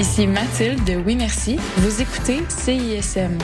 Ici 0.00 0.26
Mathilde 0.26 0.84
de 0.84 0.94
Oui 0.96 1.16
Merci. 1.16 1.58
Vous 1.78 2.00
écoutez 2.00 2.42
CISM. 2.48 3.38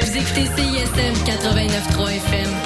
Vous 0.00 0.16
écoutez 0.16 0.46
CISM 0.56 1.14
89.3 1.24 2.16
FM, 2.16 2.65